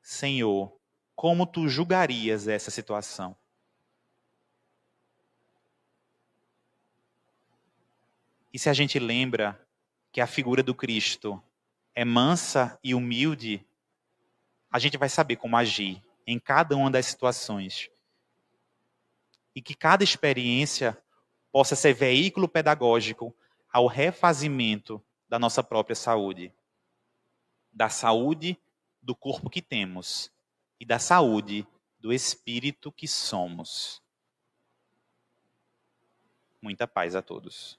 Senhor, 0.00 0.74
como 1.14 1.46
tu 1.46 1.68
julgarias 1.68 2.48
essa 2.48 2.70
situação? 2.70 3.36
E 8.52 8.58
se 8.58 8.68
a 8.68 8.72
gente 8.72 8.98
lembra 8.98 9.60
que 10.10 10.20
a 10.20 10.26
figura 10.26 10.62
do 10.62 10.74
Cristo 10.74 11.42
é 11.94 12.04
mansa 12.04 12.78
e 12.82 12.94
humilde, 12.94 13.66
a 14.70 14.78
gente 14.78 14.96
vai 14.96 15.08
saber 15.08 15.36
como 15.36 15.56
agir 15.56 16.02
em 16.26 16.38
cada 16.38 16.76
uma 16.76 16.90
das 16.90 17.06
situações. 17.06 17.90
E 19.54 19.60
que 19.60 19.74
cada 19.74 20.02
experiência 20.02 20.96
possa 21.50 21.76
ser 21.76 21.92
veículo 21.92 22.48
pedagógico 22.48 23.34
ao 23.70 23.86
refazimento 23.86 25.02
da 25.28 25.38
nossa 25.38 25.62
própria 25.62 25.94
saúde. 25.94 26.52
Da 27.70 27.88
saúde 27.88 28.58
do 29.02 29.14
corpo 29.14 29.50
que 29.50 29.60
temos 29.60 30.30
e 30.80 30.86
da 30.86 30.98
saúde 30.98 31.66
do 32.00 32.12
espírito 32.12 32.90
que 32.90 33.06
somos. 33.06 34.02
Muita 36.60 36.86
paz 36.86 37.14
a 37.14 37.20
todos. 37.20 37.78